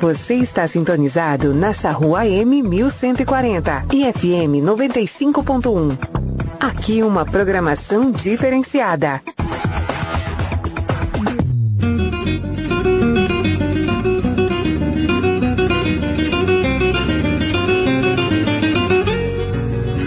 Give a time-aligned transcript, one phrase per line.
[0.00, 5.98] Você está sintonizado na Charrua M 1140 e FM 95.1.
[6.58, 9.22] Aqui uma programação diferenciada.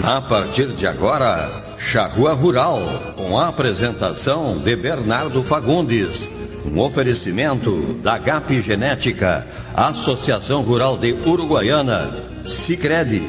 [0.06, 2.80] A partir de agora, Charrua Rural,
[3.16, 6.28] com a apresentação de Bernardo Fagundes.
[6.64, 13.22] Um oferecimento da GAP Genética, Associação Rural de Uruguaiana, Sicredi,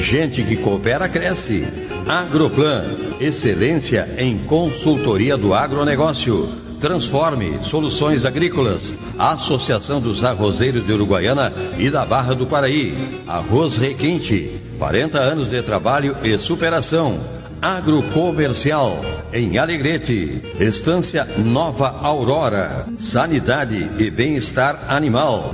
[0.00, 1.66] gente que coopera cresce.
[2.06, 6.48] Agroplan, excelência em consultoria do agronegócio.
[6.80, 13.22] Transforme Soluções Agrícolas, Associação dos Arrozeiros de Uruguaiana e da Barra do Paraí.
[13.26, 17.41] Arroz Requinte, 40 anos de trabalho e superação.
[17.62, 19.00] Agrocomercial,
[19.32, 20.42] em Alegrete.
[20.58, 22.88] Estância Nova Aurora.
[22.98, 25.52] Sanidade e bem-estar animal.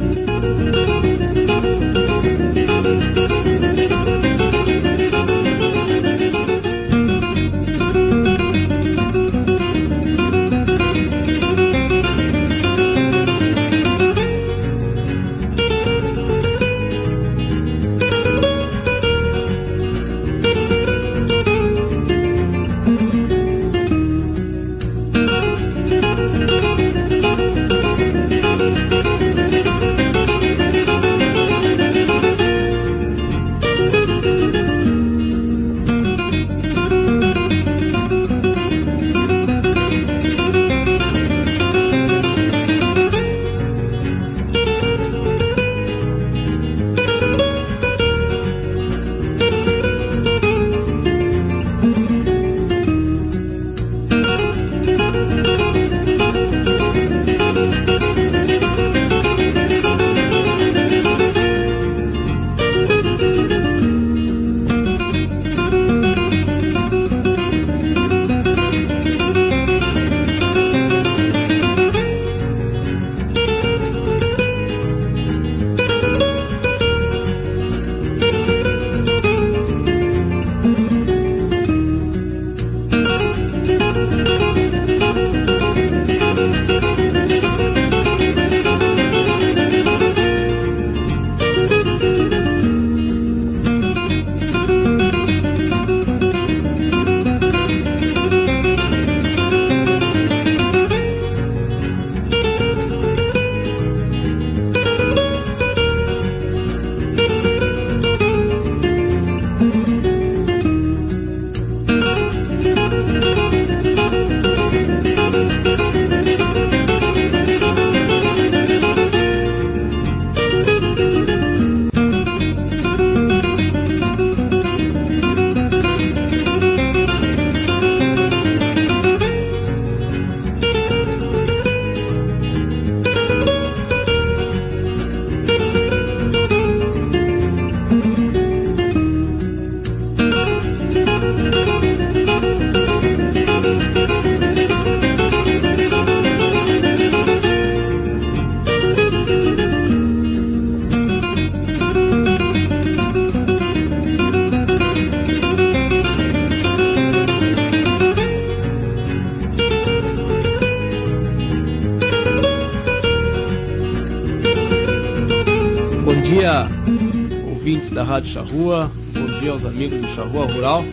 [168.68, 170.84] Bom dia aos amigos do Charrua Rural.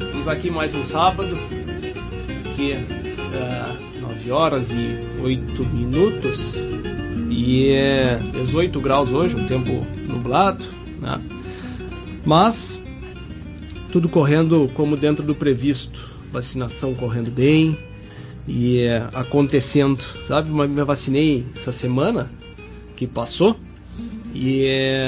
[0.00, 1.38] Estamos aqui mais um sábado,
[2.56, 2.84] que é
[4.00, 6.54] 9 horas e 8 minutos.
[7.30, 10.64] E é 18 graus hoje, um tempo nublado,
[11.00, 11.22] né?
[12.26, 12.80] Mas
[13.92, 16.10] tudo correndo como dentro do previsto.
[16.32, 17.78] Vacinação correndo bem
[18.44, 20.02] e é, acontecendo.
[20.26, 22.28] Sabe, me vacinei essa semana
[22.96, 23.56] que passou.
[24.34, 25.07] E é,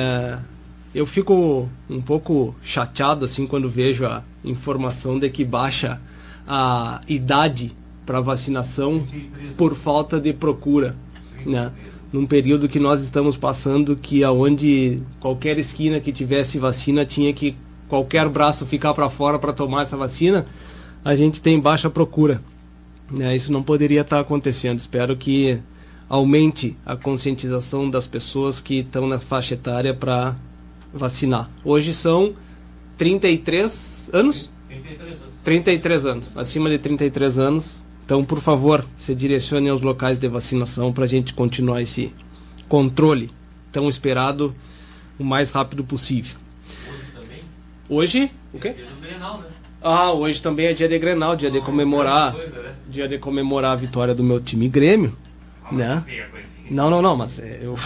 [0.94, 6.00] eu fico um pouco chateado assim quando vejo a informação de que baixa
[6.46, 7.72] a idade
[8.04, 9.06] para vacinação
[9.56, 10.96] por falta de procura,
[11.46, 11.70] né?
[12.12, 17.54] Num período que nós estamos passando que aonde qualquer esquina que tivesse vacina tinha que
[17.88, 20.44] qualquer braço ficar para fora para tomar essa vacina,
[21.04, 22.42] a gente tem baixa procura.
[23.08, 23.36] Né?
[23.36, 24.78] Isso não poderia estar acontecendo.
[24.78, 25.58] Espero que
[26.08, 30.34] aumente a conscientização das pessoas que estão na faixa etária para
[30.92, 31.50] vacinar.
[31.64, 32.34] Hoje são
[32.96, 34.50] 33 anos?
[34.68, 35.34] 33 anos.
[35.44, 36.36] 33 anos.
[36.36, 37.82] Acima de 33 anos.
[38.04, 42.12] Então, por favor, se direcione aos locais de vacinação para a gente continuar esse,
[42.68, 43.30] controle
[43.70, 44.54] tão esperado
[45.18, 46.36] o mais rápido possível.
[46.88, 47.42] Hoje também?
[47.88, 48.32] Hoje?
[48.52, 48.74] O quê?
[49.00, 49.46] Grenal, né?
[49.82, 52.74] Ah, hoje também é dia de Grenal, dia de comemorar, né?
[52.88, 55.16] dia de comemorar a vitória do meu time Grêmio,
[55.72, 56.04] né?
[56.70, 57.76] Não, não, não, mas é, eu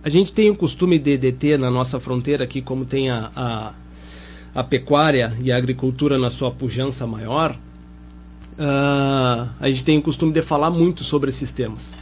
[0.02, 3.30] a gente tem o costume de, de ter na nossa fronteira aqui, como tem a,
[3.36, 3.72] a,
[4.52, 7.56] a pecuária e a agricultura na sua pujança maior,
[8.58, 11.99] uh, a gente tem o costume de falar muito sobre esses temas.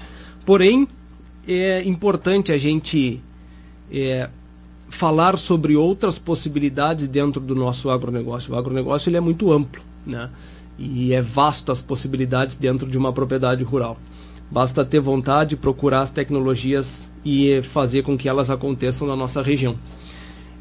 [0.49, 0.89] Porém,
[1.47, 3.23] é importante a gente
[3.93, 4.31] é,
[4.89, 8.55] falar sobre outras possibilidades dentro do nosso agronegócio.
[8.55, 10.31] O agronegócio ele é muito amplo, né?
[10.79, 13.99] E é vasto as possibilidades dentro de uma propriedade rural.
[14.51, 19.77] Basta ter vontade, procurar as tecnologias e fazer com que elas aconteçam na nossa região.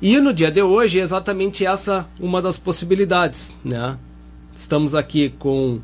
[0.02, 3.98] E no dia de hoje é exatamente essa uma das possibilidades, né?
[4.54, 5.80] Estamos aqui com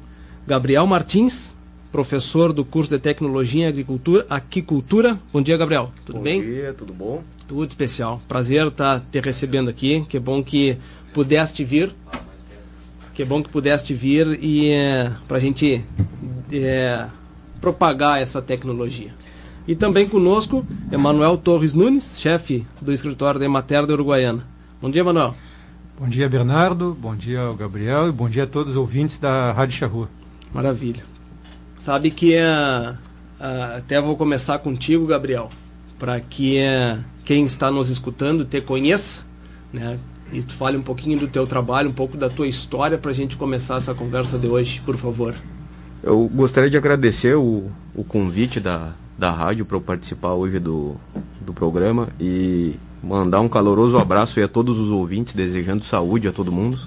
[0.46, 1.53] Gabriel Martins,
[1.94, 5.20] professor do curso de Tecnologia em Agricultura, Aquicultura.
[5.32, 5.92] Bom dia, Gabriel.
[6.04, 6.42] Tudo bom bem?
[6.42, 7.24] Bom dia, tudo bom?
[7.48, 8.20] Tudo especial.
[8.28, 10.04] Prazer estar tá te recebendo aqui.
[10.10, 10.76] Que bom que
[11.14, 11.94] pudeste vir.
[13.14, 15.86] Que bom que pudeste vir e é, para a gente
[16.52, 17.06] é,
[17.62, 19.14] propagar essa tecnologia.
[19.68, 24.44] E também conosco, Emanuel Torres Nunes, chefe do escritório da Emater da Uruguaiana.
[24.82, 25.36] Bom dia, Emanuel.
[26.00, 26.98] Bom dia, Bernardo.
[27.00, 28.10] Bom dia, Gabriel.
[28.10, 30.10] E bom dia a todos os ouvintes da Rádio Charrua.
[30.52, 31.13] Maravilha.
[31.84, 32.96] Sabe que é,
[33.76, 35.50] até vou começar contigo, Gabriel,
[36.00, 39.20] para que é, quem está nos escutando te conheça,
[39.74, 40.00] né?
[40.32, 43.14] E tu fale um pouquinho do teu trabalho, um pouco da tua história para a
[43.14, 45.36] gente começar essa conversa de hoje, por favor.
[46.02, 50.96] Eu gostaria de agradecer o, o convite da, da rádio para eu participar hoje do,
[51.42, 56.50] do programa e mandar um caloroso abraço a todos os ouvintes, desejando saúde a todo
[56.50, 56.80] mundo.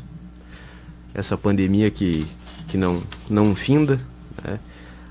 [1.12, 2.26] Essa pandemia que,
[2.66, 4.00] que não, não finda,
[4.42, 4.58] né?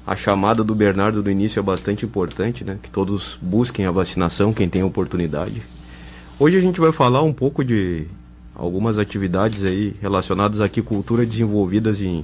[0.06, 2.78] A chamada do Bernardo do início é bastante importante, né?
[2.82, 5.64] Que todos busquem a vacinação, quem tem oportunidade.
[6.38, 8.06] Hoje a gente vai falar um pouco de
[8.54, 12.24] algumas atividades aí relacionadas à aquicultura desenvolvidas em,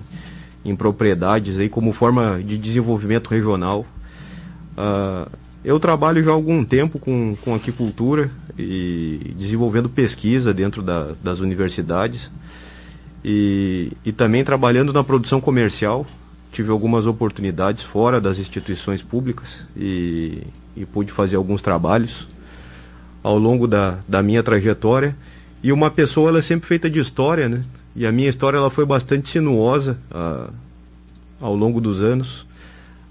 [0.63, 3.85] em propriedades aí como forma de desenvolvimento regional.
[4.77, 5.29] Uh,
[5.63, 11.39] eu trabalho já há algum tempo com, com aquicultura e desenvolvendo pesquisa dentro da, das
[11.39, 12.29] universidades
[13.23, 16.05] e, e também trabalhando na produção comercial
[16.51, 20.43] tive algumas oportunidades fora das instituições públicas e,
[20.75, 22.27] e pude fazer alguns trabalhos
[23.23, 25.15] ao longo da, da minha trajetória.
[25.63, 27.63] E uma pessoa, ela é sempre feita de história, né?
[27.95, 30.49] E a minha história, ela foi bastante sinuosa ah,
[31.39, 32.45] ao longo dos anos.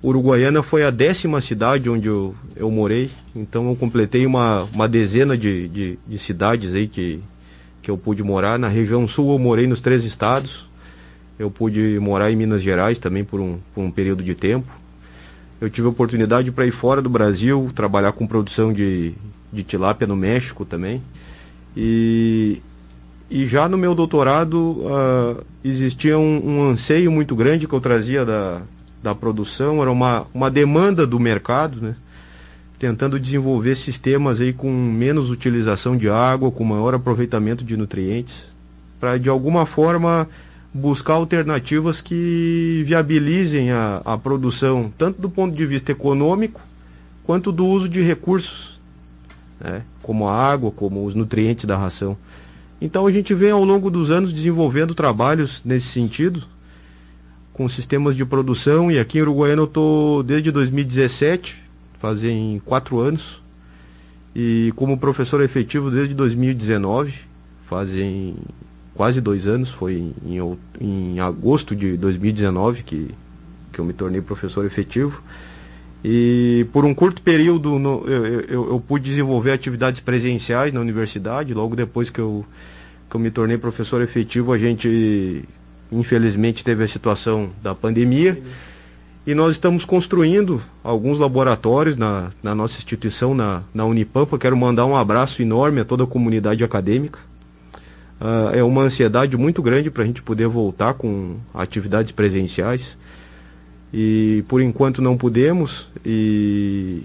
[0.03, 5.37] Uruguaiana foi a décima cidade onde eu, eu morei, então eu completei uma, uma dezena
[5.37, 7.21] de, de, de cidades aí que,
[7.83, 8.59] que eu pude morar.
[8.59, 10.67] Na região sul eu morei nos três estados,
[11.41, 14.71] eu pude morar em Minas Gerais também por um, por um período de tempo.
[15.59, 19.15] Eu tive a oportunidade para ir fora do Brasil, trabalhar com produção de,
[19.51, 21.03] de tilápia no México também.
[21.75, 22.61] E,
[23.31, 28.23] e já no meu doutorado uh, existia um, um, anseio muito grande que eu trazia
[28.23, 28.61] da,
[29.03, 31.97] da produção, era uma, uma demanda do mercado, né?
[32.79, 38.45] tentando desenvolver sistemas aí com menos utilização de água, com maior aproveitamento de nutrientes,
[38.99, 40.29] para de alguma forma
[40.73, 46.61] buscar alternativas que viabilizem a, a produção, tanto do ponto de vista econômico,
[47.25, 48.81] quanto do uso de recursos,
[49.61, 52.17] né, como a água, como os nutrientes da ração.
[52.81, 56.45] Então a gente vem ao longo dos anos desenvolvendo trabalhos nesse sentido,
[57.53, 61.59] com sistemas de produção, e aqui em Uruguaiana eu estou desde 2017,
[62.01, 63.43] fazem quatro anos,
[64.35, 67.13] e como professor efetivo desde 2019,
[67.69, 68.37] fazem
[69.01, 73.09] quase dois anos, foi em, em agosto de 2019 que,
[73.73, 75.23] que eu me tornei professor efetivo.
[76.05, 81.55] E por um curto período no, eu, eu, eu, pude desenvolver atividades presenciais na universidade.
[81.55, 82.45] Logo depois que eu,
[83.09, 85.49] que eu me tornei professor efetivo, a gente
[85.91, 88.39] infelizmente teve a situação da pandemia.
[89.27, 94.37] E nós estamos construindo alguns laboratórios na, na nossa instituição, na, na Unipampa.
[94.37, 97.30] Quero mandar um abraço enorme a toda a comunidade acadêmica.
[98.21, 102.97] Uh, é uma ansiedade muito grande para a gente poder voltar com atividades presenciais
[103.93, 107.05] e por enquanto não podemos e,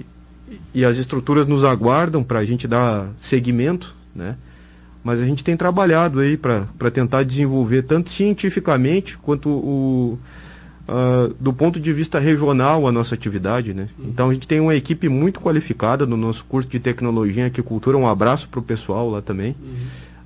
[0.74, 4.36] e as estruturas nos aguardam para a gente dar seguimento, né?
[5.04, 10.20] Mas a gente tem trabalhado aí para tentar desenvolver tanto cientificamente quanto o,
[10.90, 13.88] uh, do ponto de vista regional a nossa atividade, né?
[13.98, 14.06] Uhum.
[14.10, 17.98] Então a gente tem uma equipe muito qualificada no nosso curso de tecnologia e agricultura.
[17.98, 19.56] Um abraço para o pessoal lá também.
[19.62, 19.76] Uhum.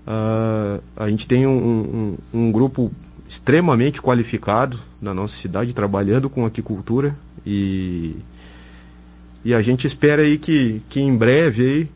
[0.09, 2.91] Uh, a gente tem um, um, um grupo
[3.27, 8.15] extremamente qualificado na nossa cidade, trabalhando com aquicultura e,
[9.45, 11.89] e a gente espera aí que, que em breve, aí,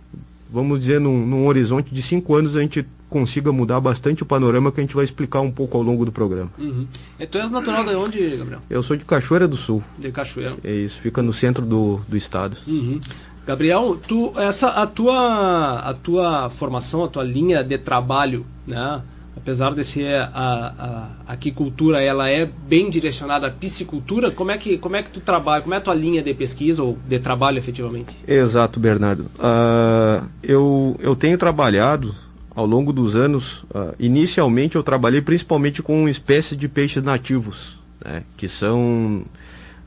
[0.51, 4.71] vamos dizer, num, num horizonte de cinco anos, a gente consiga mudar bastante o panorama
[4.71, 6.51] que a gente vai explicar um pouco ao longo do programa.
[6.57, 6.87] Uhum.
[7.19, 8.61] E tu és natural de onde, Gabriel?
[8.69, 9.83] Eu sou de Cachoeira do Sul.
[9.97, 10.57] De Cachoeira.
[10.63, 12.57] É isso, fica no centro do, do estado.
[12.67, 12.99] Uhum.
[13.45, 19.01] Gabriel, tu, essa, a, tua, a tua formação, a tua linha de trabalho, né?
[19.35, 24.77] apesar de ser a, a, aquicultura, ela é bem direcionada à piscicultura, como é que,
[24.77, 27.57] como é que tu trabalha, como é a tua linha de pesquisa ou de trabalho
[27.57, 28.17] efetivamente?
[28.25, 29.23] Exato, Bernardo.
[29.35, 32.15] Uh, eu, eu tenho trabalhado
[32.55, 38.23] ao longo dos anos, uh, inicialmente eu trabalhei principalmente com espécies de peixes nativos, né,
[38.37, 39.25] que são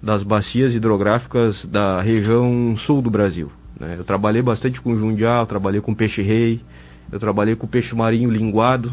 [0.02, 3.50] das bacias hidrográficas da região sul do Brasil.
[3.78, 3.96] Né.
[3.98, 6.60] Eu trabalhei bastante com jundial, trabalhei com peixe-rei,
[7.10, 8.92] eu trabalhei com peixe marinho linguado,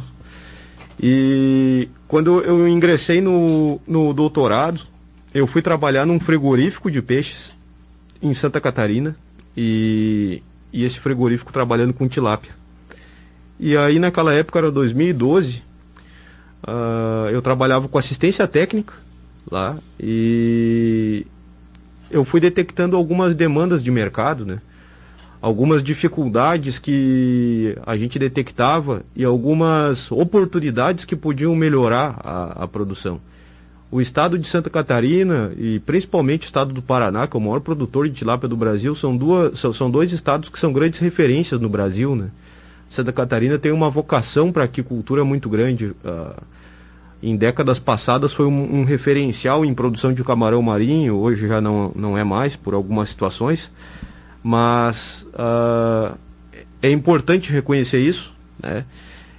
[1.01, 4.81] e quando eu ingressei no, no doutorado,
[5.33, 7.51] eu fui trabalhar num frigorífico de peixes
[8.21, 9.15] em Santa Catarina
[9.57, 10.41] e,
[10.71, 12.51] e esse frigorífico trabalhando com tilápia.
[13.59, 15.61] E aí naquela época era 2012, uh,
[16.65, 18.93] ah, eu trabalhava com assistência técnica
[19.53, 21.25] lá e
[22.09, 24.59] eu fui detectando algumas demandas de mercado, né?
[25.41, 33.19] algumas dificuldades que a gente detectava e algumas oportunidades que podiam melhorar a, a, produção.
[33.91, 37.59] O estado de Santa Catarina e principalmente o estado do Paraná, que é o maior
[37.59, 41.59] produtor de tilápia do Brasil, são, duas, são, são dois estados que são grandes referências
[41.59, 42.15] no Brasil.
[42.15, 42.29] Né?
[42.89, 45.87] Santa Catarina tem uma vocação para aquicultura muito grande.
[45.87, 46.41] Uh,
[47.29, 51.91] em décadas passadas foi um, um, referencial em produção de camarão marinho, hoje já não,
[51.95, 53.71] não é mais por algumas situações
[54.43, 56.17] mas uh,
[56.81, 58.85] é importante reconhecer isso, né?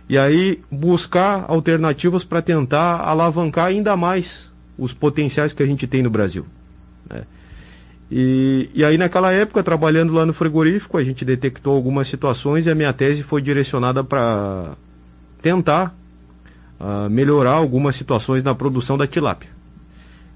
[0.08, 6.02] E aí buscar alternativas para tentar alavancar ainda mais os potenciais que a gente tem
[6.02, 6.44] no Brasil.
[7.08, 7.22] Né?
[8.10, 12.70] E, e aí naquela época, trabalhando lá no frigorífico, a gente detectou algumas situações e
[12.70, 14.74] a minha tese foi direcionada para
[15.40, 15.94] tentar
[16.80, 19.50] uh, melhorar algumas situações na produção da tilápia.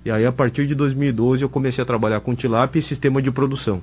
[0.05, 3.31] E aí a partir de 2012 eu comecei a trabalhar com tilápia e sistema de
[3.31, 3.83] produção.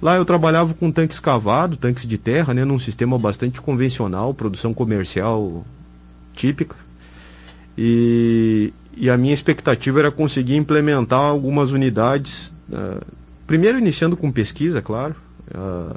[0.00, 4.74] Lá eu trabalhava com tanques cavados, tanques de terra, né, num sistema bastante convencional, produção
[4.74, 5.64] comercial
[6.34, 6.74] típica.
[7.78, 13.00] E, e a minha expectativa era conseguir implementar algumas unidades, uh,
[13.46, 15.14] primeiro iniciando com pesquisa, claro,
[15.54, 15.96] uh,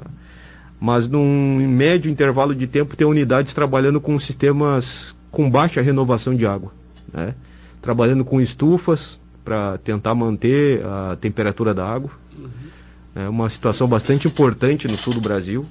[0.78, 6.46] mas num médio intervalo de tempo ter unidades trabalhando com sistemas com baixa renovação de
[6.46, 6.72] água,
[7.12, 7.34] né?
[7.82, 12.10] trabalhando com estufas para tentar manter a temperatura da água.
[13.14, 15.64] É uma situação bastante importante no sul do Brasil.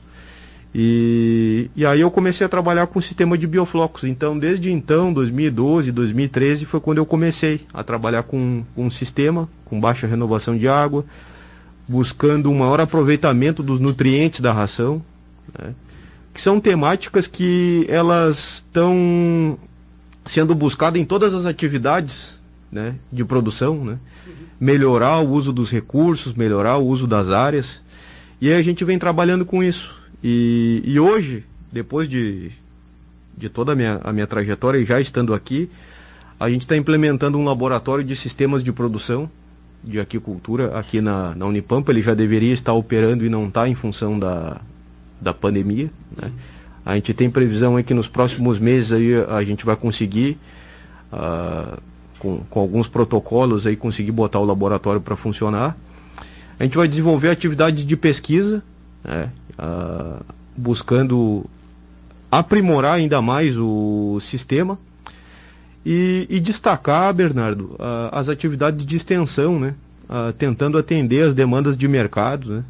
[0.74, 4.04] E, e aí eu comecei a trabalhar com o sistema de bioflocos.
[4.04, 9.48] Então, desde então, 2012, 2013, foi quando eu comecei a trabalhar com, com um sistema
[9.64, 11.06] com baixa renovação de água,
[11.88, 15.02] buscando um maior aproveitamento dos nutrientes da ração,
[15.58, 15.74] né?
[16.36, 19.58] Que são temáticas que elas estão
[20.26, 22.38] sendo buscadas em todas as atividades
[22.70, 23.98] né, de produção, né?
[24.60, 27.80] melhorar o uso dos recursos, melhorar o uso das áreas.
[28.42, 29.96] E a gente vem trabalhando com isso.
[30.22, 32.52] E, e hoje, depois de,
[33.38, 35.70] de toda a minha, a minha trajetória e já estando aqui,
[36.38, 39.32] a gente está implementando um laboratório de sistemas de produção
[39.82, 41.94] de aquicultura aqui na, na Unipampa.
[41.94, 44.60] Ele já deveria estar operando e não está em função da,
[45.26, 45.90] da pandemia.
[46.16, 46.32] Né?
[46.86, 50.38] A gente tem previsão aí que nos próximos meses aí a gente vai conseguir,
[51.12, 51.82] uh,
[52.20, 55.76] com, com alguns protocolos aí, conseguir botar o laboratório para funcionar.
[56.60, 58.64] A gente vai desenvolver atividades de pesquisa,
[59.04, 59.32] né?
[59.60, 60.24] uh,
[60.56, 61.44] buscando
[62.32, 64.78] aprimorar ainda mais o sistema
[65.86, 69.74] e, e destacar, Bernardo, uh, as atividades de extensão, né?
[70.08, 72.64] Uh, tentando atender as demandas de mercado, né?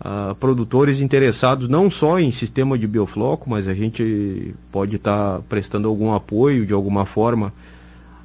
[0.00, 5.42] Uh, produtores interessados não só em sistema de biofloco, mas a gente pode estar tá
[5.46, 7.52] prestando algum apoio de alguma forma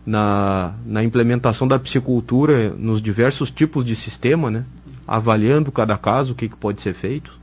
[0.06, 4.64] na, na implementação da piscicultura nos diversos tipos de sistema, né?
[5.08, 7.38] avaliando cada caso o que, que pode ser feito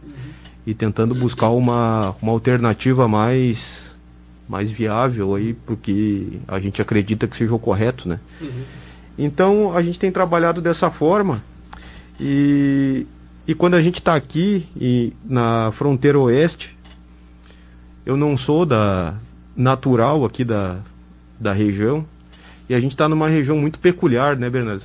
[0.67, 3.93] e tentando buscar uma, uma alternativa mais
[4.49, 8.21] mais viável aí porque a gente acredita que seja o correto, né?
[8.41, 8.63] Uhum.
[9.19, 11.43] Então a gente tem trabalhado dessa forma
[12.21, 13.07] e,
[13.47, 16.77] e quando a gente está aqui e na fronteira oeste,
[18.05, 19.15] eu não sou da
[19.57, 20.79] natural aqui da,
[21.39, 22.07] da região
[22.69, 24.85] e a gente está numa região muito peculiar, né, Bernardo?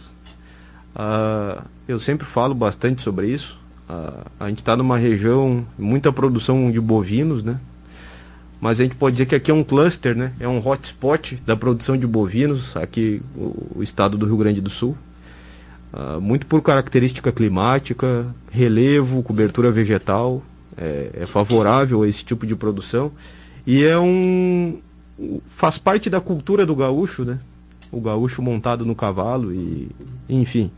[0.96, 3.58] Uh, eu sempre falo bastante sobre isso.
[3.90, 7.60] Uh, a gente está numa região muita produção de bovinos, né?
[8.60, 10.34] mas a gente pode dizer que aqui é um cluster, né?
[10.40, 14.70] É um hotspot da produção de bovinos, aqui o, o estado do Rio Grande do
[14.70, 14.98] Sul.
[15.94, 20.44] Uh, muito por característica climática, relevo, cobertura vegetal,
[20.78, 23.12] é, é, favorável a esse tipo de produção.
[23.66, 24.80] E é um.
[25.50, 27.40] faz parte da cultura do gaúcho, né?
[27.92, 29.90] O gaúcho montado no cavalo e.
[30.30, 30.72] enfim.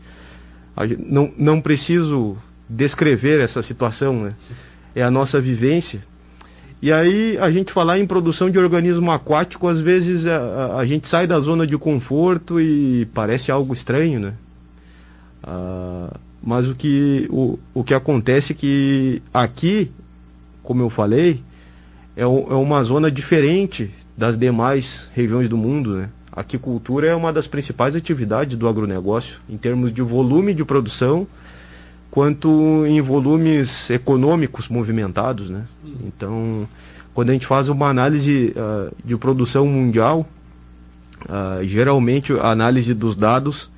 [1.06, 2.36] não, não preciso
[2.68, 4.34] descrever essa situação, né?
[4.94, 6.02] É a nossa vivência
[6.82, 10.86] e aí a gente falar em produção de organismo aquático, às vezes a, a, a
[10.86, 14.34] gente sai da zona de conforto e parece algo estranho, né?
[15.42, 19.90] Ah, mas o que, o, o que acontece é que aqui,
[20.62, 21.42] como eu falei,
[22.16, 26.08] é, o, é uma zona diferente das demais regiões do mundo, né?
[26.32, 31.26] A aquicultura é uma das principais atividades do agronegócio, em termos de volume de produção,
[32.10, 35.64] quanto em volumes econômicos movimentados, né?
[35.84, 35.94] Hum.
[36.06, 36.68] Então,
[37.12, 40.26] quando a gente faz uma análise uh, de produção mundial,
[41.24, 43.68] uh, geralmente a análise dos dados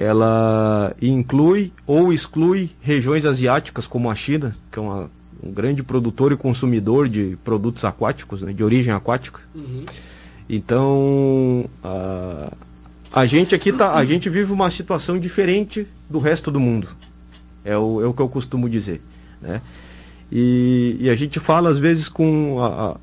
[0.00, 5.10] ela inclui ou exclui regiões asiáticas como a China, que é uma,
[5.42, 9.40] um grande produtor e consumidor de produtos aquáticos, né, de origem aquática.
[9.54, 9.84] Uhum.
[10.48, 12.56] Então, uh,
[13.12, 16.88] a gente aqui tá, a gente vive uma situação diferente do resto do mundo.
[17.62, 19.02] É o, é o que eu costumo dizer.
[19.38, 19.60] Né?
[20.32, 22.96] E, e a gente fala às vezes com, a, a,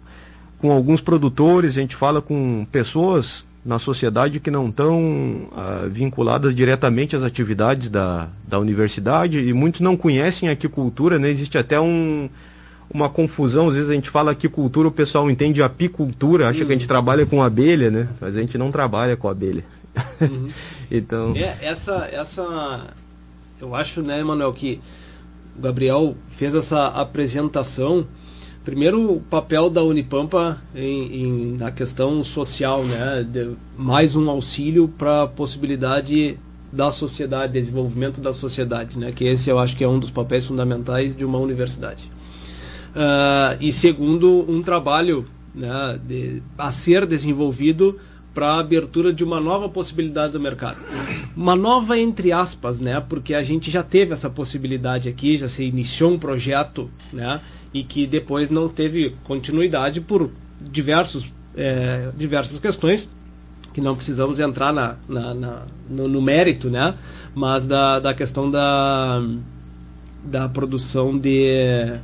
[0.58, 6.56] com alguns produtores, a gente fala com pessoas na sociedade que não estão ah, vinculadas
[6.56, 11.30] diretamente às atividades da, da universidade e muitos não conhecem a aquicultura, né?
[11.30, 12.30] Existe até um,
[12.89, 16.65] uma confusão, às vezes a gente fala aquicultura, o pessoal entende apicultura, acha uhum.
[16.65, 18.08] que a gente trabalha com abelha, né?
[18.22, 19.63] Mas a gente não trabalha com abelha.
[20.22, 20.50] Uhum.
[20.89, 21.34] então...
[21.36, 22.88] É, essa, essa
[23.60, 24.80] eu acho, né, Manuel, que
[25.58, 28.08] o Gabriel fez essa apresentação.
[28.68, 34.90] Primeiro, o papel da Unipampa em, em na questão social, né, de, mais um auxílio
[34.90, 36.38] para a possibilidade
[36.70, 40.46] da sociedade, desenvolvimento da sociedade, né, que esse eu acho que é um dos papéis
[40.46, 42.12] fundamentais de uma universidade.
[42.90, 45.26] Uh, e segundo, um trabalho
[45.56, 47.98] né, de, a ser desenvolvido
[48.34, 50.78] para a abertura de uma nova possibilidade do mercado.
[51.36, 53.00] Uma nova entre aspas, né?
[53.00, 57.42] Porque a gente já teve essa possibilidade aqui, já se iniciou um projeto, né?
[57.78, 63.08] E que depois não teve continuidade por diversos, é, diversas questões
[63.74, 66.96] que não precisamos entrar na, na, na no, no, mérito, né?
[67.36, 69.22] Mas da, da questão da,
[70.24, 72.00] da produção de é,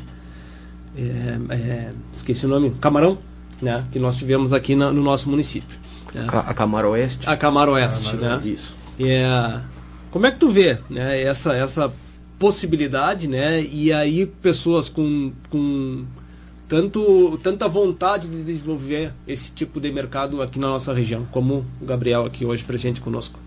[1.49, 3.17] é, esqueci o nome, camarão,
[3.59, 3.83] né?
[3.91, 5.75] Que nós tivemos aqui na, no nosso município.
[6.13, 6.19] É.
[6.27, 7.27] A, a Camaro Oeste.
[7.27, 8.47] A Camaro Oeste, Camaro, né?
[8.47, 8.71] Isso.
[8.99, 9.59] É,
[10.12, 11.91] como é que tu vê né, essa, essa
[12.43, 13.62] possibilidade, né?
[13.62, 16.03] E aí pessoas com, com
[16.67, 21.86] tanto, tanta vontade de desenvolver esse tipo de mercado aqui na nossa região, como o
[21.86, 23.39] Gabriel aqui hoje presente conosco.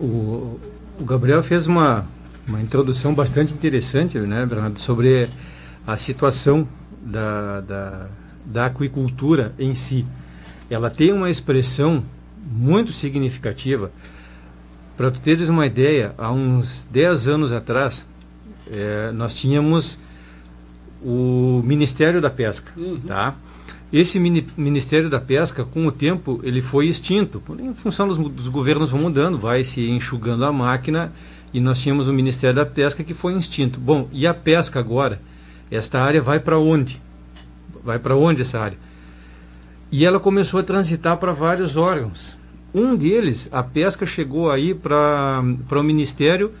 [0.00, 0.58] O,
[0.98, 2.04] o Gabriel fez uma,
[2.44, 5.28] uma introdução bastante interessante, né, Bernardo, sobre
[5.86, 6.66] a situação
[7.00, 8.06] da, da,
[8.44, 10.04] da aquicultura em si
[10.68, 12.02] ela tem uma expressão
[12.44, 13.92] muito significativa.
[14.96, 18.04] Para tu teres uma ideia, há uns 10 anos atrás,
[18.70, 19.98] é, nós tínhamos
[21.02, 22.98] o Ministério da Pesca, uhum.
[23.00, 23.34] tá?
[23.92, 28.48] Esse mini, Ministério da Pesca, com o tempo, ele foi extinto, em função dos, dos,
[28.48, 31.12] governos vão mudando, vai se enxugando a máquina,
[31.52, 33.78] e nós tínhamos o Ministério da Pesca que foi extinto.
[33.78, 35.20] Bom, e a pesca agora?
[35.70, 37.00] Esta área vai para onde?
[37.84, 38.78] Vai para onde essa área?
[39.92, 42.36] E ela começou a transitar para vários órgãos.
[42.76, 46.52] Um deles, a pesca chegou aí para o Ministério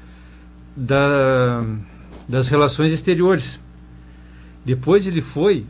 [0.74, 1.62] da,
[2.26, 3.60] das Relações Exteriores.
[4.64, 5.66] Depois ele foi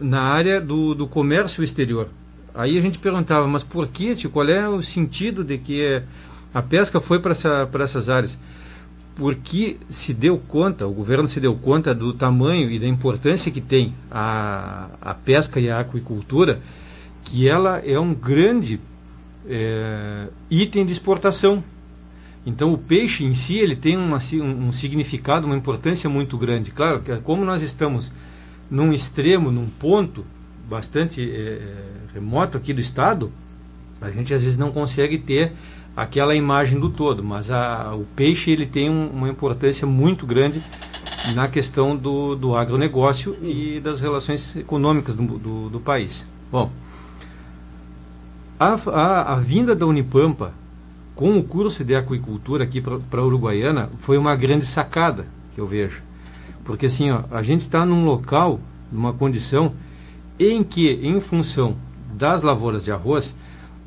[0.00, 2.08] na área do, do comércio exterior.
[2.54, 6.02] Aí a gente perguntava, mas por que, tio, qual é o sentido de que
[6.54, 8.38] a pesca foi para essa, essas áreas?
[9.14, 13.60] Porque se deu conta, o governo se deu conta do tamanho e da importância que
[13.60, 16.62] tem a, a pesca e a aquicultura,
[17.24, 18.80] que ela é um grande
[19.48, 21.62] é, item de exportação.
[22.44, 26.70] Então o peixe em si ele tem uma, um, significado, uma importância muito grande.
[26.70, 28.10] Claro, como nós estamos
[28.70, 30.24] num extremo, num ponto
[30.68, 31.60] bastante é,
[32.14, 33.32] remoto aqui do estado,
[34.00, 35.52] a gente às vezes não consegue ter
[35.96, 40.62] aquela imagem do todo, mas a, o peixe ele tem um, uma importância muito grande
[41.34, 46.24] na questão do, do agronegócio e das relações econômicas do, do, do país.
[46.50, 46.72] Bom,
[48.58, 50.52] a, a, a, vinda da Unipampa
[51.14, 55.66] com o curso de aquicultura aqui para a Uruguaiana foi uma grande sacada que eu
[55.66, 56.02] vejo.
[56.64, 58.60] Porque assim, ó, a gente está num local,
[58.90, 59.72] numa condição
[60.38, 61.76] em que, em função
[62.14, 63.34] das lavouras de arroz,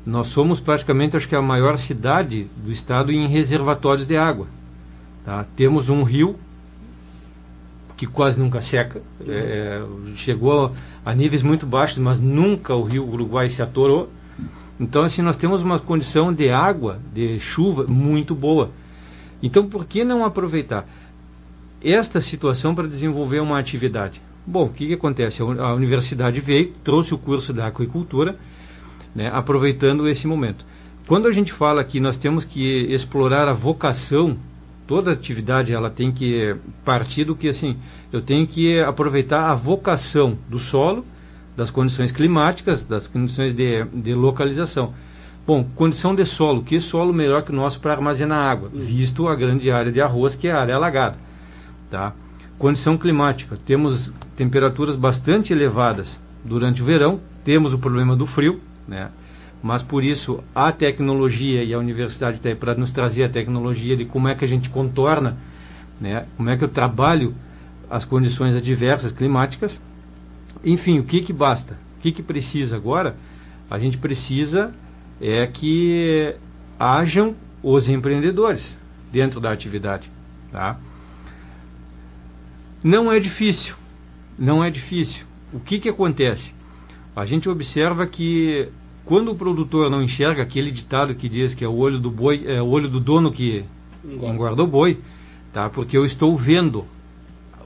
[0.04, 4.46] nós somos praticamente, acho que a maior cidade do estado em reservatórios de água.
[5.24, 5.44] Tá?
[5.56, 6.36] Temos um rio
[7.96, 10.72] que quase nunca seca, é, é chegou
[11.04, 14.10] a níveis muito baixos, mas nunca o rio Uruguai se atorou.
[14.78, 18.70] Então, assim, nós temos uma condição de água, de chuva muito boa.
[19.42, 20.86] Então, por que não aproveitar?
[21.82, 24.20] esta situação para desenvolver uma atividade.
[24.46, 25.42] Bom, o que, que acontece?
[25.42, 28.36] A universidade veio, trouxe o curso da aquicultura,
[29.14, 30.64] né, aproveitando esse momento.
[31.06, 34.36] Quando a gente fala que nós temos que explorar a vocação,
[34.86, 37.76] toda atividade ela tem que partir do que assim,
[38.12, 41.04] eu tenho que aproveitar a vocação do solo,
[41.56, 44.92] das condições climáticas, das condições de, de localização.
[45.46, 49.34] Bom, condição de solo, que solo melhor que o nosso para armazenar água, visto a
[49.34, 51.16] grande área de arroz que é a área alagada.
[51.90, 52.12] Tá?
[52.58, 59.08] Condição climática, temos temperaturas bastante elevadas durante o verão, temos o problema do frio, né?
[59.62, 63.96] mas por isso a tecnologia e a universidade está aí para nos trazer a tecnologia
[63.96, 65.36] de como é que a gente contorna,
[66.00, 66.26] né?
[66.36, 67.34] como é que eu trabalho
[67.88, 69.80] as condições adversas climáticas.
[70.64, 71.78] Enfim, o que, que basta?
[71.98, 73.16] O que, que precisa agora?
[73.70, 74.72] A gente precisa
[75.20, 76.34] é que
[76.78, 78.78] hajam os empreendedores
[79.10, 80.10] dentro da atividade.
[80.52, 80.78] Tá?
[82.82, 83.74] Não é difícil,
[84.38, 85.24] não é difícil.
[85.52, 86.52] O que, que acontece?
[87.14, 88.68] A gente observa que
[89.04, 92.44] quando o produtor não enxerga aquele ditado que diz que é o olho do boi,
[92.46, 93.64] é o olho do dono que
[94.04, 95.00] engorda o boi,
[95.52, 95.70] tá?
[95.70, 96.84] Porque eu estou vendo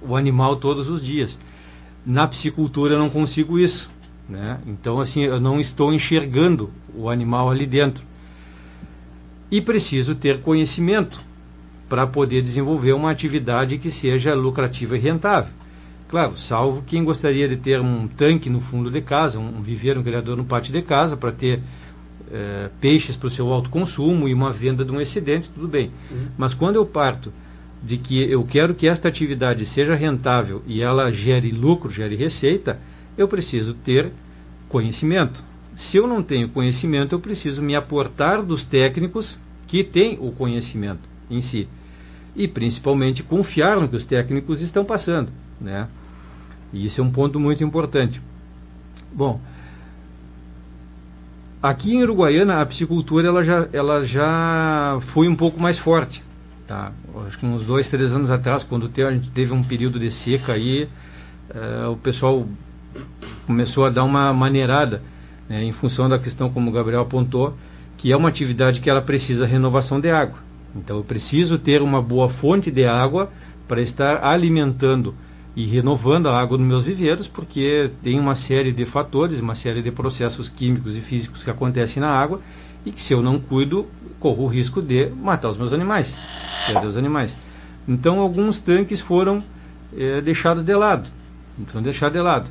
[0.01, 1.39] o animal todos os dias.
[2.05, 3.91] Na piscicultura eu não consigo isso,
[4.29, 4.59] né?
[4.67, 8.05] Então assim, eu não estou enxergando o animal ali dentro.
[9.51, 11.21] E preciso ter conhecimento
[11.89, 15.53] para poder desenvolver uma atividade que seja lucrativa e rentável.
[16.09, 20.03] Claro, salvo quem gostaria de ter um tanque no fundo de casa, um viveiro, um
[20.03, 21.61] criador no pátio de casa, para ter
[22.33, 25.91] é, peixes para o seu autoconsumo e uma venda de um excedente, tudo bem.
[26.11, 26.27] Uhum.
[26.39, 27.33] Mas quando eu parto
[27.83, 32.79] de que eu quero que esta atividade seja rentável e ela gere lucro, gere receita,
[33.17, 34.13] eu preciso ter
[34.69, 35.43] conhecimento.
[35.75, 41.09] Se eu não tenho conhecimento, eu preciso me aportar dos técnicos que têm o conhecimento
[41.31, 41.69] em si
[42.35, 45.89] e principalmente confiar no que os técnicos estão passando, né?
[46.73, 48.23] E isso é um ponto muito importante.
[49.13, 49.41] Bom,
[51.63, 56.23] aqui em Uruguaiana a piscicultura ela já, ela já foi um pouco mais forte,
[56.71, 56.93] tá?
[57.27, 60.53] Acho que uns dois, três anos atrás, quando a gente teve um período de seca
[60.53, 60.89] aí,
[61.53, 62.47] eh, o pessoal
[63.45, 65.03] começou a dar uma maneirada,
[65.49, 67.57] né, em função da questão como o Gabriel apontou,
[67.97, 70.39] que é uma atividade que ela precisa renovação de água.
[70.77, 73.33] Então eu preciso ter uma boa fonte de água
[73.67, 75.13] para estar alimentando
[75.57, 79.83] e renovando a água nos meus viveiros, porque tem uma série de fatores, uma série
[79.83, 82.41] de processos químicos e físicos que acontecem na água
[82.85, 83.87] e que se eu não cuido,
[84.19, 86.15] corro o risco de matar os meus animais,
[86.67, 87.35] perder os animais.
[87.87, 89.43] Então alguns tanques foram
[89.97, 91.11] é, deixados de lado,
[91.59, 92.51] então deixar de lado.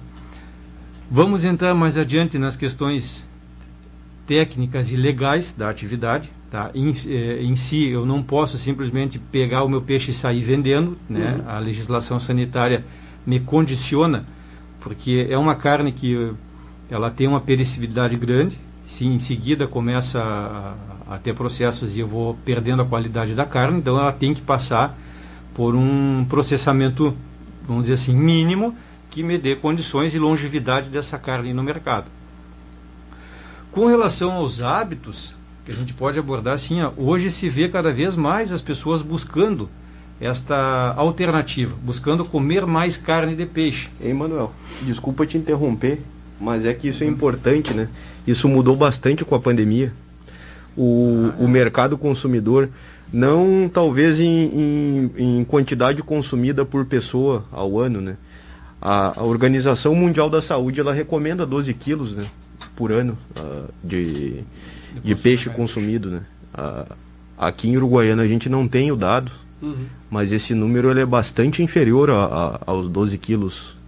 [1.10, 3.28] Vamos entrar mais adiante nas questões
[4.28, 6.72] técnicas e legais da atividade, Tá?
[6.74, 10.98] Em, eh, em, si, eu não posso simplesmente pegar o meu peixe e sair vendendo.
[11.08, 11.36] Né?
[11.38, 11.50] Uhum.
[11.50, 12.84] A legislação sanitária
[13.26, 14.26] me condiciona,
[14.80, 16.32] porque é uma carne que
[16.90, 18.58] ela tem uma perecibilidade grande.
[18.90, 23.46] Se em seguida começa a, a ter processos e eu vou perdendo a qualidade da
[23.46, 24.98] carne, então ela tem que passar
[25.54, 27.16] por um processamento,
[27.68, 28.76] vamos dizer assim, mínimo,
[29.10, 32.08] que me dê condições de longevidade dessa carne no mercado.
[33.72, 37.94] Com relação aos hábitos, que a gente pode abordar assim, ó, hoje se vê cada
[37.94, 39.70] vez mais as pessoas buscando
[40.20, 43.88] esta alternativa, buscando comer mais carne de peixe.
[44.02, 46.02] Ei, Manuel, desculpa te interromper,
[46.42, 47.88] mas é que isso é importante, né?
[48.26, 49.92] Isso mudou bastante com a pandemia.
[50.78, 52.70] O, o mercado consumidor,
[53.12, 58.18] não talvez em, em, em, quantidade consumida por pessoa ao ano, né?
[58.82, 62.26] A, a, Organização Mundial da Saúde, ela recomenda 12 quilos né,
[62.78, 64.42] por ano uh, de,
[65.04, 66.22] de peixe consumido, né?
[67.38, 69.86] aqui em Uruguaiana a gente não tem o dado, uhum.
[70.10, 73.79] mas esse número ele é bastante inferior a, a, aos 12 quilos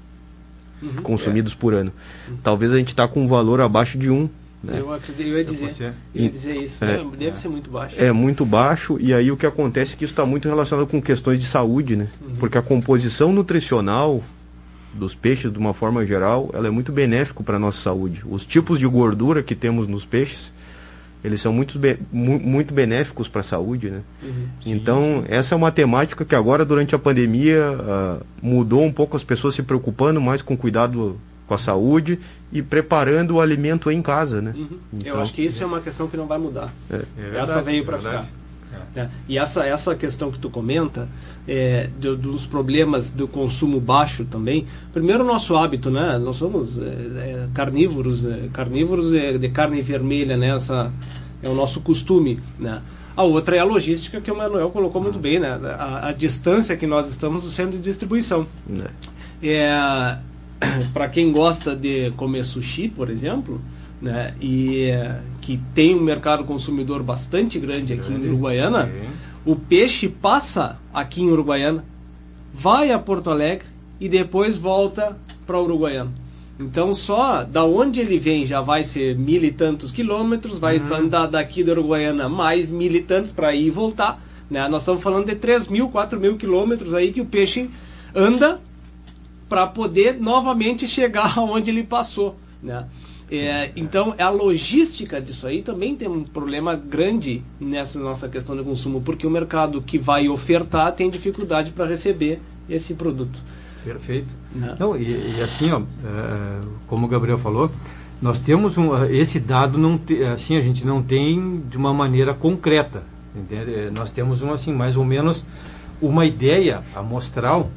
[0.81, 1.01] uhum.
[1.03, 1.55] consumidos é.
[1.55, 1.91] por ano.
[2.27, 2.37] Uhum.
[2.43, 4.29] Talvez a gente está com um valor abaixo de um.
[4.63, 4.73] Né?
[4.77, 6.83] Eu, acredito, eu ia dizer, eu ia dizer isso.
[6.83, 7.95] É, é, deve ser muito baixo.
[7.97, 11.01] É muito baixo, e aí o que acontece é que isso está muito relacionado com
[11.01, 12.07] questões de saúde, né?
[12.21, 12.35] Uhum.
[12.35, 14.23] Porque a composição nutricional
[14.93, 18.23] dos peixes, de uma forma geral, ela é muito benéfico para a nossa saúde.
[18.29, 20.51] Os tipos de gordura que temos nos peixes,
[21.23, 21.79] eles são muito,
[22.11, 24.01] muito benéficos para a saúde, né?
[24.23, 29.15] Uhum, então, essa é uma temática que agora, durante a pandemia, uh, mudou um pouco
[29.15, 32.17] as pessoas se preocupando mais com cuidado com a saúde
[32.51, 34.53] e preparando o alimento em casa, né?
[34.55, 34.79] Uhum.
[34.93, 36.73] Então, Eu acho que isso é uma questão que não vai mudar.
[36.89, 36.95] É.
[36.95, 38.29] É verdade, essa veio para ficar.
[38.95, 39.07] É.
[39.27, 41.07] E essa, essa questão que tu comenta,
[41.47, 46.17] é, do, dos problemas do consumo baixo também, primeiro o nosso hábito, né?
[46.17, 50.55] Nós somos é, é carnívoros, é, carnívoros de carne vermelha, né?
[50.55, 50.91] Essa,
[51.41, 52.81] é o nosso costume, né?
[53.15, 55.59] A outra é a logística que o Manuel colocou muito bem, né?
[55.77, 58.47] A, a distância que nós estamos no centro de distribuição.
[59.43, 60.17] É,
[60.93, 63.59] para quem gosta de comer sushi, por exemplo,
[64.01, 64.33] né?
[64.41, 64.89] E
[65.41, 69.09] que tem um mercado consumidor bastante grande aqui grande, em Uruguaiana, sim.
[69.45, 71.85] o peixe passa aqui em Uruguaiana,
[72.53, 73.67] vai a Porto Alegre
[73.99, 76.11] e depois volta para Uruguaiana.
[76.59, 80.93] Então só da onde ele vem já vai ser mil e tantos quilômetros, vai uhum.
[80.93, 84.21] andar daqui da Uruguaiana mais mil e tantos para ir e voltar.
[84.49, 84.67] Né?
[84.67, 87.69] Nós estamos falando de 3 mil, 4 mil quilômetros aí que o peixe
[88.13, 88.59] anda
[89.47, 92.35] para poder novamente chegar aonde ele passou.
[92.61, 92.85] Né?
[93.31, 98.61] É, então, a logística disso aí também tem um problema grande nessa nossa questão de
[98.61, 103.39] consumo, porque o mercado que vai ofertar tem dificuldade para receber esse produto.
[103.85, 104.35] Perfeito.
[104.53, 104.75] Né?
[104.77, 107.71] Não, e, e, assim, ó, é, como o Gabriel falou,
[108.21, 112.33] nós temos um, esse dado não te, assim a gente não tem de uma maneira
[112.33, 113.73] concreta, entende?
[113.73, 115.45] É, nós temos um assim mais ou menos
[116.01, 117.71] uma ideia amostral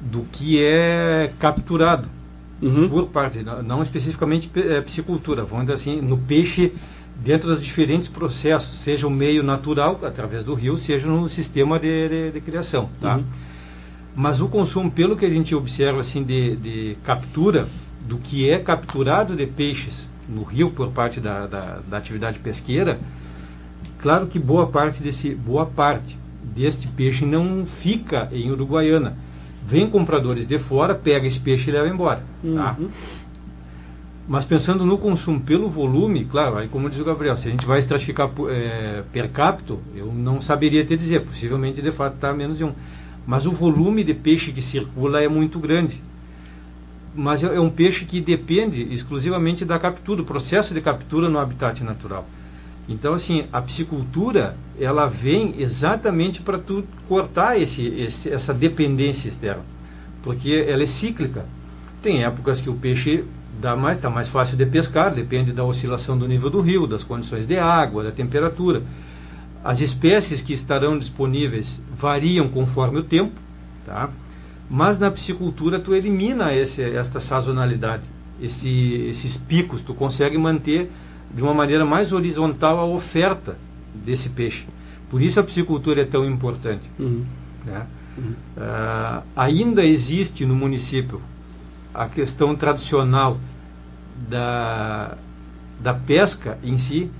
[0.00, 2.08] do que é capturado
[2.66, 2.88] uhum.
[2.88, 6.72] por parte, não especificamente é, piscicultura, vamos dizer assim, no peixe
[7.16, 12.08] dentro dos diferentes processos, seja o meio natural, através do rio, seja no sistema de,
[12.08, 12.90] de, de criação.
[13.00, 13.16] Tá?
[13.16, 13.24] Uhum.
[14.16, 17.68] Mas o consumo, pelo que a gente observa assim, de, de, captura,
[18.00, 22.98] do que é capturado de peixes no rio por parte da, da, da atividade pesqueira,
[23.98, 29.16] claro que boa parte desse boa parte deste peixe não fica em Uruguaiana
[29.66, 32.22] Vem compradores de fora, pega esse peixe e leva embora.
[32.54, 32.76] Tá?
[32.78, 32.88] Uhum.
[34.26, 37.66] Mas pensando no consumo pelo volume, claro, aí como diz o Gabriel, se a gente
[37.66, 42.56] vai estratificar é, per capita, eu não saberia te dizer, possivelmente de fato está menos
[42.56, 42.72] de um.
[43.26, 46.02] Mas o volume de peixe que circula é muito grande.
[47.14, 51.38] Mas é, é um peixe que depende exclusivamente da captura, do processo de captura no
[51.38, 52.26] habitat natural.
[52.88, 59.62] Então, assim, a piscicultura, ela vem exatamente para tu cortar esse, esse, essa dependência externa,
[60.22, 61.46] porque ela é cíclica.
[62.02, 63.24] Tem épocas que o peixe
[63.60, 67.02] dá mais, está mais fácil de pescar, depende da oscilação do nível do rio, das
[67.02, 68.82] condições de água, da temperatura.
[69.64, 73.32] As espécies que estarão disponíveis variam conforme o tempo,
[73.86, 74.10] tá?
[74.68, 78.02] mas na piscicultura tu elimina esse, esta sazonalidade,
[78.42, 80.90] esse, esses picos, tu consegue manter
[81.34, 83.56] de uma maneira mais horizontal a oferta
[83.94, 84.66] desse peixe.
[85.10, 86.82] Por isso a piscicultura é tão importante.
[86.98, 87.24] Uhum.
[87.64, 87.86] Né?
[88.16, 88.32] Uhum.
[88.56, 91.20] Uh, ainda existe no município
[91.92, 93.38] a questão tradicional
[94.28, 95.16] da,
[95.80, 97.10] da pesca em si.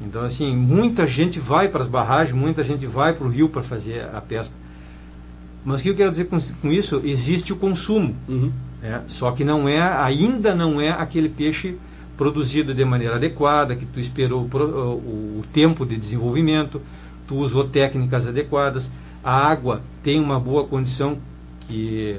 [0.00, 3.62] Então, assim, muita gente vai para as barragens, muita gente vai para o rio para
[3.62, 4.54] fazer a pesca.
[5.64, 7.00] Mas o que eu quero dizer com, com isso?
[7.04, 8.14] Existe o consumo.
[8.28, 8.52] Uhum.
[8.82, 9.02] Né?
[9.08, 11.78] Só que não é, ainda não é aquele peixe
[12.16, 16.80] produzido de maneira adequada, que tu esperou o, tempo de desenvolvimento,
[17.26, 18.90] tu usou técnicas adequadas,
[19.22, 21.18] a água tem uma boa condição
[21.66, 22.18] que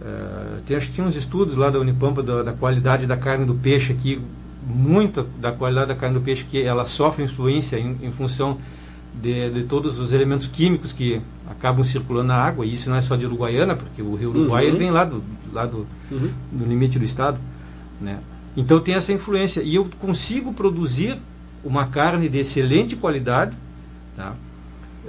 [0.00, 3.44] uh, tem, acho que tinha uns estudos lá da Unipampa da, da, qualidade da carne
[3.44, 4.20] do peixe aqui,
[4.66, 8.58] muita da qualidade da carne do peixe que ela sofre influência em, em função
[9.14, 13.02] de, de, todos os elementos químicos que acabam circulando na água, e isso não é
[13.02, 14.78] só de Uruguaiana, porque o rio Uruguai uhum.
[14.78, 16.30] vem lá do, lá do, uhum.
[16.52, 17.38] do limite do estado.
[18.00, 18.18] Né?
[18.56, 19.62] Então tem essa influência.
[19.62, 21.18] E eu consigo produzir
[21.64, 23.56] uma carne de excelente qualidade,
[24.16, 24.34] tá?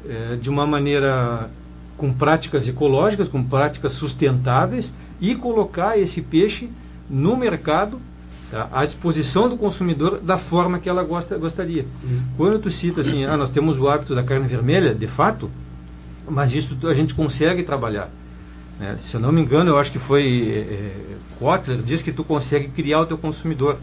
[0.08, 1.50] é, de uma maneira
[1.98, 6.70] com práticas ecológicas, com práticas sustentáveis, e colocar esse peixe
[7.10, 8.02] no mercado
[8.50, 8.68] tá?
[8.72, 11.86] à disposição do consumidor da forma que ela gosta, gostaria.
[12.04, 12.18] Uhum.
[12.38, 15.50] Quando tu cita assim, ah, nós temos o hábito da carne vermelha, de fato,
[16.28, 18.10] mas isso a gente consegue trabalhar.
[18.80, 18.98] Né?
[19.00, 21.11] Se eu não me engano, eu acho que foi é,
[21.42, 23.80] Kotler, diz que tu consegue criar o teu consumidor.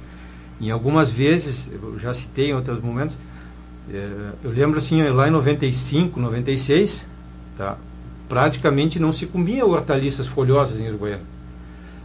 [0.60, 3.18] Em algumas vezes, eu já citei em outros momentos,
[3.92, 7.04] é, eu lembro assim, lá em 95, 96,
[7.56, 7.76] tá?
[8.28, 11.24] praticamente não se comia hortaliças folhosas em Uruguaiana.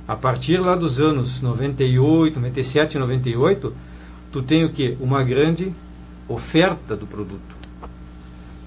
[0.08, 3.76] A partir lá dos anos 98, 97 e 98,
[4.32, 4.98] tu tem o que?
[5.00, 5.72] Uma grande
[6.28, 7.54] oferta do produto.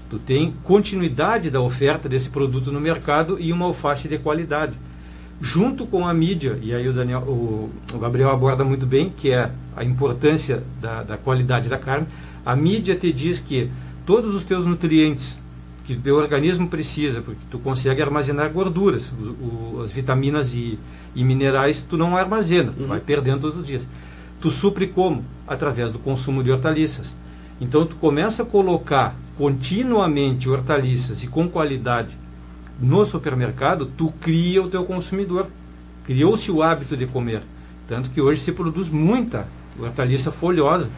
[0.09, 4.73] Tu tem continuidade da oferta desse produto no mercado e uma alface de qualidade.
[5.39, 9.31] Junto com a mídia, e aí o, Daniel, o, o Gabriel aborda muito bem, que
[9.31, 12.07] é a importância da, da qualidade da carne,
[12.43, 13.69] a mídia te diz que
[14.05, 15.37] todos os teus nutrientes
[15.87, 20.77] que o teu organismo precisa, porque tu consegue armazenar gorduras, o, o, as vitaminas e,
[21.15, 22.87] e, minerais tu não armazena, tu uhum.
[22.89, 23.87] vai perdendo todos os dias.
[24.41, 25.23] Tu supre como?
[25.47, 27.15] Através do consumo de hortaliças.
[27.59, 32.17] Então tu começa a colocar continuamente hortaliças e com qualidade
[32.79, 35.47] no supermercado, tu cria o teu consumidor.
[36.05, 37.41] Criou-se o hábito de comer.
[37.87, 39.47] Tanto que hoje se produz muita
[39.79, 40.89] hortaliça folhosa.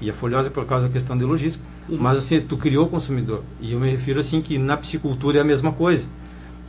[0.00, 1.64] E a folhosa é por causa da questão de logística.
[1.88, 1.98] Uhum.
[1.98, 3.44] Mas assim, tu criou o consumidor.
[3.60, 6.04] E eu me refiro assim que na psicultura é a mesma coisa.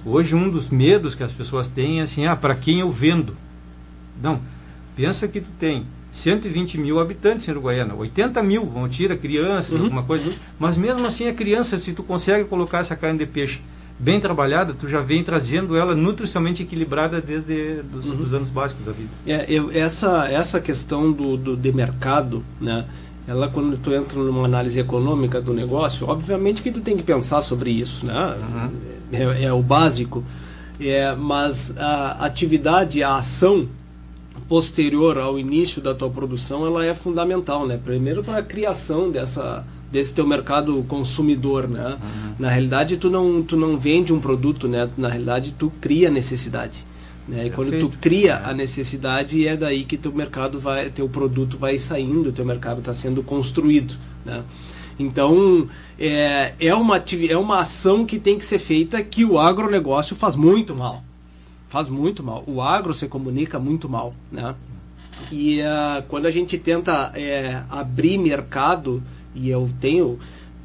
[0.06, 3.36] Hoje um dos medos que as pessoas têm é assim, ah, para quem eu vendo?
[4.22, 4.40] Não.
[4.96, 9.84] Pensa que tu tem 120 mil habitantes em Uruguaiana, 80 mil, vão tirar crianças, uhum.
[9.84, 10.32] alguma coisa.
[10.60, 13.62] Mas mesmo assim a criança, se tu consegue colocar essa carne de peixe
[14.02, 18.16] bem trabalhada, tu já vem trazendo ela nutricionalmente equilibrada desde dos, uhum.
[18.16, 19.10] dos anos básicos da vida.
[19.28, 22.86] É, eu, essa, essa questão do, do, de mercado, né?
[23.28, 27.44] Ela, quando tu entra numa análise econômica do negócio, obviamente que tu tem que pensar
[27.44, 28.36] sobre isso, né?
[28.54, 28.70] Uhum.
[29.12, 30.24] É, é, o básico.
[30.80, 33.68] É, mas a atividade, a ação
[34.50, 37.80] posterior ao início da tua produção, ela é fundamental, né?
[37.82, 41.98] Primeiro para a criação dessa desse teu mercado consumidor, né?
[42.02, 42.36] Uhum.
[42.40, 44.90] Na realidade, tu não tu não vende um produto, né?
[44.98, 46.86] Na realidade, tu cria necessidade.
[47.28, 47.48] Né?
[47.48, 48.50] E quando tu cria é.
[48.50, 52.94] a necessidade, é daí que teu mercado vai, teu produto vai saindo, teu mercado está
[52.94, 53.96] sendo construído.
[54.26, 54.44] Né?
[54.98, 60.16] Então, é, é, uma, é uma ação que tem que ser feita que o agronegócio
[60.16, 61.04] faz muito mal
[61.72, 62.44] faz muito mal.
[62.46, 64.54] O agro se comunica muito mal, né?
[65.32, 69.02] E uh, quando a gente tenta é, abrir mercado,
[69.36, 70.20] e eu tenho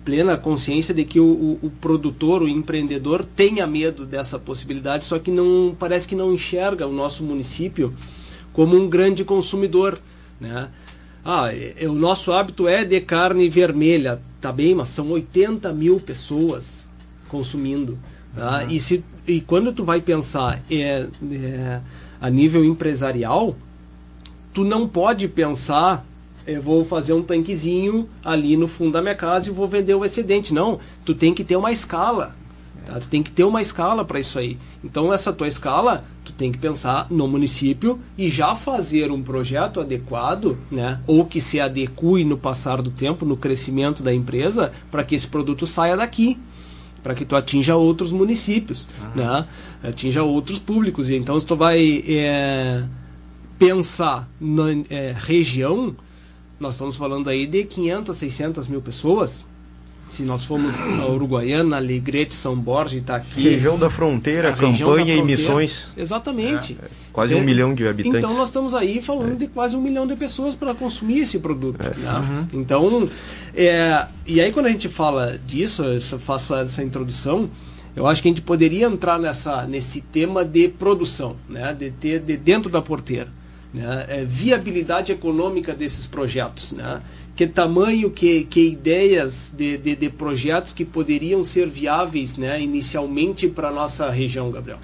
[0.05, 5.18] plena consciência de que o, o, o, produtor, o empreendedor tenha medo dessa possibilidade, só
[5.18, 7.92] que não parece que não enxerga o nosso município
[8.52, 10.00] como um grande consumidor,
[10.40, 10.70] né?
[11.24, 15.98] Ah, é, o nosso hábito é de carne vermelha, tá bem, mas são 80 mil
[15.98, 16.87] pessoas
[17.26, 17.98] consumindo.
[18.33, 18.62] Tá?
[18.62, 18.70] Uhum.
[18.70, 21.81] E, se, e quando tu vai pensar é, é,
[22.20, 23.57] a nível empresarial,
[24.55, 26.07] tu não pode pensar
[26.46, 30.04] eu vou fazer um tanquezinho ali no fundo da minha casa e vou vender o
[30.04, 30.54] excedente.
[30.54, 32.37] Não, tu tem que ter uma escala.
[32.85, 33.00] Tá?
[33.00, 34.56] Tu tem que ter uma escala para isso aí.
[34.85, 39.80] Então essa tua escala, tu tem que pensar no município e já fazer um projeto
[39.80, 41.00] adequado, né?
[41.06, 45.26] Ou que se adeque no passar do tempo, no crescimento da empresa, para que esse
[45.26, 46.38] produto saia daqui
[47.02, 49.46] para que tu atinja outros municípios, né?
[49.80, 51.09] atinja outros públicos.
[51.09, 52.82] E então, se tu vai é,
[53.56, 55.94] pensar na é, região,
[56.59, 59.45] nós estamos falando aí de 500, 600 mil pessoas,
[60.11, 63.43] se nós formos a Uruguaiana, Alegrete, São Borja, Itaqui...
[63.51, 65.87] Região da fronteira, campanha e missões.
[65.97, 66.76] Exatamente.
[66.83, 68.20] É, quase um é, milhão de habitantes.
[68.20, 69.37] Então nós estamos aí falando é.
[69.37, 71.83] de quase um milhão de pessoas para consumir esse produto.
[71.83, 71.95] É.
[71.95, 72.12] Né?
[72.12, 72.61] Uhum.
[72.61, 73.09] Então,
[73.55, 77.51] é, e aí quando a gente fala disso, eu faço essa introdução,
[77.95, 81.74] eu acho que a gente poderia entrar nessa, nesse tema de produção, né?
[81.74, 83.28] de ter de dentro da porteira.
[83.77, 84.07] Né?
[84.09, 86.72] É, viabilidade econômica desses projetos.
[86.72, 87.01] Né?
[87.37, 93.47] que tamanho, que, que ideias de, de, de, projetos que poderiam ser viáveis né, inicialmente
[93.47, 94.79] para a nossa região, Gabriel?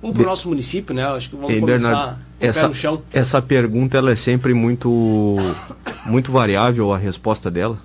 [0.00, 1.04] Ou para o nosso município, né?
[1.04, 3.02] Acho que vamos Ei, começar Bernardo, essa, no chão.
[3.12, 5.36] essa pergunta ela é sempre muito,
[6.06, 7.78] muito variável a resposta dela.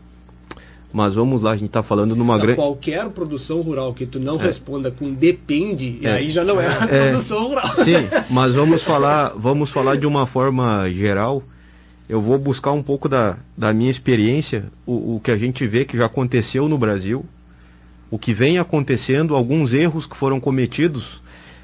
[0.98, 2.56] Mas vamos lá, a gente está falando numa grande.
[2.56, 7.10] Qualquer produção rural que tu não responda com depende, e aí já não é, É.
[7.12, 7.68] produção rural.
[7.76, 11.44] Sim, mas vamos falar, vamos falar de uma forma geral.
[12.10, 15.86] Eu vou buscar um pouco da, da minha experiência, o, o que a gente vê
[15.86, 17.24] que já aconteceu no Brasil,
[18.10, 21.22] o que vem acontecendo, alguns erros que foram cometidos,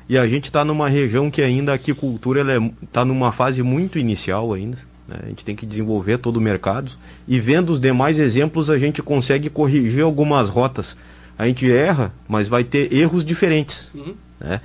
[0.07, 2.43] e a gente está numa região que ainda a aquicultura
[2.84, 4.77] está numa fase muito inicial ainda.
[5.14, 5.20] Né?
[5.24, 6.91] A gente tem que desenvolver todo o mercado.
[7.28, 10.97] E vendo os demais exemplos, a gente consegue corrigir algumas rotas.
[11.38, 13.88] A gente erra, mas vai ter erros diferentes.
[13.93, 14.16] Uhum.
[14.39, 14.59] né?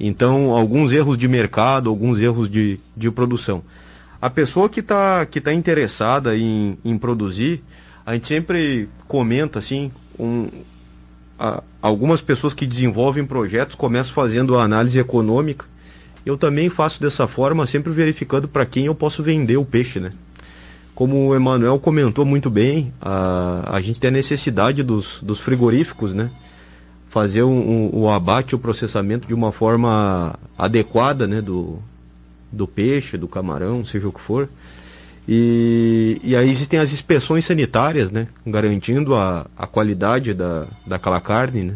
[0.00, 3.62] Então, alguns erros de mercado, alguns erros de, de produção.
[4.22, 7.62] A pessoa que está que tá interessada em, em produzir,
[8.06, 10.48] a gente sempre comenta assim, um,
[11.38, 15.66] a- algumas pessoas que desenvolvem projetos começam fazendo a análise econômica.
[16.28, 20.10] Eu também faço dessa forma, sempre verificando para quem eu posso vender o peixe, né?
[20.94, 26.12] Como o Emanuel comentou muito bem, a, a gente tem a necessidade dos, dos frigoríficos,
[26.12, 26.28] né?
[27.08, 31.40] Fazer um- um- o abate, o processamento de uma forma adequada, né?
[31.40, 31.78] Do,
[32.52, 34.50] do peixe, do camarão, seja o que for.
[35.26, 38.28] E, e aí existem as inspeções sanitárias, né?
[38.46, 41.74] Garantindo a, a qualidade da, daquela carne, né?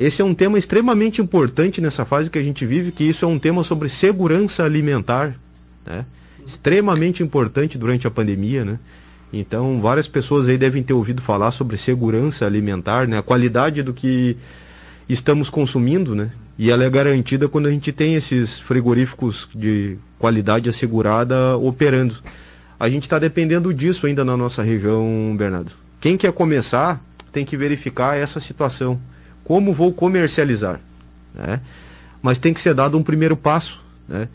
[0.00, 3.28] Esse é um tema extremamente importante nessa fase que a gente vive, que isso é
[3.28, 5.38] um tema sobre segurança alimentar,
[5.84, 6.06] né?
[6.46, 8.78] Extremamente importante durante a pandemia, né?
[9.30, 13.18] Então, várias pessoas aí devem ter ouvido falar sobre segurança alimentar, né?
[13.18, 14.38] A qualidade do que
[15.06, 16.30] estamos consumindo, né?
[16.58, 22.16] E ela é garantida quando a gente tem esses frigoríficos de qualidade assegurada operando.
[22.78, 25.72] A gente está dependendo disso ainda na nossa região, Bernardo.
[26.00, 28.98] Quem quer começar tem que verificar essa situação.
[29.50, 30.78] Como vou comercializar?
[31.34, 31.60] né?
[32.22, 33.80] Mas tem que ser dado um primeiro passo.
[34.08, 34.28] Né?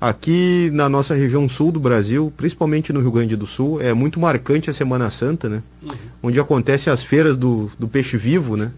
[0.00, 4.20] Aqui na nossa região sul do Brasil, principalmente no Rio Grande do Sul, é muito
[4.20, 5.64] marcante a Semana Santa, né?
[6.22, 8.70] Onde acontece as feiras do, do peixe vivo, né?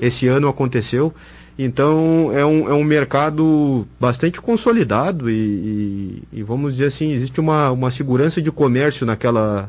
[0.00, 1.12] Esse ano aconteceu.
[1.58, 7.40] Então é um, é um mercado bastante consolidado e, e- e vamos dizer assim, existe
[7.40, 9.68] uma, uma segurança de comércio naquela,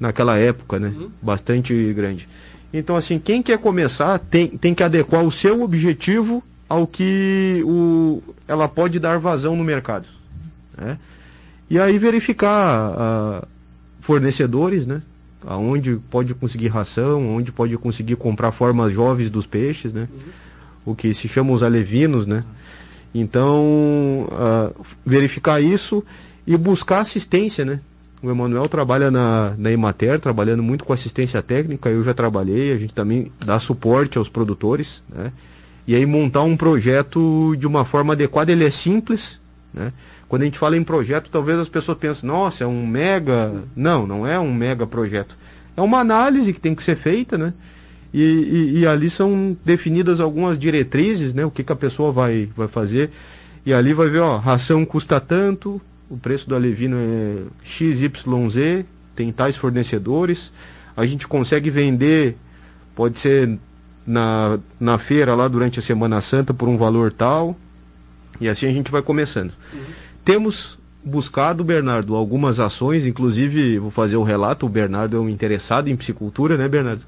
[0.00, 0.90] naquela época, né?
[1.20, 2.26] Bastante grande.
[2.72, 8.22] Então, assim, quem quer começar tem, tem que adequar o seu objetivo ao que o,
[8.48, 10.06] ela pode dar vazão no mercado.
[10.76, 10.98] Né?
[11.68, 13.44] E aí verificar ah,
[14.00, 15.02] fornecedores, né?
[15.44, 20.08] Aonde pode conseguir ração, onde pode conseguir comprar formas jovens dos peixes, né?
[20.84, 22.44] O que se chama os alevinos, né?
[23.14, 24.70] Então, ah,
[25.04, 26.02] verificar isso
[26.46, 27.80] e buscar assistência, né?
[28.22, 32.76] O Emanuel trabalha na, na Emater, trabalhando muito com assistência técnica, eu já trabalhei, a
[32.76, 35.32] gente também dá suporte aos produtores, né?
[35.88, 39.40] E aí montar um projeto de uma forma adequada, ele é simples,
[39.74, 39.92] né?
[40.28, 43.52] Quando a gente fala em projeto, talvez as pessoas pensem, nossa, é um mega...
[43.74, 45.36] Não, não é um mega projeto.
[45.76, 47.52] É uma análise que tem que ser feita, né?
[48.14, 51.44] E, e- e ali são definidas algumas diretrizes, né?
[51.44, 53.10] O que, que a pessoa vai, vai fazer.
[53.66, 55.80] E ali vai ver, ó, ração custa tanto,
[56.12, 58.84] o preço do alevino é XYZ,
[59.16, 60.52] tem tais fornecedores,
[60.94, 62.36] a gente consegue vender,
[62.94, 63.58] pode ser
[64.06, 67.56] na, na feira lá durante a Semana Santa por um valor tal,
[68.38, 69.54] e assim a gente vai começando.
[70.22, 75.88] Temos buscado, Bernardo, algumas ações, inclusive vou fazer um relato, o Bernardo é um interessado
[75.88, 77.06] em piscicultura, né, Bernardo?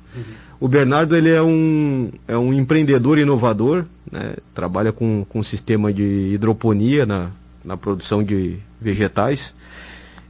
[0.59, 4.37] O Bernardo ele é um, é um empreendedor inovador, né?
[4.55, 7.31] trabalha com, com sistema de hidroponia na,
[7.65, 9.55] na produção de vegetais.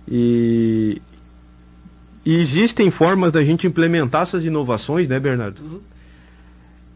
[0.08, 1.00] E,
[2.24, 5.82] e existem formas da gente implementar essas inovações, né, Bernardo?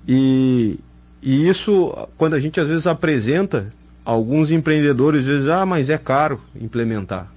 [0.07, 0.79] E,
[1.23, 3.69] e isso, quando a gente às vezes apresenta,
[4.05, 7.31] alguns empreendedores dizem, ah, mas é caro implementar.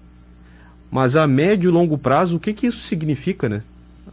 [0.89, 3.61] Mas a médio e longo prazo, o que, que isso significa, né?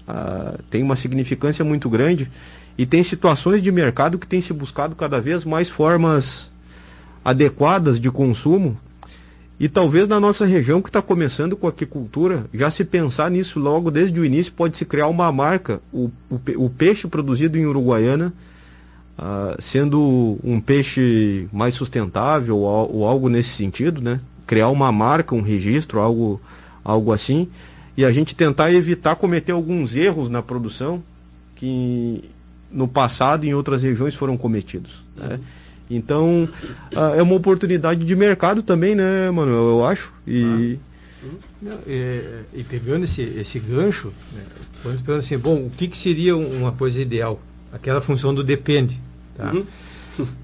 [0.06, 2.30] Ah, tem uma significância muito grande
[2.76, 6.48] e tem situações de mercado que tem se buscado cada vez mais formas
[7.24, 8.76] adequadas de consumo
[9.60, 13.90] e talvez na nossa região que está começando com aquicultura, já se pensar nisso logo
[13.90, 18.32] desde o início, pode se criar uma marca, o, o, o peixe produzido em Uruguaiana,
[19.18, 24.20] ah, sendo um peixe mais sustentável ou, ou algo nesse sentido, né?
[24.46, 26.40] Criar uma marca, um registro, algo,
[26.84, 27.48] algo assim,
[27.96, 31.02] e a gente tentar evitar cometer alguns erros na produção
[31.56, 32.22] que
[32.70, 35.02] no passado em outras regiões foram cometidos.
[35.16, 35.40] Né?
[35.90, 36.48] Então,
[36.94, 39.68] ah, é uma oportunidade de mercado também, né, Manuel?
[39.68, 40.12] Eu acho.
[40.26, 40.78] E
[41.60, 44.42] Não, é, e pegando esse, esse gancho, né,
[44.84, 47.40] vamos pensando assim, bom, o que, que seria um- uma coisa ideal?
[47.72, 48.98] Aquela função do depende.
[49.36, 49.52] Tá?
[49.52, 49.64] Uhum.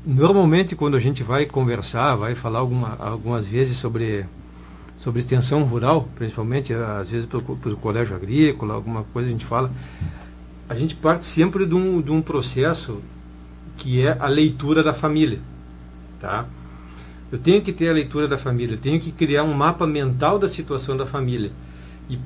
[0.06, 4.24] normalmente quando a gente vai conversar, vai falar alguma, algumas vezes sobre,
[4.98, 9.70] sobre extensão rural, principalmente às vezes para o colégio agrícola, alguma coisa a gente fala,
[10.68, 13.00] a gente parte sempre de um, de um processo
[13.76, 15.40] que é a leitura da família.
[16.20, 16.46] Tá?
[17.30, 20.38] Eu tenho que ter a leitura da família, eu tenho que criar um mapa mental
[20.38, 21.50] da situação da família.
[22.08, 22.18] E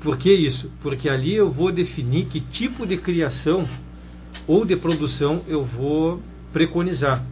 [0.00, 0.70] por que isso?
[0.82, 3.66] Porque ali eu vou definir que tipo de criação
[4.46, 6.20] ou de produção eu vou
[6.52, 7.24] preconizar.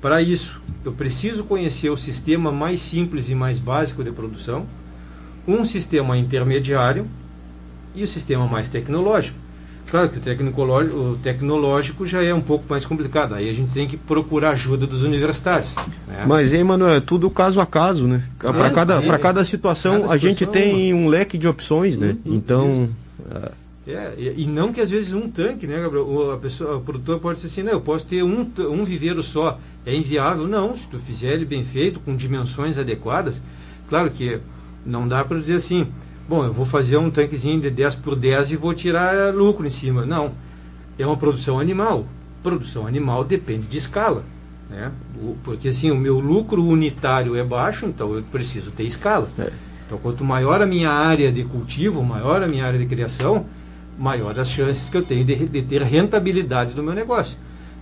[0.00, 4.66] Para isso, eu preciso conhecer o sistema mais simples e mais básico de produção,
[5.46, 7.06] um sistema intermediário
[7.94, 9.36] e o sistema mais tecnológico.
[9.90, 13.34] Claro que o tecnológico, o tecnológico já é um pouco mais complicado.
[13.34, 15.74] Aí a gente tem que procurar ajuda dos universitários.
[16.06, 16.24] Né?
[16.28, 18.22] Mas, hein, Manuel, é tudo caso a caso, né?
[18.42, 22.16] É, para cada, é, cada situação cada a gente tem um leque de opções, né?
[22.24, 22.88] Hum, então.
[23.86, 26.06] É, e, não que às vezes um tanque, né, Gabriel?
[26.06, 29.22] O, a pessoa, o produtor pode ser assim, não, eu posso ter um, um viveiro
[29.24, 29.58] só.
[29.84, 30.46] É inviável?
[30.46, 33.42] Não, se tu fizer ele bem feito, com dimensões adequadas,
[33.88, 34.38] claro que
[34.86, 35.88] não dá para dizer assim,
[36.30, 39.70] bom, eu vou fazer um tanquezinho de 10 por 10 e vou tirar lucro em
[39.70, 40.06] cima.
[40.06, 40.30] Não.
[40.96, 42.06] É uma produção animal.
[42.40, 44.22] Produção animal depende de escala.
[44.70, 44.92] Né?
[45.42, 49.28] Porque assim, o meu lucro unitário é baixo, então eu preciso ter escala.
[49.36, 49.50] É.
[49.84, 53.46] Então, quanto maior a minha área de cultivo, maior a minha área de criação,
[53.98, 57.36] maior as chances que eu tenho de, de ter rentabilidade do meu negócio.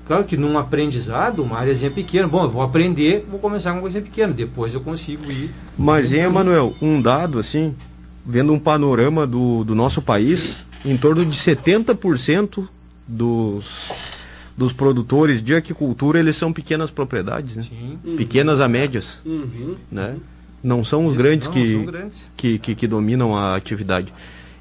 [0.07, 3.83] Claro que num aprendizado, uma áreazinha pequena, bom, eu vou aprender, vou começar com uma
[3.83, 5.51] coisa pequena, depois eu consigo ir.
[5.77, 7.75] Mas, hein, Emanuel, um dado assim,
[8.29, 12.69] vendo um panorama do, do nosso país, em torno de 70%
[13.07, 13.91] dos,
[14.55, 17.67] dos produtores de aquicultura, eles são pequenas propriedades, né?
[17.73, 18.17] Uhum.
[18.17, 19.77] Pequenas a médias, uhum.
[19.91, 20.17] né?
[20.63, 22.25] Não são os grandes, não, que, grandes.
[22.37, 24.13] Que, que, que, dominam a atividade.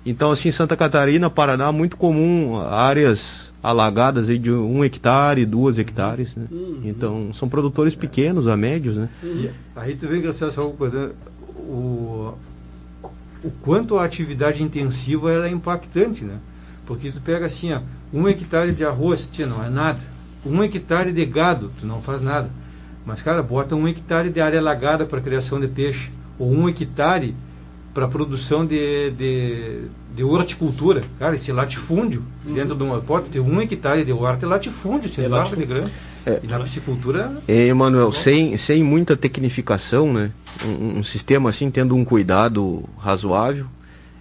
[0.05, 6.33] Então, assim, Santa Catarina, Paraná, muito comum áreas alagadas aí de um hectare, duas hectares,
[6.35, 6.45] né?
[6.49, 6.81] Uhum.
[6.85, 9.09] Então, são produtores pequenos, a médios, né?
[9.21, 9.49] Uhum.
[9.75, 11.11] Aí tu vê que essa coisa,
[11.57, 12.33] o,
[13.47, 16.39] o quanto a atividade intensiva é impactante, né?
[16.85, 17.79] Porque tu pega assim, ó,
[18.13, 19.99] um hectare de arroz, tia, não é nada.
[20.45, 22.49] Um hectare de gado, tu não faz nada.
[23.05, 26.11] Mas, cara, bota um hectare de área alagada para criação de peixe.
[26.37, 27.33] Ou um hectare
[27.93, 29.81] para produção de, de,
[30.15, 31.03] de, horticultura.
[31.17, 32.53] Cara, esse latifúndio, uhum.
[32.53, 32.99] dentro de uma.
[32.99, 35.65] Pode ter um hectare de horta é latifúndio, você é latifúndio.
[35.67, 35.91] de grama.
[36.27, 36.41] É.
[36.43, 37.41] E na piscicultura.
[37.47, 40.31] É, Emanuel, sem, sem muita tecnificação, né?
[40.65, 43.65] Um, um, sistema assim, tendo um cuidado razoável,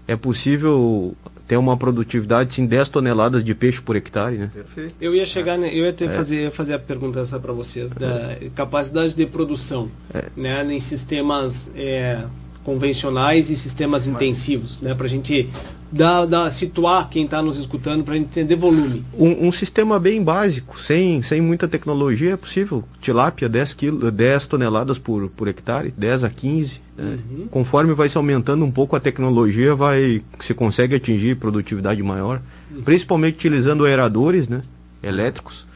[0.06, 1.16] é possível
[1.48, 4.50] ter uma produtividade de 10 toneladas de peixe por hectare, né?
[4.54, 4.94] Perfeito.
[5.00, 6.08] Eu ia chegar, né, eu ia até é.
[6.08, 10.24] fazer, fazer a pergunta essa para vocês, da capacidade de produção, é.
[10.36, 10.64] né?
[10.72, 12.22] Em sistemas é,
[12.62, 14.94] convencionais e sistemas intensivos, né?
[14.94, 15.48] Para a gente
[15.90, 19.04] da, situar quem está nos escutando para entender volume.
[19.16, 22.84] Um, um, sistema bem básico, sem, sem muita tecnologia, é possível.
[23.00, 26.80] Tilápia, 10, quilo, 10 toneladas por, por hectare, 10 a 15.
[26.96, 27.18] Né?
[27.30, 27.46] Uhum.
[27.50, 32.82] Conforme vai se aumentando um pouco a tecnologia, vai se consegue atingir produtividade maior, uhum.
[32.82, 34.62] principalmente utilizando aeradores né,
[35.02, 35.66] elétricos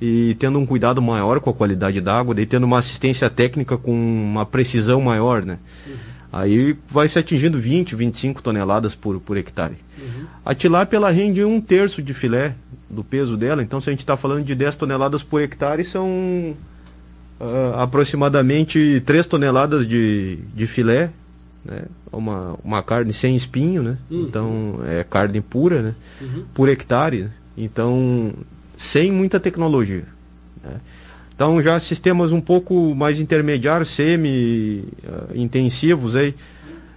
[0.00, 3.78] e tendo um cuidado maior com a qualidade da água, daí tendo uma assistência técnica
[3.78, 5.58] com uma precisão maior, né?
[5.86, 6.15] Uhum.
[6.32, 9.76] Aí vai se atingindo 20, 25 toneladas por, por hectare.
[9.98, 10.26] Uhum.
[10.44, 12.54] A tilápia ela rende um terço de filé
[12.88, 16.54] do peso dela, então se a gente está falando de 10 toneladas por hectare, são
[17.40, 21.10] uh, aproximadamente 3 toneladas de, de filé,
[21.64, 21.84] né?
[22.12, 23.98] uma, uma carne sem espinho, né?
[24.10, 24.22] Uhum.
[24.22, 25.94] então é carne pura né?
[26.20, 26.44] Uhum.
[26.54, 28.32] por hectare, então
[28.76, 30.04] sem muita tecnologia.
[30.62, 30.80] Né?
[31.36, 36.34] Então já sistemas um pouco mais intermediários, semi-intensivos uh, aí,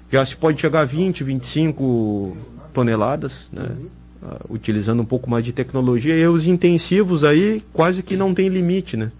[0.09, 2.37] já se pode chegar a 20, 25
[2.73, 3.69] toneladas, né?
[4.23, 6.15] Uh, utilizando um pouco mais de tecnologia.
[6.15, 9.11] E os intensivos aí quase que não tem limite, né?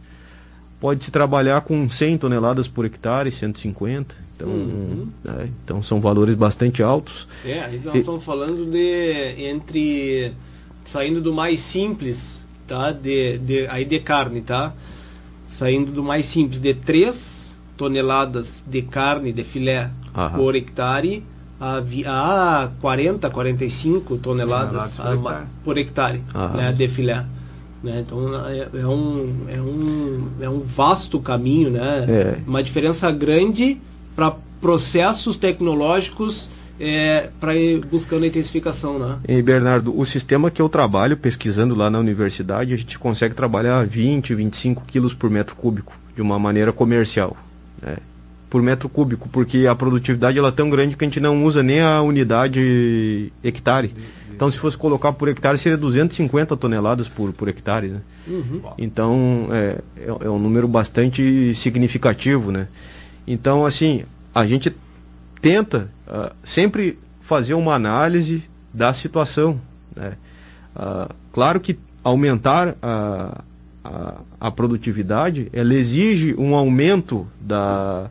[0.79, 4.15] Pode se trabalhar com 100 toneladas por hectare, 150.
[4.37, 5.09] Então, uhum.
[5.21, 5.49] né?
[5.65, 7.27] então são valores bastante altos.
[7.45, 7.97] É, aí nós e...
[7.97, 10.31] estamos falando de entre
[10.85, 12.93] saindo do mais simples, tá?
[12.93, 14.73] De, de, aí de carne, tá?
[15.49, 20.37] Saindo do mais simples de 3 toneladas de carne de filé Aham.
[20.37, 21.23] por hectare
[21.59, 25.45] a, a 40, 45 toneladas a, hectare.
[25.63, 26.21] por hectare
[26.55, 27.25] né, de filé.
[27.83, 28.03] Né?
[28.05, 32.05] Então é, é, um, é, um, é um vasto caminho, né?
[32.07, 32.37] É.
[32.45, 33.77] uma diferença grande
[34.15, 36.49] para processos tecnológicos
[36.79, 39.17] é, para ir buscando a intensificação, né?
[39.27, 43.85] E Bernardo, o sistema que eu trabalho pesquisando lá na universidade, a gente consegue trabalhar
[43.85, 47.35] 20, 25 quilos por metro cúbico de uma maneira comercial,
[47.81, 47.97] né?
[48.49, 51.61] por metro cúbico, porque a produtividade ela é tão grande que a gente não usa
[51.61, 53.93] nem a unidade hectare.
[54.39, 57.89] Então, se fosse colocar por hectare, seria 250 toneladas por, por hectare.
[57.89, 58.01] Né?
[58.25, 58.61] Uhum.
[58.77, 62.49] Então, é, é, é, um número bastante significativo.
[62.49, 62.69] Né?
[63.27, 64.03] Então, assim,
[64.33, 64.73] a gente
[65.41, 68.43] tenta uh, sempre fazer uma análise
[68.73, 69.59] da situação.
[69.95, 70.13] Né?
[70.75, 73.41] Uh, claro que aumentar a,
[73.83, 78.09] a, a, produtividade, ela exige um aumento da,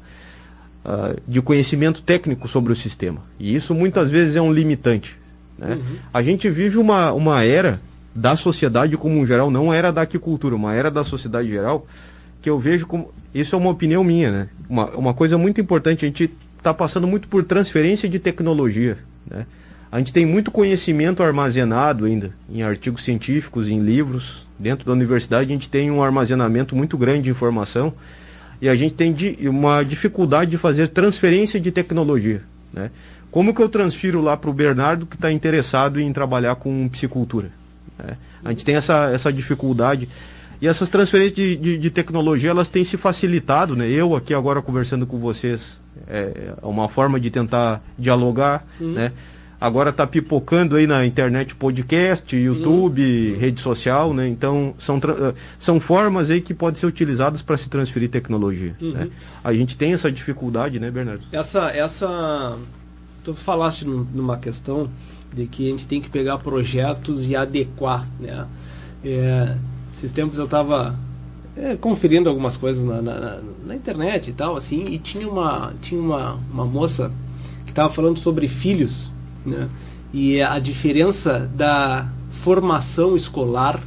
[0.85, 3.23] uh, de conhecimento técnico sobre o sistema.
[3.39, 5.19] E isso muitas vezes é um limitante.
[5.59, 5.75] Né?
[5.75, 5.97] Uhum.
[6.13, 7.81] A gente vive uma, uma era
[8.15, 11.87] da sociedade como um geral, não era da aquicultura, uma era da sociedade geral,
[12.41, 13.13] que eu vejo como.
[13.35, 14.49] Isso é uma opinião minha, né?
[14.69, 16.31] Uma, uma coisa muito importante, a gente
[16.61, 18.99] está passando muito por transferência de tecnologia.
[19.29, 19.47] Né?
[19.91, 24.47] A gente tem muito conhecimento armazenado ainda em artigos científicos, em livros.
[24.59, 27.95] Dentro da universidade a gente tem um armazenamento muito grande de informação
[28.61, 29.15] e a gente tem
[29.49, 32.43] uma dificuldade de fazer transferência de tecnologia.
[32.73, 32.91] Né?
[33.31, 37.51] Como que eu transfiro lá para o Bernardo que está interessado em trabalhar com psicultura?
[37.99, 38.17] Né?
[38.45, 40.09] A gente tem essa, essa dificuldade.
[40.61, 43.89] E essas transferências de, de, de, tecnologia, elas têm se facilitado, né?
[43.89, 48.93] Eu aqui agora conversando com vocês, é, é uma forma de tentar dialogar, uhum.
[48.93, 49.13] né?
[49.61, 53.41] Agora está pipocando aí na internet podcast, YouTube, uhum.
[53.41, 54.29] rede social, né?
[54.29, 58.77] Então são, eh, são formas aí que podem ser utilizadas para se transferir tecnologia.
[58.81, 58.93] Uhum.
[58.93, 59.09] Né?
[59.43, 61.25] A gente tem essa dificuldade, né, Bernardo?
[61.33, 62.57] Essa, essa,
[63.25, 64.89] tu falaste numa questão
[65.35, 68.47] de que a gente tem que pegar projetos e adequar, né?
[69.05, 69.57] É,
[69.93, 70.97] esses tempos eu estava
[71.59, 76.01] é, conferindo algumas coisas na, na, na, internet e tal, assim, e tinha uma, tinha
[76.01, 77.11] uma, uma moça
[77.65, 79.11] que estava falando sobre filhos
[79.49, 79.69] né?
[80.13, 82.09] E a diferença da
[82.43, 83.83] formação escolar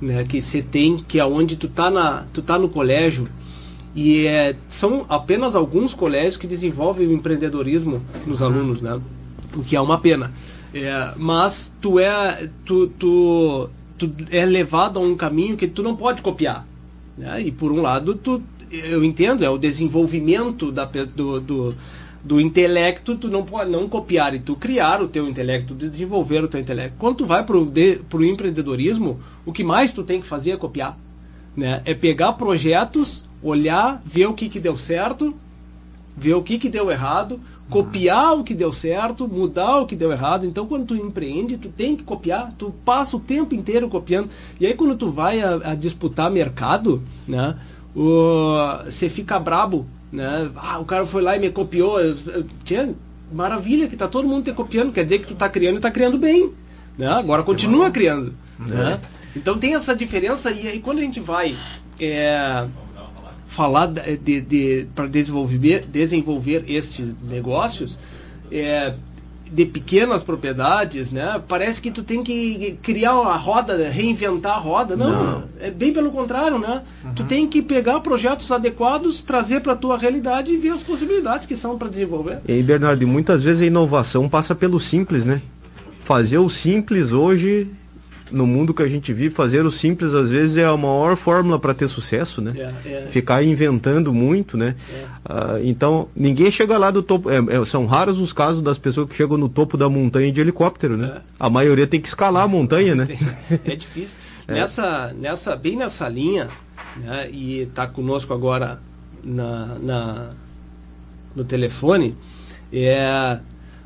[0.00, 3.28] né, que você tem, que é onde tu tá, na, tu tá no colégio,
[3.94, 9.00] e é, são apenas alguns colégios que desenvolvem o empreendedorismo nos alunos, né?
[9.54, 10.32] O que é uma pena.
[10.72, 15.96] É, mas tu é, tu, tu, tu é levado a um caminho que tu não
[15.96, 16.64] pode copiar.
[17.20, 17.42] Né?
[17.42, 21.76] E por um lado, tu, eu entendo, é o desenvolvimento da, do, do
[22.22, 26.48] do intelecto, tu não pode não copiar e tu criar o teu intelecto, desenvolver o
[26.48, 26.96] teu intelecto.
[26.98, 30.98] Quando tu vai para o empreendedorismo, o que mais tu tem que fazer é copiar.
[31.56, 31.80] Né?
[31.84, 35.34] É pegar projetos, olhar, ver o que, que deu certo,
[36.20, 40.12] ver o que, que deu errado, copiar o que deu certo, mudar o que deu
[40.12, 40.46] errado.
[40.46, 44.28] Então, quando tu empreende, tu tem que copiar, tu passa o tempo inteiro copiando.
[44.60, 47.56] E aí, quando tu vai a, a disputar mercado, né,
[47.94, 50.50] você fica brabo né?
[50.56, 51.98] Ah, o cara foi lá e me copiou.
[52.64, 52.94] Tinha,
[53.32, 55.90] maravilha que tá todo mundo te copiando, quer dizer que tu tá criando e tá
[55.90, 56.52] criando bem.
[56.98, 57.08] Né?
[57.08, 58.34] Agora continua criando.
[58.58, 58.98] Né?
[59.02, 59.38] É.
[59.38, 61.56] Então tem essa diferença e aí quando a gente vai
[62.00, 62.66] é,
[63.60, 67.98] falar de, de, de para desenvolver, desenvolver estes negócios,
[68.50, 68.94] é,
[69.52, 71.38] de pequenas propriedades, né?
[71.46, 74.96] Parece que tu tem que criar a roda, reinventar a roda.
[74.96, 75.44] Não, Não.
[75.60, 76.80] é bem pelo contrário, né?
[77.04, 77.12] Uhum.
[77.12, 81.46] Tu tem que pegar projetos adequados, trazer para a tua realidade e ver as possibilidades
[81.46, 82.38] que são para desenvolver.
[82.48, 85.42] E aí, Bernardo, muitas vezes a inovação passa pelo simples, né?
[86.04, 87.68] Fazer o simples hoje
[88.30, 91.58] no mundo que a gente vive, fazer o simples às vezes é a maior fórmula
[91.58, 92.52] para ter sucesso, né?
[92.56, 93.08] É, é.
[93.10, 94.76] Ficar inventando muito, né?
[94.92, 95.04] É.
[95.24, 97.28] Ah, então, ninguém chega lá do topo.
[97.30, 100.96] É, são raros os casos das pessoas que chegam no topo da montanha de helicóptero,
[100.96, 101.22] né?
[101.38, 103.08] A maioria tem que escalar a montanha, né?
[103.64, 104.18] É difícil.
[104.48, 106.48] Nessa, nessa, bem nessa linha,
[106.96, 107.30] né?
[107.30, 108.80] e está conosco agora
[109.22, 110.30] na, na,
[111.36, 112.16] no telefone,
[112.72, 113.38] é,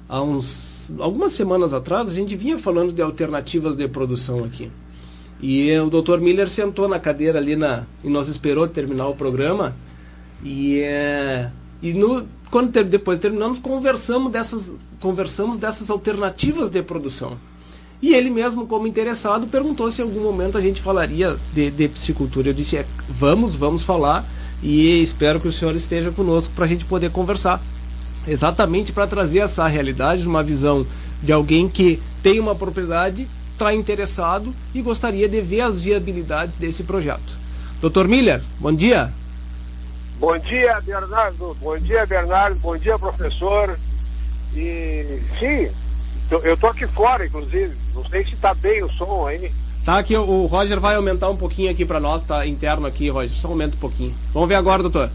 [0.08, 4.70] há uns algumas semanas atrás, a gente vinha falando de alternativas de produção aqui.
[5.40, 6.18] E o Dr.
[6.20, 9.74] Miller sentou na cadeira ali na, e nos esperou terminar o programa.
[10.42, 11.50] E, é,
[11.82, 17.36] e no, quando ter, depois terminamos, conversamos dessas, conversamos dessas alternativas de produção.
[18.00, 21.88] E ele mesmo, como interessado, perguntou se em algum momento a gente falaria de, de
[21.88, 22.48] psicultura.
[22.48, 24.26] Eu disse, é, vamos, vamos falar.
[24.62, 27.62] E espero que o senhor esteja conosco para a gente poder conversar
[28.26, 30.86] exatamente para trazer essa realidade, uma visão
[31.22, 36.82] de alguém que tem uma propriedade, está interessado e gostaria de ver as viabilidades desse
[36.82, 37.44] projeto.
[37.80, 39.12] Doutor Miller, bom dia.
[40.18, 41.56] Bom dia, Bernardo.
[41.60, 42.58] Bom dia, Bernardo.
[42.60, 43.78] Bom dia, professor.
[44.54, 45.70] E sim,
[46.42, 47.74] eu tô aqui fora, inclusive.
[47.94, 49.52] Não sei se está bem o som aí.
[49.84, 53.36] Tá aqui, o Roger vai aumentar um pouquinho aqui para nós, tá interno aqui, Roger.
[53.36, 54.14] Só aumenta um pouquinho.
[54.32, 55.10] Vamos ver agora, doutor.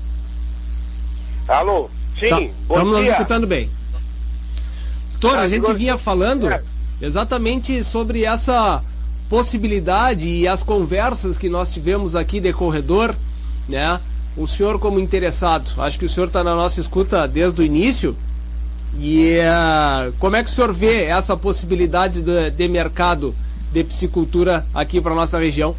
[1.48, 1.90] Alô?
[2.20, 3.70] Sim, tá, Estamos nos escutando bem.
[5.20, 6.62] Doutor, ah, a gente vinha falando é.
[7.02, 8.82] exatamente sobre essa
[9.30, 13.16] possibilidade e as conversas que nós tivemos aqui de corredor,
[13.68, 14.00] né?
[14.36, 18.16] O senhor como interessado, acho que o senhor está na nossa escuta desde o início.
[18.98, 23.36] E uh, como é que o senhor vê essa possibilidade de, de mercado
[23.72, 25.76] de piscicultura aqui para nossa região?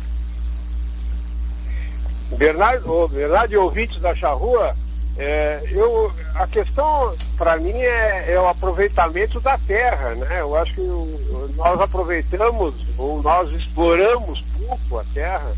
[2.36, 4.76] Bernardo, Bernardo e ouvintes da Charrua,
[5.16, 10.40] é, eu, a questão para mim é, é, o aproveitamento da terra, né?
[10.40, 10.80] Eu acho que
[11.56, 15.52] nós aproveitamos ou nós exploramos pouco a terra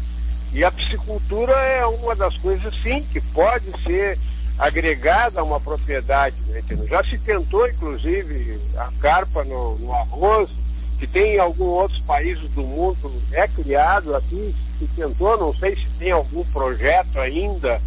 [0.53, 4.19] e a piscicultura é uma das coisas sim que pode ser
[4.59, 6.37] agregada a uma propriedade.
[6.49, 6.63] Né?
[6.89, 10.51] Já se tentou, inclusive, a carpa no, no arroz,
[10.99, 15.75] que tem em alguns outros países do mundo, é criado aqui, se tentou, não sei
[15.75, 17.81] se tem algum projeto ainda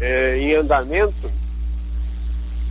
[0.00, 1.30] é, em andamento.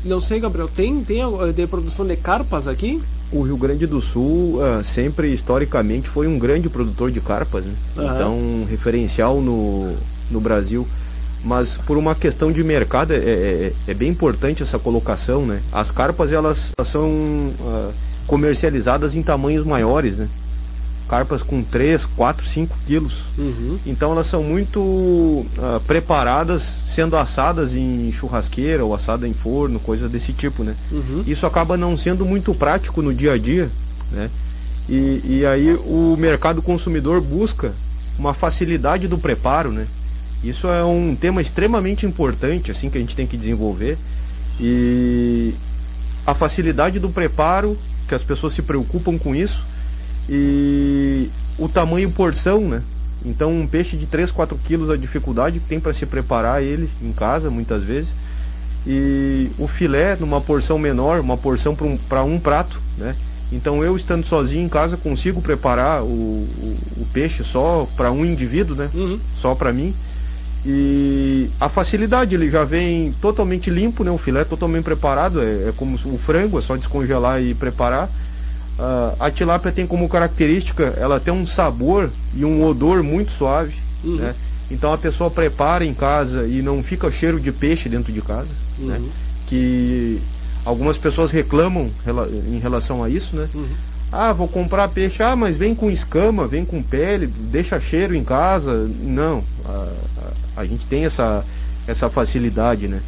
[0.04, 1.24] Não sei, Gabriel, tem, tem
[1.54, 3.02] de produção de carpas aqui?
[3.32, 7.74] O Rio Grande do Sul uh, sempre, historicamente, foi um grande produtor de carpas, né?
[7.96, 8.06] Uhum.
[8.06, 9.96] Então, um referencial no,
[10.32, 10.88] no Brasil
[11.44, 15.62] mas por uma questão de mercado é, é, é, bem importante essa colocação, né?
[15.72, 17.94] As carpas elas, elas são uh,
[18.28, 20.28] comercializadas em tamanhos maiores, né?
[21.10, 23.24] Carpas com 3, 4, 5 quilos.
[23.36, 23.80] Uhum.
[23.84, 30.08] Então elas são muito uh, preparadas, sendo assadas em churrasqueira ou assada em forno, coisa
[30.08, 30.76] desse tipo, né?
[30.92, 31.24] Uhum.
[31.26, 33.72] Isso acaba não sendo muito prático no dia a dia,
[34.12, 34.30] né?
[34.88, 37.74] E, e aí o mercado consumidor busca
[38.18, 39.88] uma facilidade do preparo, né?
[40.44, 43.98] Isso é um tema extremamente importante, assim, que a gente tem que desenvolver.
[44.60, 45.54] E
[46.26, 49.64] a facilidade do preparo, que as pessoas se preocupam com isso,
[50.30, 52.84] e o tamanho porção, né?
[53.26, 56.90] Então, um peixe de 3, 4 quilos, a dificuldade que tem para se preparar ele
[57.02, 58.10] em casa, muitas vezes.
[58.88, 61.76] E o filé, numa porção menor, uma porção
[62.08, 63.16] para um, um prato, né?
[63.52, 68.24] Então, eu estando sozinho em casa, consigo preparar o, o, o peixe só para um
[68.24, 68.90] indivíduo, né?
[68.94, 69.20] Uhum.
[69.36, 69.94] Só para mim.
[70.64, 74.12] E a facilidade, ele já vem totalmente limpo, né?
[74.12, 78.10] O filé totalmente preparado, é, é como o frango, é só descongelar e preparar.
[78.80, 83.76] Uh, a tilápia tem como característica, ela tem um sabor e um odor muito suave,
[84.02, 84.16] uhum.
[84.16, 84.34] né?
[84.72, 88.48] Então a pessoa prepara em casa e não fica cheiro de peixe dentro de casa,
[88.78, 88.96] né?
[88.96, 89.02] uhum.
[89.02, 89.10] né?
[89.48, 90.22] Que
[90.64, 91.92] algumas pessoas reclamam
[92.48, 93.50] em relação a isso, né?
[93.54, 93.68] Uhum.
[94.12, 98.24] Ah, vou comprar peixe, ah, mas vem com escama, vem com pele, deixa cheiro em
[98.24, 98.90] casa.
[99.02, 99.88] Não, a,
[100.56, 101.44] a, a gente tem essa,
[101.86, 103.02] essa facilidade, né?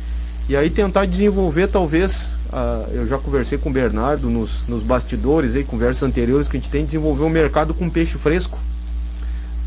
[0.49, 5.55] E aí tentar desenvolver talvez, uh, eu já conversei com o Bernardo nos, nos bastidores,
[5.55, 8.59] aí, conversas anteriores, que a gente tem desenvolver um mercado com peixe fresco,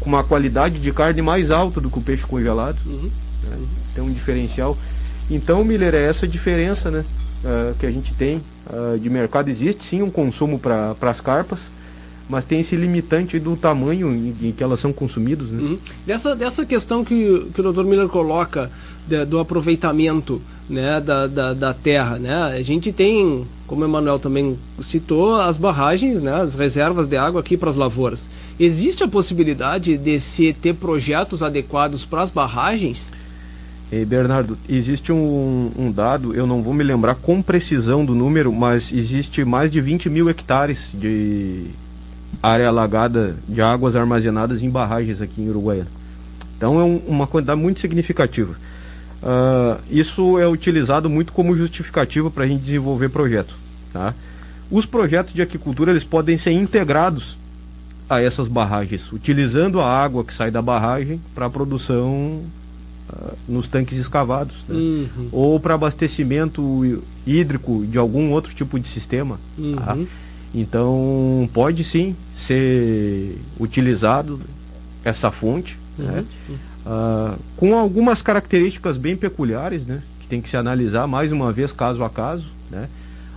[0.01, 2.78] com uma qualidade de carne mais alta do que o peixe congelado.
[2.87, 3.11] Uhum.
[3.43, 3.59] Né?
[3.95, 4.76] Tem um diferencial.
[5.30, 7.05] Então, Miller, é essa diferença, né?
[7.45, 9.51] uh, que a gente tem uh, de mercado.
[9.51, 11.61] Existe sim um consumo para as carpas,
[12.28, 15.49] mas tem esse limitante do tamanho em, em que elas são consumidas.
[15.49, 15.62] Né?
[15.62, 15.78] Uhum.
[16.07, 17.85] Dessa, dessa questão que, que o Dr.
[17.85, 18.70] Miller coloca
[19.07, 22.35] de, do aproveitamento né, da, da, da, terra, né?
[22.35, 27.41] a gente tem, como o Emanuel também citou, as barragens, né, as reservas de água
[27.41, 28.29] aqui para as lavouras.
[28.59, 33.12] Existe a possibilidade de se ter projetos adequados para as barragens?
[34.05, 38.91] Bernardo, existe um, um, dado, eu não vou me lembrar com precisão do número, mas
[38.93, 41.67] existe mais de 20 mil hectares de
[42.43, 45.91] área alagada de águas armazenadas em barragens aqui em Uruguaiana.
[46.57, 48.57] Então é um, uma quantidade muito significativa.
[49.25, 53.55] Uh, isso é utilizado muito como justificativa para a gente desenvolver projetos.
[53.91, 54.14] Tá?
[54.70, 57.39] Os projetos de aquicultura eles podem ser integrados
[58.09, 62.43] a essas barragens, utilizando a água que sai da barragem para a produção
[63.09, 64.75] uh, nos tanques escavados, né?
[64.77, 65.29] uhum.
[65.33, 69.41] ou para abastecimento hídrico de algum outro tipo de sistema.
[69.57, 69.77] Uhum.
[69.77, 69.97] Tá?
[70.55, 74.39] Então pode sim ser utilizado
[75.03, 76.05] essa fonte, uhum.
[76.05, 76.25] né?
[76.85, 80.03] Uh, com algumas características bem peculiares, né?
[80.20, 82.89] que tem que se analisar mais uma vez caso a caso, né?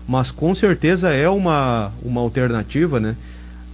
[0.08, 3.16] mas com certeza é uma, uma alternativa, né?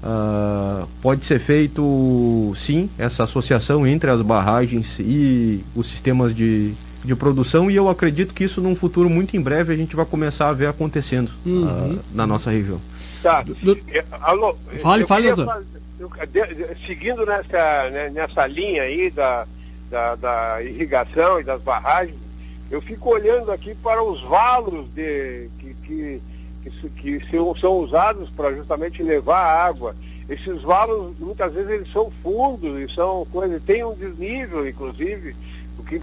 [0.03, 6.73] Uh, pode ser feito sim essa associação entre as barragens e os sistemas de,
[7.05, 10.05] de produção e eu acredito que isso num futuro muito em breve a gente vai
[10.05, 11.93] começar a ver acontecendo uhum.
[11.93, 12.81] uh, na nossa região.
[13.21, 13.43] Tá.
[13.43, 13.79] Do...
[13.87, 15.27] É, alô, fale, fale,
[16.85, 19.47] Seguindo nessa, né, nessa linha aí da,
[19.93, 22.17] da, da, irrigação e das barragens,
[22.71, 26.21] eu fico olhando aqui para os valos de, que, que
[26.63, 27.21] que, que
[27.59, 29.95] são, usados para justamente levar água.
[30.29, 35.35] Esses valos, muitas vezes, eles são fundos e são coisas, tem um desnível, inclusive,
[35.77, 35.99] o que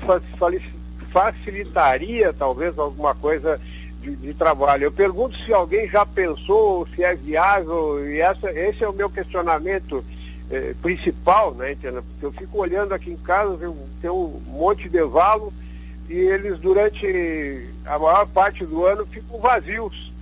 [1.10, 3.58] facilitaria, talvez, alguma coisa
[4.02, 4.84] de, de, trabalho.
[4.84, 9.08] Eu pergunto se alguém já pensou, se é viável, e essa, esse é o meu
[9.08, 10.04] questionamento
[10.50, 12.02] eh, principal, né, entendeu?
[12.02, 13.56] Porque eu fico olhando aqui em casa,
[14.00, 15.52] tem um monte de valo,
[16.08, 20.12] e eles durante a maior parte do ano ficam vazios.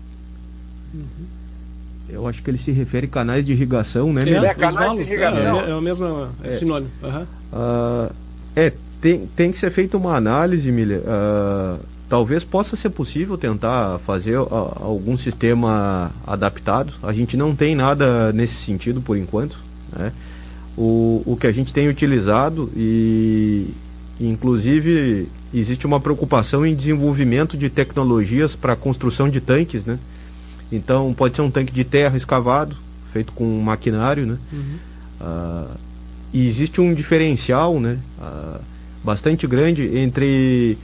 [0.93, 1.27] Uhum.
[2.09, 4.29] Eu acho que ele se refere a canais de irrigação, né?
[4.29, 5.61] É, é canais de irrigação.
[5.61, 6.59] É, é, o mesmo é.
[6.59, 6.91] sinônimo.
[7.03, 7.23] Uhum.
[7.53, 8.13] Uh,
[8.57, 11.01] é, tem, tem que ser feita uma análise, Milha.
[11.01, 16.95] Uh, talvez possa ser possível tentar fazer uh, algum sistema adaptado.
[17.03, 19.68] A gente não tem nada nesse sentido por enquanto.
[19.97, 20.13] Né?
[20.77, 23.69] O, o que a gente tem utilizado e
[24.21, 29.99] inclusive existe uma preocupação em desenvolvimento de tecnologias para a construção de tanques, né?
[30.71, 32.77] Então pode ser um tanque de terra escavado,
[33.13, 34.39] feito com maquinário, né?
[34.53, 34.77] Uhum.
[35.21, 35.77] Uh,
[36.33, 37.99] e existe um diferencial, né?
[38.19, 38.61] Uh,
[39.03, 40.77] bastante grande entre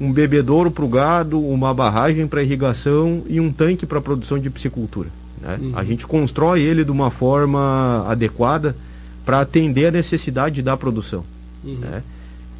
[0.00, 4.50] um bebedouro para o gado, uma barragem para irrigação e um tanque para produção de
[4.50, 5.08] piscicultura.
[5.42, 5.58] Né?
[5.60, 5.72] Uhum.
[5.74, 8.76] A gente constrói ele de uma forma adequada
[9.24, 11.24] para atender a necessidade da produção.
[11.62, 11.74] Uhum.
[11.74, 12.02] Né?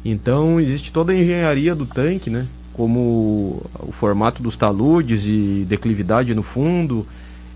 [0.05, 2.47] Então existe toda a engenharia do tanque, né?
[2.73, 7.05] como o formato dos taludes e declividade no fundo,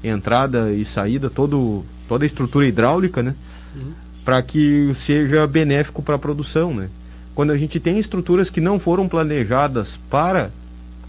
[0.03, 3.35] entrada e saída, todo, toda a estrutura hidráulica, né?
[3.75, 3.91] Uhum.
[4.23, 6.89] Para que seja benéfico para a produção, né?
[7.33, 10.51] Quando a gente tem estruturas que não foram planejadas para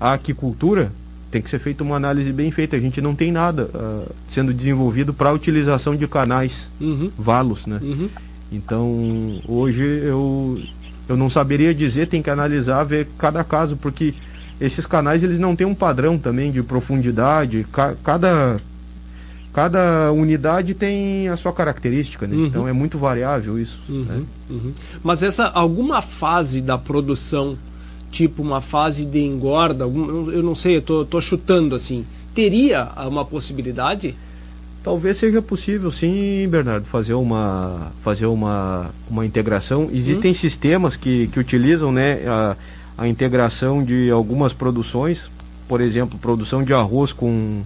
[0.00, 0.90] a aquicultura,
[1.30, 2.76] tem que ser feita uma análise bem feita.
[2.76, 7.10] A gente não tem nada uh, sendo desenvolvido para a utilização de canais, uhum.
[7.18, 7.78] valos, né?
[7.82, 8.08] Uhum.
[8.50, 10.58] Então, hoje eu
[11.08, 14.12] eu não saberia dizer, tem que analisar, ver cada caso, porque
[14.60, 18.60] esses canais eles não têm um padrão também de profundidade, ca cada,
[19.52, 22.36] cada unidade tem a sua característica, né?
[22.36, 22.46] Uhum.
[22.46, 23.80] então é muito variável isso.
[23.88, 24.22] Uhum, né?
[24.50, 24.72] uhum.
[25.02, 27.56] Mas essa alguma fase da produção,
[28.10, 32.04] tipo uma fase de engorda, eu não sei, eu tô, tô chutando assim,
[32.34, 34.14] teria uma possibilidade?
[34.82, 39.90] Talvez seja possível, sim, Bernardo, fazer uma, fazer uma, uma integração.
[39.92, 40.34] Existem hum.
[40.34, 42.56] sistemas que, que utilizam né, a,
[42.96, 45.22] a integração de algumas produções,
[45.66, 47.62] por exemplo, produção de arroz com,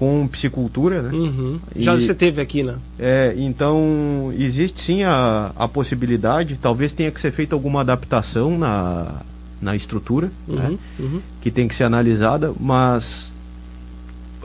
[0.00, 1.10] com piscicultura, né?
[1.12, 1.60] Uhum.
[1.76, 2.76] Já você teve aqui, né?
[2.98, 9.20] É, então existe sim a, a possibilidade, talvez tenha que ser feita alguma adaptação na,
[9.60, 10.56] na estrutura, uhum.
[10.56, 10.78] Né?
[10.98, 11.20] Uhum.
[11.42, 13.30] que tem que ser analisada, mas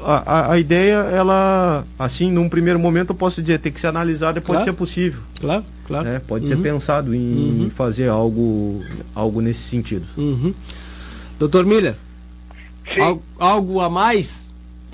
[0.04, 4.40] a, a, ideia, ela, assim, num primeiro momento eu posso dizer, tem que ser analisada
[4.40, 5.22] e pode ser possível.
[5.40, 6.06] Claro, claro.
[6.06, 6.50] É, pode uhum.
[6.50, 7.72] ser pensado em uhum.
[7.74, 8.84] fazer algo,
[9.16, 10.06] algo nesse sentido.
[10.18, 10.54] Uhum.
[11.40, 11.96] Doutor Miller,
[13.40, 14.45] algo a mais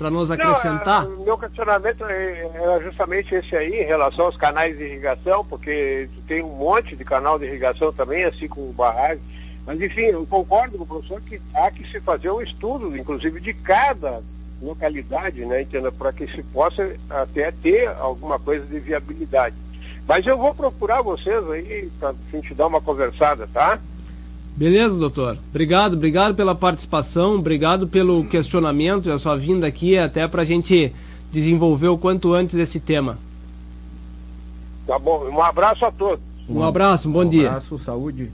[0.02, 1.04] para nos acrescentar?
[1.04, 6.08] Não, meu questionamento é, era justamente esse aí, em relação aos canais de irrigação, porque
[6.26, 9.22] tem um monte de canal de irrigação também, assim como barragem.
[9.64, 13.40] Mas enfim, eu concordo com o professor que há que se fazer um estudo, inclusive
[13.40, 14.20] de cada
[14.60, 19.54] localidade, né, entenda, para que se possa até ter alguma coisa de viabilidade.
[20.06, 23.78] Mas eu vou procurar vocês aí para a gente dar uma conversada, tá?
[24.56, 25.38] Beleza, doutor.
[25.50, 30.44] Obrigado, obrigado pela participação, obrigado pelo questionamento e a sua vinda aqui, até para a
[30.44, 30.92] gente
[31.32, 33.18] desenvolver o quanto antes esse tema.
[34.86, 36.22] Tá bom, um abraço a todos.
[36.48, 37.44] Um abraço, um bom um dia.
[37.44, 38.30] Um abraço, saúde.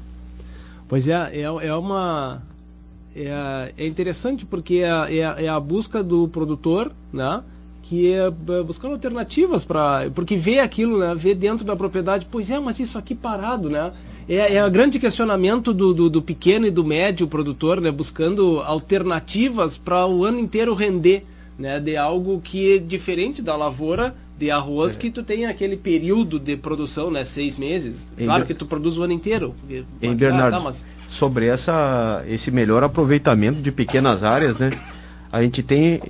[0.89, 2.43] Pois é, é, é uma
[3.15, 7.43] é, é interessante porque é, é, é, a busca do produtor, né?
[7.89, 10.11] Que é, é buscando alternativas para.
[10.15, 11.15] Porque vê aquilo, né?
[11.17, 13.93] Vê dentro da propriedade, pois é, mas isso aqui parado, né?
[14.29, 17.91] É, é o grande questionamento do, do, do, pequeno e do médio produtor, né?
[17.91, 21.25] Buscando alternativas para o ano inteiro render,
[21.59, 21.81] né?
[21.81, 24.99] De algo que é diferente da lavoura de arroz é.
[24.99, 27.25] que tu tem aquele período de produção, né?
[27.25, 28.13] Seis meses.
[28.19, 29.55] Em claro que tu produz o ano inteiro.
[30.03, 34.71] Em Bernardo, ah, tá, mas sobre essa, esse melhor aproveitamento de pequenas áreas, né?
[35.33, 36.01] A gente tem,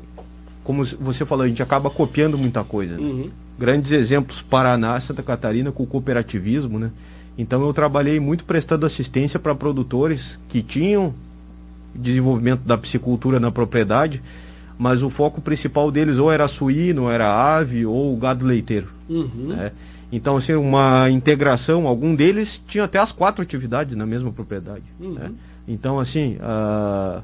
[0.68, 2.98] como você falou, a gente acaba copiando muita coisa.
[2.98, 3.02] Né?
[3.02, 3.30] Uhum.
[3.58, 6.90] Grandes exemplos, Paraná, Santa Catarina, com o cooperativismo, né?
[7.38, 11.14] Então eu trabalhei muito prestando assistência para produtores que tinham
[11.94, 14.20] desenvolvimento da piscicultura na propriedade,
[14.76, 18.88] mas o foco principal deles ou era suíno, ou era ave, ou gado leiteiro.
[19.08, 19.46] Uhum.
[19.48, 19.72] Né?
[20.12, 24.84] Então, assim, uma integração, algum deles tinha até as quatro atividades na mesma propriedade.
[25.00, 25.14] Uhum.
[25.14, 25.30] Né?
[25.66, 27.22] Então, assim, uh,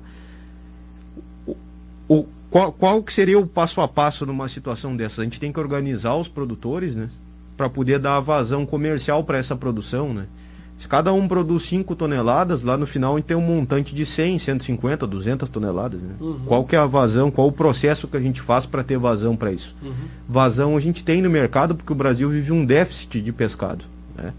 [1.47, 1.57] o,
[2.09, 5.21] o, qual, qual que seria o passo a passo numa situação dessa?
[5.21, 7.11] A gente tem que organizar os produtores, né?
[7.57, 10.27] Para poder dar vazão comercial para essa produção, né?
[10.79, 14.07] Se cada um produz 5 toneladas, lá no final a gente tem um montante de
[14.07, 16.01] 100, 150, 200 toneladas.
[16.01, 16.15] Né?
[16.21, 16.39] Uhum.
[16.47, 19.35] Qual que é a vazão, qual o processo que a gente faz para ter vazão
[19.35, 19.75] para isso?
[19.83, 19.93] Uhum.
[20.29, 23.85] Vazão a gente tem no mercado porque o Brasil vive um déficit de pescado.
[24.17, 24.33] Né?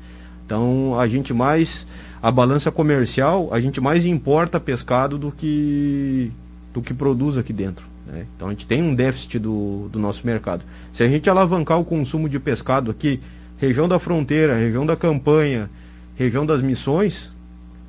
[0.45, 1.86] Então a gente mais,
[2.24, 6.32] a balança comercial, a gente mais importa pescado do que,
[6.74, 7.93] do que produz aqui dentro.
[8.06, 8.26] Né?
[8.36, 10.64] Então a gente tem um déficit do, do nosso mercado.
[10.93, 13.20] Se a gente alavancar o consumo de pescado aqui,
[13.58, 15.70] região da fronteira, região da campanha,
[16.16, 17.32] região das missões,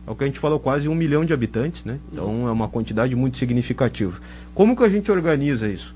[0.07, 1.99] é o que a gente falou, quase um milhão de habitantes, né?
[2.13, 4.19] Então é uma quantidade muito significativa.
[4.55, 5.95] Como que a gente organiza isso?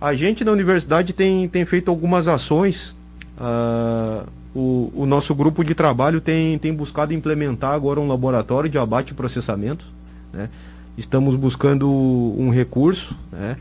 [0.00, 2.92] A gente na universidade tem, tem feito algumas ações.
[3.38, 8.76] Uh, o, o, nosso grupo de trabalho tem, tem buscado implementar agora um laboratório de
[8.78, 9.86] abate e processamento.
[10.32, 10.50] Né?
[10.96, 13.56] Estamos buscando um recurso né?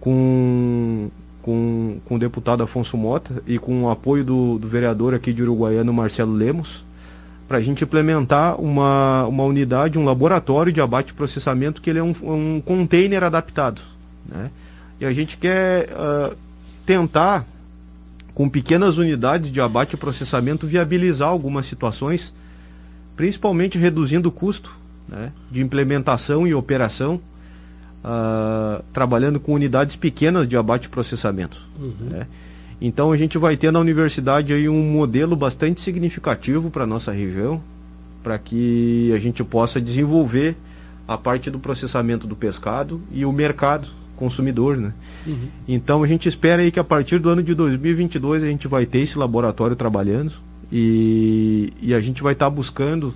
[0.00, 1.10] com,
[1.42, 5.42] com, com o deputado Afonso Mota e com o apoio do, do vereador aqui de
[5.42, 6.82] Uruguaiano, Marcelo Lemos,
[7.46, 11.98] para a gente implementar uma, uma unidade, um laboratório de abate e processamento que ele
[11.98, 13.82] é um, um container adaptado.
[14.26, 14.50] Né?
[14.98, 16.34] E a gente quer uh,
[16.86, 17.44] tentar,
[18.34, 22.32] com pequenas unidades de abate e processamento, viabilizar algumas situações,
[23.14, 24.81] principalmente reduzindo o custo
[25.12, 27.20] né, de implementação e operação,
[28.02, 31.60] uh, trabalhando com unidades pequenas de abate e processamento.
[31.78, 32.08] Uhum.
[32.08, 32.26] Né?
[32.80, 37.12] Então a gente vai ter na universidade aí um modelo bastante significativo para a nossa
[37.12, 37.62] região,
[38.22, 40.56] para que a gente possa desenvolver
[41.06, 44.92] a parte do processamento do pescado e o mercado consumidor, né?
[45.26, 45.48] Uhum.
[45.66, 48.86] Então a gente espera aí que a partir do ano de 2022 a gente vai
[48.86, 50.32] ter esse laboratório trabalhando
[50.70, 53.12] e, e a gente vai estar tá buscando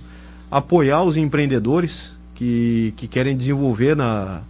[0.49, 4.41] apoiar os empreendedores que, que querem desenvolver na,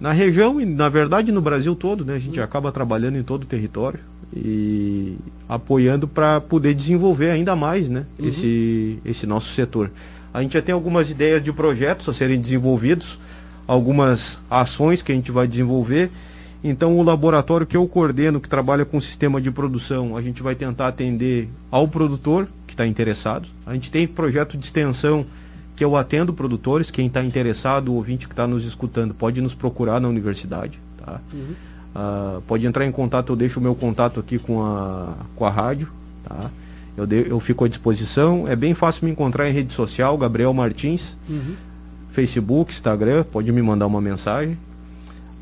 [0.00, 2.14] na região e na verdade no Brasil todo, né?
[2.14, 2.44] A gente uhum.
[2.44, 4.00] acaba trabalhando em todo o território
[4.34, 5.16] e
[5.48, 8.28] apoiando para poder desenvolver ainda mais né, uhum.
[8.28, 9.90] esse, esse nosso setor.
[10.32, 13.18] A gente já tem algumas ideias de projetos a serem desenvolvidos,
[13.66, 16.10] algumas ações que a gente vai desenvolver.
[16.62, 20.54] Então, o laboratório que eu coordeno, que trabalha com sistema de produção, a gente vai
[20.54, 23.48] tentar atender ao produtor que está interessado.
[23.64, 25.24] A gente tem projeto de extensão
[25.76, 26.90] que eu atendo produtores.
[26.90, 30.80] Quem está interessado, o ouvinte que está nos escutando, pode nos procurar na universidade.
[30.96, 31.20] Tá?
[31.32, 31.54] Uhum.
[31.94, 35.50] Uh, pode entrar em contato, eu deixo o meu contato aqui com a, com a
[35.50, 35.88] rádio,
[36.22, 36.50] tá?
[36.96, 38.46] Eu, de, eu fico à disposição.
[38.48, 41.54] É bem fácil me encontrar em rede social, Gabriel Martins, uhum.
[42.10, 44.58] Facebook, Instagram, pode me mandar uma mensagem.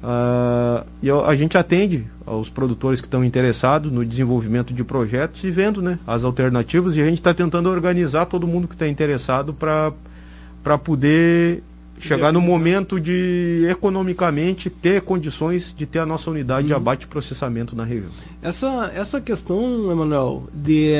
[0.02, 5.50] Uh, e a gente atende aos produtores que estão interessados no desenvolvimento de projetos e
[5.50, 9.54] vendo né, as alternativas e a gente está tentando organizar todo mundo que está interessado
[9.54, 11.62] para poder
[11.98, 16.66] chegar no momento de economicamente ter condições de ter a nossa unidade hum.
[16.66, 16.78] de uhum.
[16.78, 18.10] abate e processamento na região.
[18.42, 20.92] Essa, essa questão, Emanuel, de,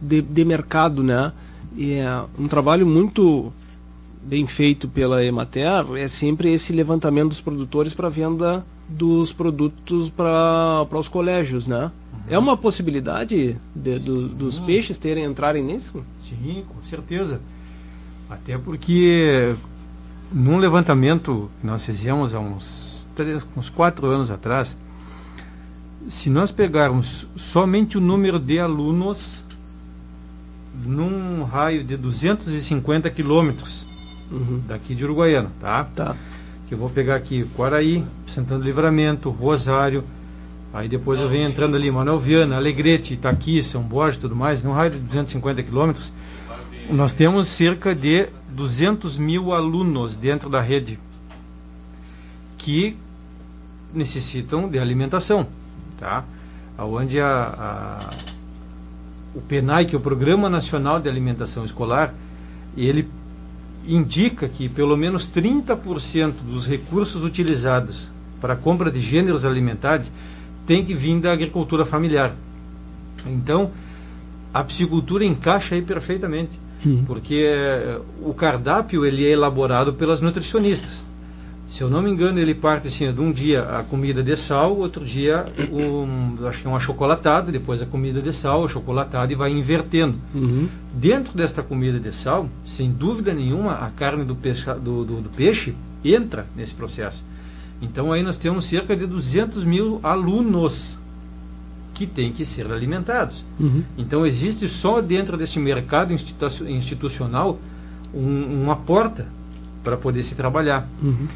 [0.00, 1.32] de, de, mercado, né?
[1.78, 3.52] É um trabalho muito
[4.24, 10.86] bem feito pela Emater, é sempre esse levantamento dos produtores para venda dos produtos para
[10.92, 11.90] os colégios, né?
[12.12, 12.20] Uhum.
[12.28, 14.66] É uma possibilidade de, do, dos uhum.
[14.66, 16.04] peixes terem entrarem nisso?
[16.28, 17.40] Sim, com certeza.
[18.28, 19.54] Até porque
[20.32, 24.76] num levantamento que nós fizemos há uns, três, uns quatro anos atrás,
[26.08, 29.42] se nós pegarmos somente o número de alunos
[30.84, 33.86] num raio de 250 quilômetros
[34.34, 34.62] uhum.
[34.66, 35.84] daqui de Uruguaiana, tá?
[35.84, 36.16] Tá.
[36.66, 40.04] Que eu vou pegar aqui Quaraí, Santana Livramento, Rosário,
[40.72, 44.62] aí depois eu venho entrando ali, Manuel Viana, Alegrete, Itaqui, São Borges e tudo mais,
[44.62, 46.12] num raio de 250 quilômetros,
[46.90, 50.98] nós temos cerca de 200 mil alunos dentro da rede
[52.58, 52.96] que
[53.92, 55.46] necessitam de alimentação,
[55.98, 56.24] tá?
[56.78, 58.10] Onde a, a,
[59.34, 62.14] o PENAI, que é o Programa Nacional de Alimentação Escolar,
[62.76, 63.08] ele
[63.86, 68.10] indica que pelo menos 30% dos recursos utilizados
[68.40, 70.10] para a compra de gêneros alimentares
[70.66, 72.34] tem que vir da agricultura familiar.
[73.26, 73.70] Então,
[74.52, 76.58] a psicultura encaixa aí perfeitamente.
[76.86, 77.04] Hum.
[77.06, 81.04] Porque eh, o cardápio ele é elaborado pelas nutricionistas.
[81.66, 84.76] Se eu não me engano, ele parte assim, de um dia a comida de sal,
[84.76, 89.34] outro dia um, acho que é um achocolatado, depois a comida de sal, achocolatado e
[89.34, 90.16] vai invertendo.
[90.34, 90.68] Uhum.
[90.92, 95.30] Dentro desta comida de sal, sem dúvida nenhuma, a carne do, peixe, do, do, do
[95.30, 97.24] peixe entra nesse processo.
[97.80, 100.98] Então aí nós temos cerca de 200 mil alunos
[101.94, 103.44] que têm que ser alimentados.
[103.58, 103.82] Uhum.
[103.96, 107.58] Então existe só dentro desse mercado institu institucional
[108.12, 109.26] um, uma porta
[109.82, 110.88] para poder se trabalhar.
[111.02, 111.28] Uhum.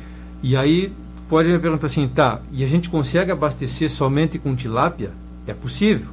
[0.42, 0.92] E aí
[1.28, 5.10] pode me perguntar assim, tá, e a gente consegue abastecer somente com tilápia?
[5.46, 6.08] É possível.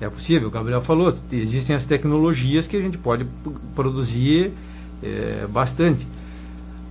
[0.00, 3.24] É possível, o Gabriel falou, existem as tecnologias que a gente pode
[3.74, 4.52] produzir
[5.02, 6.06] é, bastante.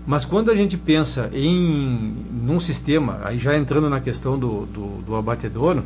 [0.05, 5.01] Mas quando a gente pensa em num sistema, aí já entrando na questão do, do,
[5.03, 5.84] do abatedouro,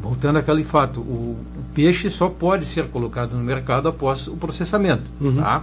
[0.00, 5.04] voltando àquele fato, o, o, peixe só pode ser colocado no mercado após o processamento.
[5.20, 5.36] Uhum.
[5.36, 5.62] Tá?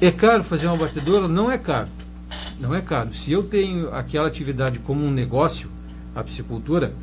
[0.00, 1.26] É caro fazer uma abatedoura?
[1.26, 1.88] Não é caro.
[2.58, 3.14] Não é caro.
[3.14, 5.68] Se eu tenho aquela atividade como um negócio,
[6.14, 6.94] a piscicultura,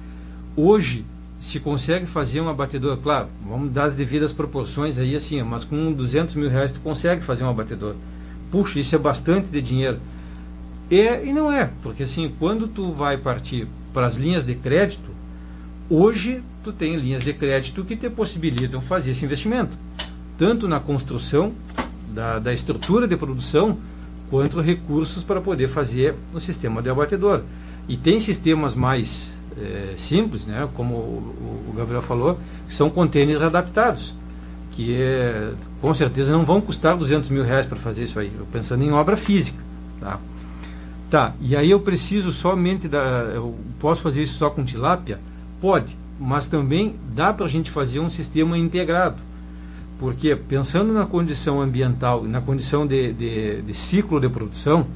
[0.56, 1.06] hoje
[1.40, 5.92] se consegue fazer uma batedora, claro, vamos dar as devidas proporções aí assim, mas com
[5.92, 7.96] 200 mil reais tu consegue fazer uma batedora.
[8.52, 10.00] puxa, isso é bastante de dinheiro.
[10.90, 15.10] É e não é, porque assim, quando tu vai partir para as linhas de crédito,
[15.90, 19.76] hoje tu tem linhas de crédito que te possibilitam fazer esse investimento,
[20.38, 21.54] tanto na construção
[22.14, 23.80] da, da estrutura de produção,
[24.32, 27.42] quanto recursos para poder fazer o sistema de abatedor.
[27.88, 33.42] E tem sistemas mais é, simples, né, como o, o, Gabriel falou, que são contêineres
[33.42, 34.16] adaptados,
[34.72, 35.52] que é,
[35.82, 39.18] com certeza não vão custar 200 mil reais para fazer isso aí, pensando em obra
[39.18, 39.60] física.
[40.00, 40.18] Tá?
[41.10, 43.00] tá, e aí eu preciso somente da.
[43.36, 45.20] Eu posso fazer isso só com tilápia?
[45.60, 49.22] Pode, mas também dá para a gente fazer um sistema integrado.
[50.02, 54.88] Porque pensando na condição ambiental e na condição de, de, de, ciclo de produção,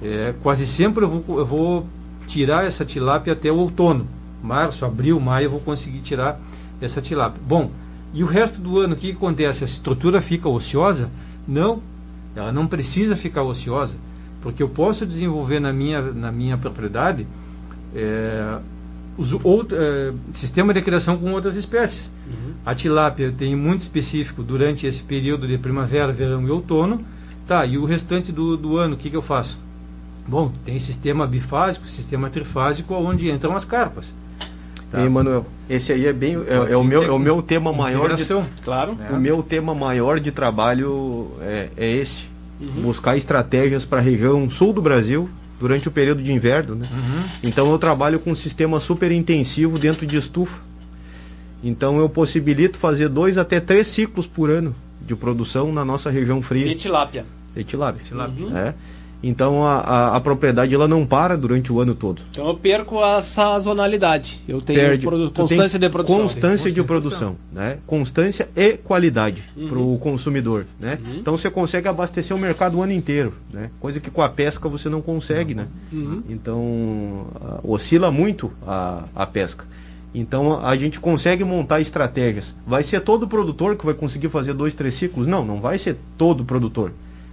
[0.00, 1.86] é, quase sempre eu vou, eu vou
[2.28, 4.06] tirar essa tilápia até o outono.
[4.40, 6.40] Março, abril, maio eu vou conseguir tirar
[6.80, 7.42] essa tilápia.
[7.44, 7.72] Bom,
[8.14, 9.64] e o resto do ano, o que, acontece?
[9.64, 11.10] A estrutura fica ociosa?
[11.44, 11.82] Não,
[12.36, 13.96] ela não precisa ficar ociosa,
[14.40, 17.26] porque eu posso desenvolver na minha, na minha propriedade
[17.92, 18.58] é,
[19.18, 22.08] os outro, é, sistema de criação com outras espécies.
[22.26, 22.52] Uhum.
[22.64, 27.04] A tilápia eu tenho muito específico durante esse período de primavera, verão e outono.
[27.46, 29.58] Tá, e o restante do, do ano, o que, que eu faço?
[30.26, 34.12] Bom, tem sistema bifásico, sistema trifásico, onde entram as carpas.
[34.92, 35.04] Tá.
[35.04, 38.14] E, Manuel, esse aí é bem é, é o meu é o meu tema maior
[38.14, 38.24] de
[38.62, 38.96] claro.
[39.08, 39.12] É.
[39.12, 42.28] O meu tema maior de trabalho é, é esse,
[42.60, 42.82] uhum.
[42.82, 45.28] buscar estratégias para a região sul do Brasil
[45.58, 46.88] durante o período de inverno, né?
[46.90, 47.24] Uhum.
[47.42, 50.60] Então eu trabalho com um sistema super intensivo dentro de estufa.
[51.62, 56.40] Então eu possibilito fazer dois até três ciclos por ano de produção na nossa região
[56.42, 56.66] fria.
[56.66, 57.24] E tilápia.
[57.56, 58.02] E tilápia.
[58.04, 58.46] tilápia.
[58.46, 58.56] Uhum.
[58.56, 58.74] É.
[59.22, 62.22] Então a, a, a, propriedade ela não para durante o ano todo.
[62.30, 64.40] Então eu perco a sazonalidade.
[64.46, 66.20] Eu tenho Perde, constância de produção.
[66.20, 67.78] Constância de produção, né?
[67.86, 69.68] Constância e qualidade uhum.
[69.68, 70.98] para o consumidor, né?
[71.04, 71.16] Uhum.
[71.16, 73.70] Então você consegue abastecer o mercado o ano inteiro, né?
[73.80, 75.66] Coisa que com a pesca você não consegue, né?
[75.92, 76.22] Uhum.
[76.28, 79.66] Então uh, oscila muito a, a pesca.
[80.14, 82.54] Então a gente consegue montar estratégias.
[82.66, 85.26] Vai ser todo produtor que vai conseguir fazer dois, três ciclos?
[85.26, 86.92] Não, não vai ser todo produtor,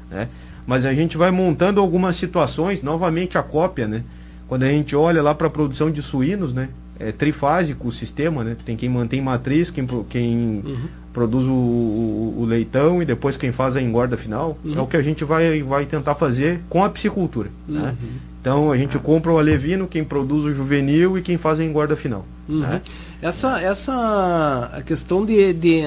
[0.09, 0.29] né?
[0.65, 4.03] Mas a gente vai montando algumas situações, novamente a cópia, né?
[4.47, 6.69] Quando a gente olha lá para a produção de suínos, né?
[6.97, 8.55] É trifásico o sistema, né?
[8.65, 10.87] Tem quem mantém matriz, quem, quem uhum.
[11.11, 14.57] produz o, o, o, leitão e depois quem faz a engorda final.
[14.63, 14.77] Uhum.
[14.77, 17.49] É o que a gente vai, vai tentar fazer com a piscicultura.
[17.67, 17.79] Né?
[17.79, 17.85] Uhum.
[17.85, 17.95] Né?
[18.39, 21.97] Então a gente compra o alevino, quem produz o juvenil e quem faz a engorda
[21.97, 22.25] final.
[22.47, 22.59] Uhum.
[22.59, 22.81] Né?
[23.21, 25.81] Essa, essa a questão de, de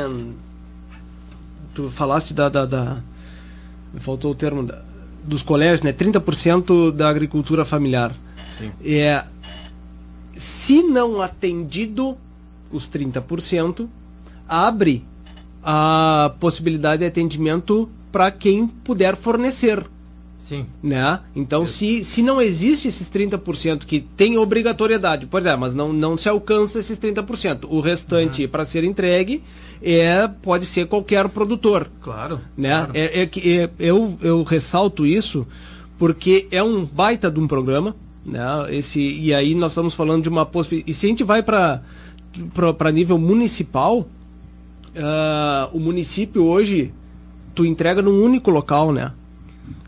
[1.72, 2.98] tu falaste da, da, da
[3.96, 4.82] faltou o termo, da,
[5.24, 5.92] dos colégios, né?
[5.92, 8.14] 30% da agricultura familiar.
[8.58, 8.72] Sim.
[8.84, 9.24] É,
[10.36, 12.16] se não atendido
[12.70, 13.88] os 30%,
[14.48, 15.04] abre
[15.62, 19.84] a possibilidade de atendimento para quem puder fornecer.
[20.48, 20.64] Sim.
[20.82, 21.20] Né?
[21.36, 26.16] Então, se, se não existe esses 30% que tem obrigatoriedade, pois é, mas não, não
[26.16, 27.66] se alcança esses 30%.
[27.68, 28.48] O restante uhum.
[28.48, 29.42] para ser entregue
[29.82, 31.90] é, pode ser qualquer produtor.
[32.00, 32.40] Claro.
[32.56, 32.70] Né?
[32.70, 32.92] Claro.
[32.94, 35.46] É, é, é, eu, eu ressalto isso
[35.98, 37.94] porque é um baita de um programa.
[38.24, 38.40] Né?
[38.70, 40.90] Esse, e aí nós estamos falando de uma possibilidade.
[40.90, 41.82] E se a gente vai para
[42.90, 46.90] nível municipal, uh, o município hoje,
[47.54, 49.12] tu entrega num único local, né?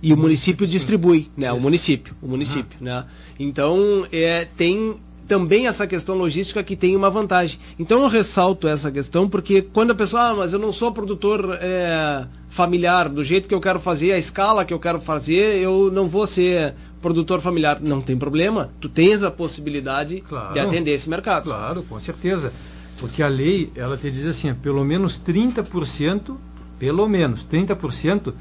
[0.02, 1.52] E o município distribui, né?
[1.52, 3.04] O município, o município, né?
[3.38, 4.96] Então, é, tem
[5.30, 7.60] também essa questão logística que tem uma vantagem.
[7.78, 11.56] Então eu ressalto essa questão porque quando a pessoa, ah, mas eu não sou produtor
[11.60, 15.88] é, familiar, do jeito que eu quero fazer, a escala que eu quero fazer, eu
[15.92, 17.78] não vou ser produtor familiar.
[17.80, 21.44] Não tem problema, tu tens a possibilidade claro, de atender esse mercado.
[21.44, 22.52] Claro, com certeza.
[22.98, 26.36] Porque a lei, ela te diz assim, pelo menos 30%,
[26.76, 28.34] pelo menos 30%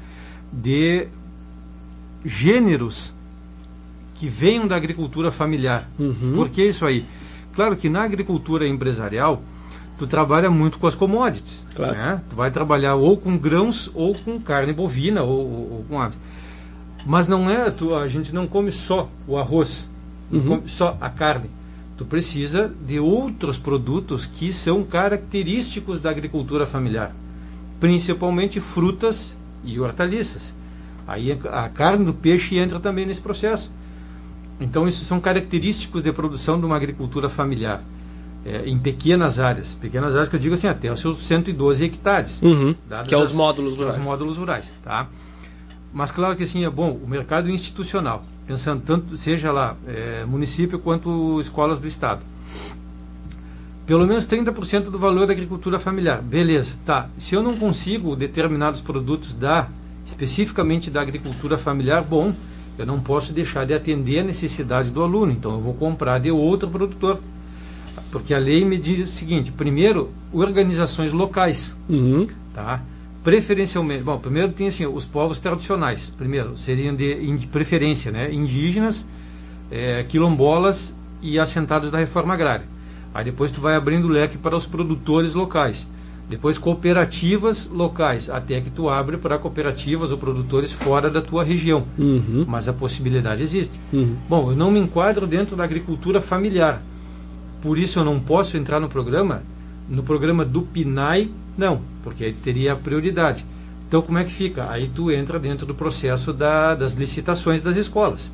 [0.52, 1.06] de
[2.24, 3.12] gêneros
[4.14, 5.88] que venham da agricultura familiar.
[5.98, 6.32] Uhum.
[6.34, 7.04] Por que isso aí?
[7.54, 9.42] Claro que na agricultura empresarial,
[9.98, 11.64] tu trabalha muito com as commodities.
[11.74, 11.92] Claro.
[11.94, 12.22] Né?
[12.28, 16.18] Tu vai trabalhar ou com grãos ou com carne bovina ou, ou, ou com aves.
[17.06, 19.88] Mas não é, tu, a gente não come só o arroz,
[20.30, 20.42] uhum.
[20.42, 21.50] come só a carne.
[21.96, 27.14] Tu precisa de outros produtos que são característicos da agricultura familiar,
[27.78, 29.34] principalmente frutas
[29.64, 30.59] e hortaliças.
[31.10, 33.68] Aí a carne do peixe entra também nesse processo.
[34.60, 37.82] Então, isso são característicos de produção de uma agricultura familiar.
[38.46, 39.74] É, em pequenas áreas.
[39.74, 42.40] Pequenas áreas que eu digo assim, até os seus 112 hectares.
[42.40, 42.74] Uhum,
[43.06, 43.98] que é os módulos rurais.
[43.98, 45.08] Os módulos rurais, tá?
[45.92, 50.78] Mas claro que assim, é bom, o mercado institucional, pensando tanto, seja lá é, município
[50.78, 52.22] quanto escolas do Estado.
[53.84, 56.22] Pelo menos 30% do valor da agricultura familiar.
[56.22, 57.10] Beleza, tá.
[57.18, 59.68] Se eu não consigo determinados produtos da
[60.10, 62.34] especificamente da agricultura familiar, bom,
[62.76, 66.30] eu não posso deixar de atender a necessidade do aluno, então eu vou comprar de
[66.30, 67.20] outro produtor.
[68.10, 71.74] Porque a lei me diz o seguinte: primeiro, organizações locais.
[71.88, 72.28] Uhum.
[72.54, 72.82] Tá?
[73.22, 78.32] Preferencialmente, bom, primeiro tem assim, os povos tradicionais, primeiro, seriam de, de preferência, né?
[78.32, 79.06] Indígenas,
[79.70, 82.66] é, quilombolas e assentados da reforma agrária.
[83.12, 85.86] Aí depois tu vai abrindo o leque para os produtores locais.
[86.30, 91.84] Depois cooperativas locais, até que tu abre para cooperativas ou produtores fora da tua região.
[91.98, 92.44] Uhum.
[92.46, 93.72] Mas a possibilidade existe.
[93.92, 94.14] Uhum.
[94.28, 96.80] Bom, eu não me enquadro dentro da agricultura familiar.
[97.60, 99.42] Por isso eu não posso entrar no programa,
[99.88, 103.44] no programa do PNAE, não, porque aí teria prioridade.
[103.88, 104.70] Então como é que fica?
[104.70, 108.30] Aí tu entra dentro do processo da, das licitações das escolas.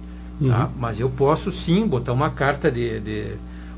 [0.47, 0.71] Tá?
[0.79, 3.37] Mas eu posso sim botar uma carta de, de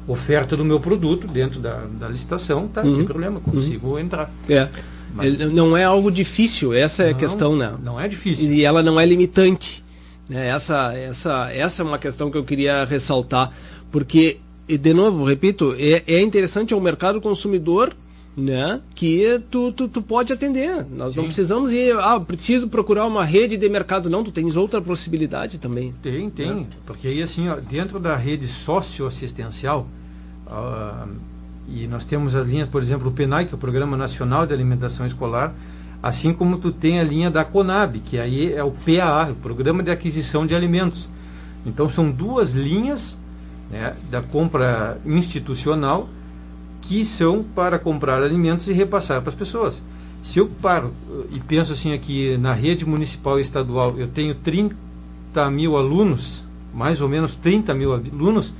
[0.08, 2.82] oferta do meu produto dentro da, da licitação, tá?
[2.82, 2.96] Uhum.
[2.96, 4.32] Sem problema, consigo entrar.
[4.48, 4.68] É.
[5.14, 7.74] Mas- Não é algo difícil, essa é a Não, questão, né?
[7.82, 8.52] Não é difícil.
[8.52, 9.84] E ela não é limitante.
[10.28, 10.48] Né?
[10.48, 13.52] Essa, essa, essa é uma questão que eu queria ressaltar,
[13.90, 17.94] porque, e de novo, repito, é, é interessante ao mercado consumidor
[18.36, 20.86] né, que tu, tu, tu pode atender.
[20.92, 21.28] Nós não Sim.
[21.28, 25.92] precisamos ir, ah, preciso procurar uma rede de mercado, não, tu tens outra possibilidade também.
[26.02, 26.54] Tem, tem.
[26.54, 26.66] Né?
[26.86, 29.88] Porque aí, assim, ó, dentro da rede socioassistencial,
[30.48, 31.06] ah,
[31.68, 34.54] e nós temos as linhas, por exemplo, o PENAI, que é o Programa Nacional de
[34.54, 35.54] Alimentação Escolar,
[36.02, 39.82] assim como tu tem a linha da CONAB, que aí é o PAA, o Programa
[39.82, 41.08] de Aquisição de Alimentos.
[41.66, 43.18] Então, são duas linhas
[43.70, 46.08] né, da compra institucional
[46.80, 49.82] que são para comprar alimentos e repassar para as pessoas.
[50.22, 54.34] Se eu paro eh, e penso assim aqui na rede municipal e estadual, eu tenho
[54.34, 54.74] 30
[55.50, 58.54] mil alunos, mais ou menos 30 mil alunos,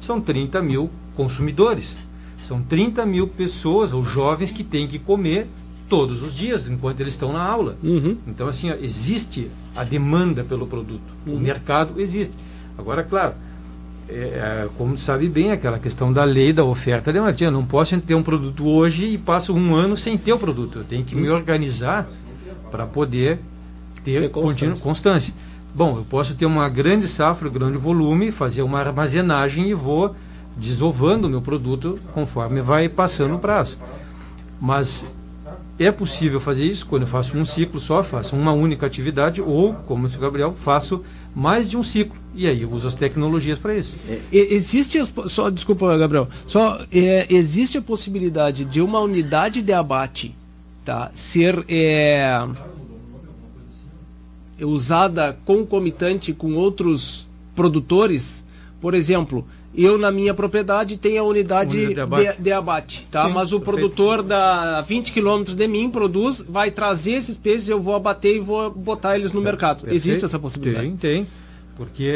[0.00, 1.98] são 30 mil consumidores.
[2.46, 5.46] São 30 mil pessoas ou jovens que têm que comer
[5.88, 7.76] todos os dias, enquanto eles estão na aula.
[7.82, 8.16] Uhum.
[8.26, 11.02] Então, assim, ó, existe a demanda pelo produto.
[11.26, 12.34] O mercado existe.
[12.76, 13.34] Agora, claro,
[14.08, 17.36] é, é, como sabe bem, aquela questão da lei da oferta demanda.
[17.42, 20.78] Eu não posso ter um produto hoje e passo um ano sem ter o produto.
[20.78, 22.08] Eu tenho que me organizar
[22.70, 23.38] para poder
[24.02, 24.82] ter Ter constância.
[24.82, 25.34] constância.
[25.74, 30.14] Bom, eu posso ter uma grande safra, um grande volume, fazer uma armazenagem e vou
[30.56, 33.78] desovando o meu produto conforme vai passando o prazo.
[34.60, 35.04] Mas
[35.78, 39.74] é possível fazer isso quando eu faço um ciclo só, faço uma única atividade, ou,
[39.74, 41.02] como disse o Gabriel, faço
[41.34, 42.16] mais de um ciclo.
[42.34, 43.96] E aí eu uso as tecnologias para isso.
[44.30, 44.98] E- Existe,
[45.28, 50.34] só desculpa, Gabriel, só é, existe a possibilidade de uma unidade de abate,
[50.84, 52.46] tá, ser é,
[54.60, 58.42] usada concomitante com outros produtores,
[58.80, 62.36] por exemplo, eu na minha propriedade tenho a unidade Unidade de abate.
[62.36, 63.26] de, de abate, tá?
[63.26, 63.64] Sim, Mas o perfeito.
[63.64, 68.40] produtor da 20 quilômetros de mim produz, vai trazer esses peixes, eu vou abater e
[68.40, 69.84] vou botar eles no mercado.
[69.86, 70.26] Existe Perfeito?
[70.26, 70.86] essa possibilidade?
[70.86, 71.26] Tem, tem.
[71.76, 72.12] Porque,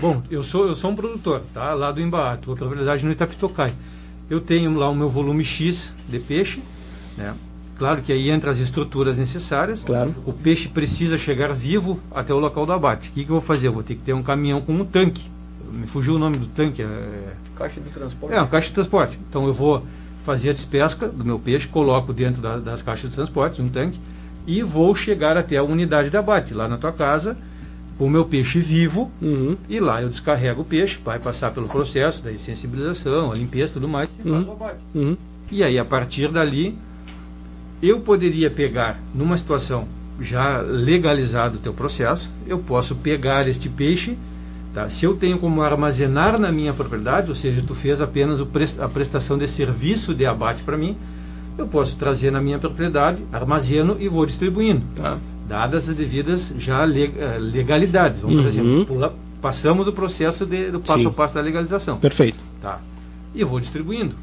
[0.00, 1.74] bom, eu sou, eu sou um produtor, tá?
[1.74, 3.74] Lá do Embaá, tua propriedade no Itapitocai.
[4.30, 6.62] Eu tenho lá o meu volume X de peixe,
[7.16, 7.34] né?
[7.78, 9.82] Claro que aí entra as estruturas necessárias.
[9.82, 10.14] Claro.
[10.24, 13.10] O peixe precisa chegar vivo até o local do abate.
[13.10, 13.66] O que, que eu vou fazer?
[13.66, 15.22] Eu vou ter que ter um caminhão com um tanque.
[15.72, 16.82] Me fugiu o nome do tanque.
[16.82, 18.34] É, Caixa de transporte.
[18.34, 19.18] é, uma caixa de transporte.
[19.28, 19.84] Então eu vou
[20.24, 23.98] fazer a despesca do meu peixe, coloco dentro da- das caixas de transporte, um tanque,
[24.46, 27.36] e vou chegar até a unidade de abate, lá na tua casa,
[27.96, 29.56] com o meu peixe vivo, Uhum.
[29.68, 33.72] e lá eu descarrego o peixe, vai passar pelo processo da sensibilização, a limpeza e
[33.74, 34.78] tudo mais, e faz o abate.
[34.94, 35.16] Uhum.
[35.50, 36.76] E aí, a partir dali,
[37.82, 39.86] eu poderia pegar, numa situação
[40.20, 44.16] já legalizado o teu processo, eu posso pegar este peixe,
[44.82, 44.90] tá?
[44.90, 48.38] se eu tenho como armazenar na minha propriedade, ou seja, tu fez apenas
[48.78, 50.96] a prestação de serviço de abate para mim,
[51.58, 55.16] eu posso trazer na minha propriedade, armazeno e vou distribuindo, Tá.
[55.48, 58.20] dadas as devidas já eh, legalidades.
[58.20, 58.76] Vamos dizer Uhum.
[58.76, 61.06] assim, pula- passamos o processo de- do passo Sim.
[61.06, 61.96] a passo da legalização.
[61.98, 62.38] Perfeito.
[62.60, 62.80] Tá.
[63.34, 64.14] E vou distribuindo.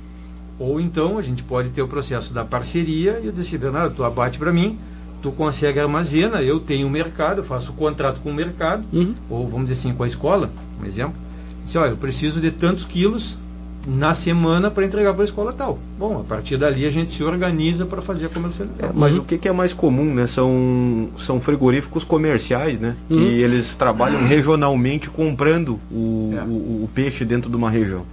[0.59, 4.03] Ou então a gente pode ter o processo da parceria e eu dizer, Bernardo, tu
[4.03, 4.77] abate para mim,
[5.23, 9.15] tu consegue armazena, eu tenho um mercado, eu faço contrato com o mercado, Uhum.
[9.29, 10.51] ou vamos dizer assim, com a escola,
[10.81, 11.15] um exemplo.
[11.63, 13.37] Diz, olha, eu preciso de tantos quilos
[13.85, 15.77] na semana para entregar para a escola tal.
[15.99, 18.89] Bom, a partir dali a gente se organiza para fazer a comercialização.
[18.89, 20.26] É, mas o que, que é mais comum, né?
[20.27, 22.95] São, são frigoríficos comerciais, né?
[23.10, 26.41] Que eles trabalham regionalmente comprando o, É.
[26.43, 28.03] o, o peixe dentro de uma região.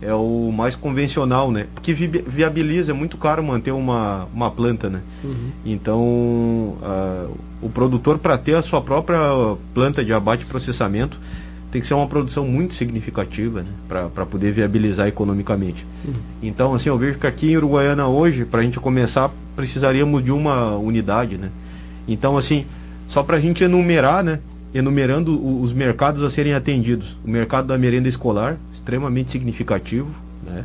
[0.00, 1.66] É o mais convencional, né?
[1.74, 5.00] Porque vi- viabiliza, é muito caro manter uma, uma planta, né?
[5.64, 7.26] Então, ah,
[7.60, 9.18] o produtor, para ter a sua própria
[9.74, 11.18] planta de abate e processamento,
[11.70, 13.70] tem que ser uma produção muito significativa, né?
[13.88, 15.86] Para poder viabilizar economicamente.
[16.42, 20.32] Então, assim, eu vejo que aqui em Uruguaiana hoje, para a gente começar, precisaríamos de
[20.32, 21.50] uma unidade, né?
[22.06, 22.64] Então, assim,
[23.06, 24.40] só para a gente enumerar, né?
[24.72, 27.16] Enumerando os mercados a serem atendidos.
[27.24, 30.08] O mercado da merenda escolar, extremamente significativo,
[30.46, 30.64] né?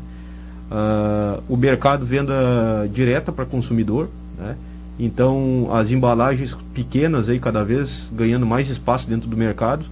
[0.71, 4.55] Uh, o mercado venda direta para consumidor, né?
[4.97, 9.85] Então, as embalagens pequenas aí cada vez ganhando mais espaço dentro do mercado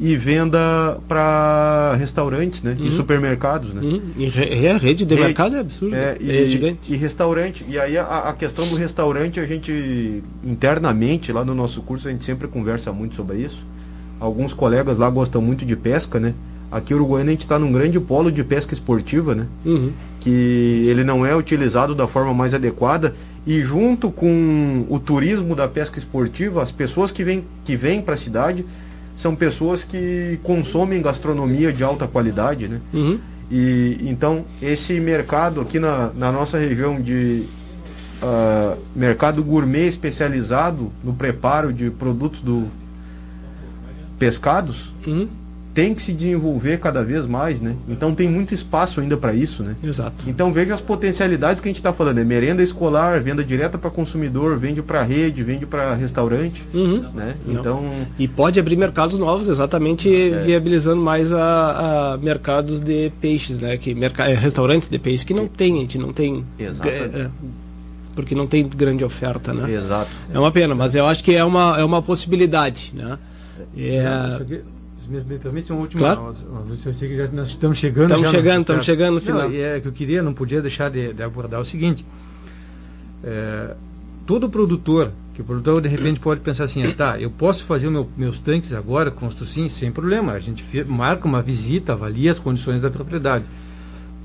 [0.00, 2.76] e venda para restaurantes né?
[2.78, 2.86] Uhum.
[2.86, 3.74] e supermercados.
[3.74, 3.80] Né?
[3.82, 4.00] Uhum.
[4.16, 4.26] E
[4.68, 6.78] a rede de rede, mercado é absurda, é, e, é gigante.
[6.86, 7.64] E restaurante.
[7.68, 12.12] E aí a, a, questão do restaurante, a gente internamente, lá no nosso curso, a
[12.12, 13.64] gente sempre conversa muito sobre isso.
[14.20, 16.34] Alguns colegas lá gostam muito de pesca, né?
[16.70, 19.46] Aqui em Uruguaiana a gente está num grande polo de pesca esportiva, né?
[19.64, 19.90] Uhum.
[20.20, 23.16] Que ele não é utilizado da forma mais adequada
[23.46, 28.14] e junto com o turismo da pesca esportiva, as pessoas que vêm que vêm para
[28.14, 28.66] a cidade
[29.18, 32.80] são pessoas que consomem gastronomia de alta qualidade, né?
[32.94, 33.18] Uhum.
[33.50, 37.46] E então esse mercado aqui na, na nossa região de
[38.22, 42.68] uh, mercado gourmet especializado no preparo de produtos do
[44.18, 45.28] pescados, uhum
[45.78, 47.76] tem que se desenvolver cada vez mais, né?
[47.88, 49.76] Então tem muito espaço ainda para isso, né?
[49.80, 50.24] Exato.
[50.26, 53.88] Então veja as potencialidades que a gente está falando, é merenda escolar, venda direta para
[53.88, 57.08] consumidor, vende para rede, vende para restaurante, uhum.
[57.14, 57.36] né?
[57.46, 57.88] Então
[58.18, 60.42] e pode abrir mercados novos, exatamente é.
[60.42, 63.76] viabilizando mais a, a, mercados de peixes, né?
[63.76, 64.18] Que merc...
[64.18, 66.44] É, restaurantes de peixes que não tem, a gente não tem.
[66.58, 66.88] Exato.
[66.88, 67.30] É, é,
[68.16, 69.72] porque não tem grande oferta, né?
[69.72, 70.10] Exato.
[70.34, 73.16] É uma pena, mas eu acho que é uma, é uma possibilidade, né?
[73.76, 74.40] É
[75.06, 76.00] me, me permite uma última.
[76.00, 76.34] Claro.
[76.66, 77.42] Nós estamos chegando.
[77.42, 79.48] Estamos chegando, estamos chegando no final.
[79.48, 82.04] Não, é que eu queria, não podia deixar de, de abordar o seguinte.
[83.22, 83.74] É,
[84.26, 87.88] todo produtor, que o produtor de repente pode pensar assim, ah, tá, eu posso fazer
[87.88, 90.32] meu, meus tanques agora, construir sim, sem problema.
[90.32, 93.44] A gente marca uma visita, avalia as condições da propriedade.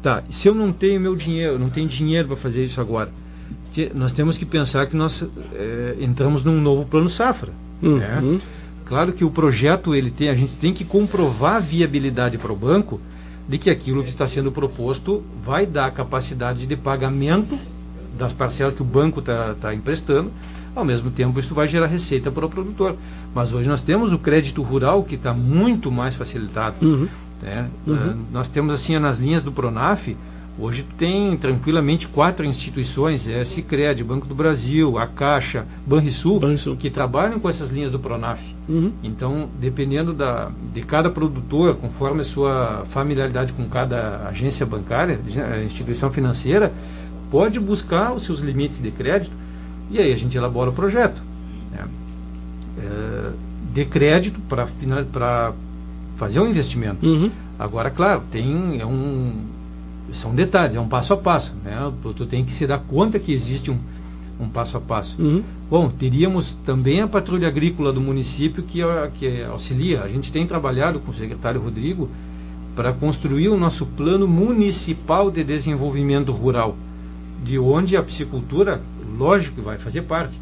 [0.02, 3.10] Tá, se eu não tenho meu dinheiro, não tenho dinheiro para fazer isso agora,
[3.96, 7.52] nós temos que pensar que nós é, entramos num novo plano safra.
[7.82, 7.98] Uhum.
[7.98, 8.40] Né?
[8.94, 12.56] Claro que o projeto ele tem, a gente tem que comprovar a viabilidade para o
[12.56, 13.02] banco
[13.50, 17.58] de que aquilo que está sendo proposto vai dar capacidade de pagamento
[18.16, 20.32] das parcelas que o banco está tá emprestando,
[20.76, 22.96] ao mesmo tempo isso vai gerar receita para o produtor.
[23.34, 26.76] Mas hoje nós temos o crédito rural que está muito mais facilitado.
[26.86, 27.08] Uhum.
[27.42, 27.68] Né?
[27.88, 27.96] Uhum.
[27.96, 30.16] Uh, nós temos assim nas linhas do Pronaf
[30.58, 36.78] Hoje tem tranquilamente quatro instituições, é Cicred, Banco do Brasil, a Caixa, Banrisul, Banrisul.
[36.78, 38.40] que trabalham com essas linhas do Pronaf.
[38.70, 38.92] Uhum.
[39.02, 45.20] Então, dependendo da, de cada produtor, conforme a sua familiaridade com cada agência bancária,
[45.66, 46.72] instituição financeira,
[47.32, 49.36] pode buscar os seus limites de crédito
[49.90, 51.24] e aí a gente elabora o projeto.
[51.72, 51.88] Né?
[52.78, 53.32] É,
[53.74, 55.54] de crédito para
[56.16, 57.04] fazer um investimento.
[57.04, 57.32] Uhum.
[57.58, 59.46] Agora, claro, tem é um
[60.14, 61.54] são detalhes, é um passo a passo.
[61.64, 61.76] Né?
[62.16, 63.78] Tu tem que se dar conta que existe um,
[64.40, 65.22] um passo a passo.
[65.22, 65.44] Uhum.
[65.70, 68.80] Bom, teríamos também a patrulha agrícola do município que,
[69.18, 70.04] que auxilia.
[70.04, 72.10] A gente tem trabalhado com o secretário Rodrigo
[72.76, 76.76] para construir o nosso plano municipal de desenvolvimento rural,
[77.44, 78.82] de onde a piscicultura,
[79.18, 80.40] lógico, vai fazer parte.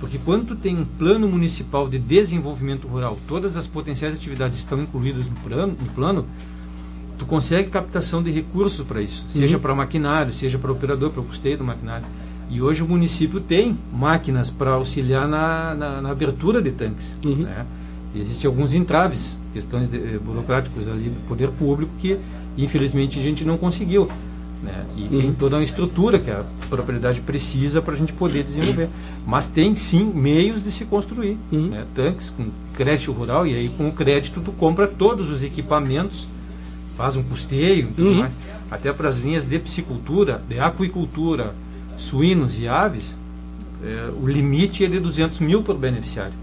[0.00, 4.82] Porque quando tu tem um plano municipal de desenvolvimento rural, todas as potenciais atividades estão
[4.82, 6.26] incluídas no plano, no plano
[7.18, 9.62] tu consegue captação de recursos para isso, seja uhum.
[9.62, 12.06] para maquinário, seja para operador, para o custeio do maquinário.
[12.50, 17.16] E hoje o município tem máquinas para auxiliar na, na, na, abertura de tanques.
[17.24, 17.36] Uhum.
[17.36, 17.66] Né?
[18.14, 22.18] Existem alguns entraves, questões de, eh, burocráticos ali do poder público que
[22.56, 24.08] infelizmente a gente não conseguiu.
[24.62, 24.84] Né?
[24.96, 25.20] E uhum.
[25.20, 28.88] tem toda uma estrutura que a propriedade precisa para a gente poder desenvolver.
[29.26, 31.38] Mas tem sim meios de se construir.
[31.50, 31.68] Uhum.
[31.68, 31.84] Né?
[31.94, 36.28] Tanques com crédito rural, e aí com o crédito tu compra todos os equipamentos
[36.96, 38.14] faz um custeio, uhum.
[38.14, 38.32] mais,
[38.70, 41.54] até para as linhas de piscicultura, de aquicultura,
[41.96, 43.14] suínos e aves,
[43.82, 46.34] é, o limite é de 200 mil por beneficiário.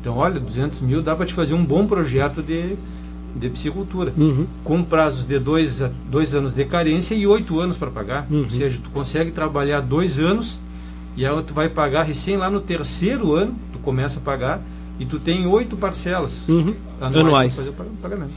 [0.00, 2.76] Então, olha, 200 mil dá para te fazer um bom projeto de,
[3.34, 4.46] de piscicultura, uhum.
[4.62, 8.26] com prazos de dois, dois anos de carência e oito anos para pagar.
[8.30, 8.44] Uhum.
[8.44, 10.60] Ou seja, tu consegue trabalhar dois anos
[11.16, 14.60] e aí tu vai pagar recém lá no terceiro ano, tu começa a pagar
[14.98, 16.74] e tu tem oito parcelas uhum.
[17.00, 18.32] anuais para fazer o pagamento.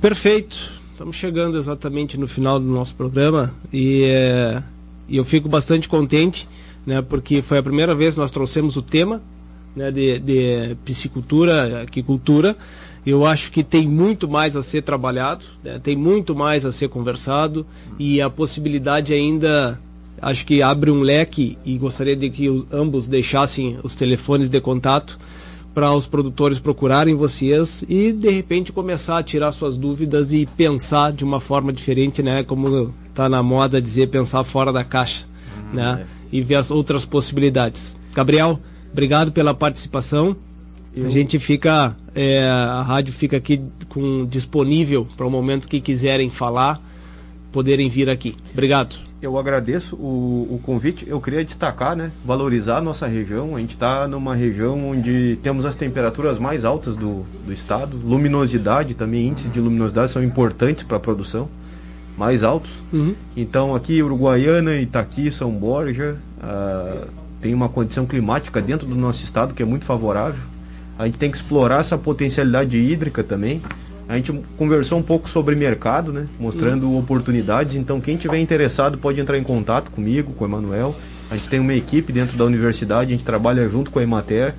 [0.00, 0.80] Perfeito.
[0.92, 4.62] Estamos chegando exatamente no final do nosso programa e, é,
[5.06, 6.48] e eu fico bastante contente,
[6.86, 9.20] né, porque foi a primeira vez que nós trouxemos o tema
[9.76, 12.56] né, de, de piscicultura, aquicultura.
[13.04, 16.88] Eu acho que tem muito mais a ser trabalhado, né, tem muito mais a ser
[16.88, 17.66] conversado
[17.98, 19.78] e a possibilidade ainda
[20.20, 24.60] acho que abre um leque e gostaria de que os, ambos deixassem os telefones de
[24.62, 25.18] contato
[25.80, 31.10] para os produtores procurarem vocês e de repente começar a tirar suas dúvidas e pensar
[31.10, 32.42] de uma forma diferente, né?
[32.42, 35.24] Como está na moda dizer, pensar fora da caixa,
[35.56, 36.04] hum, né?
[36.04, 36.36] É.
[36.36, 37.96] E ver as outras possibilidades.
[38.12, 38.60] Gabriel,
[38.92, 40.36] Obrigado pela participação.
[40.94, 41.06] Eu...
[41.06, 46.28] A gente fica, é, a rádio fica aqui com, disponível para o momento que quiserem
[46.28, 46.78] falar,
[47.50, 48.36] poderem vir aqui.
[48.52, 49.09] Obrigado.
[49.22, 51.06] Eu agradeço o, o convite.
[51.06, 53.54] Eu queria destacar, né, valorizar a nossa região.
[53.54, 57.98] A gente está numa região onde temos as temperaturas mais altas do, do estado.
[58.02, 61.48] Luminosidade também, índices de luminosidade são importantes para a produção,
[62.16, 62.70] mais altos.
[62.90, 63.14] Uhum.
[63.36, 67.06] Então aqui Uruguaiana, Itaqui, São Borja, uh,
[67.42, 70.40] tem uma condição climática dentro do nosso estado que é muito favorável.
[70.98, 73.62] A gente tem que explorar essa potencialidade hídrica também.
[74.10, 76.26] A gente conversou um pouco sobre mercado, né?
[76.36, 76.98] Mostrando uhum.
[76.98, 77.76] oportunidades.
[77.76, 80.96] Então, quem tiver interessado pode entrar em contato comigo, com o Emanuel.
[81.30, 84.56] A gente tem uma equipe dentro da universidade, a gente trabalha junto com a Emater,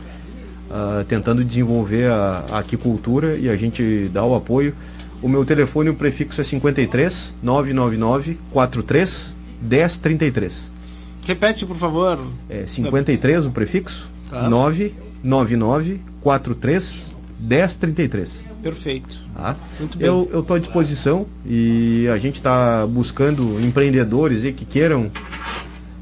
[0.70, 4.74] uh, tentando desenvolver a, a, aquicultura e a gente dá o apoio.
[5.22, 10.72] O meu telefone, o prefixo é 53 999 43 1033.
[11.28, 12.26] Repete, por favor.
[12.50, 14.48] É 53 o prefixo, tá.
[14.48, 18.51] 999 43 1033.
[18.62, 19.18] Perfeito.
[19.36, 19.56] Tá?
[19.80, 20.08] Muito bem.
[20.08, 25.12] Eu estou à disposição e a gente está buscando empreendedores aí que queiram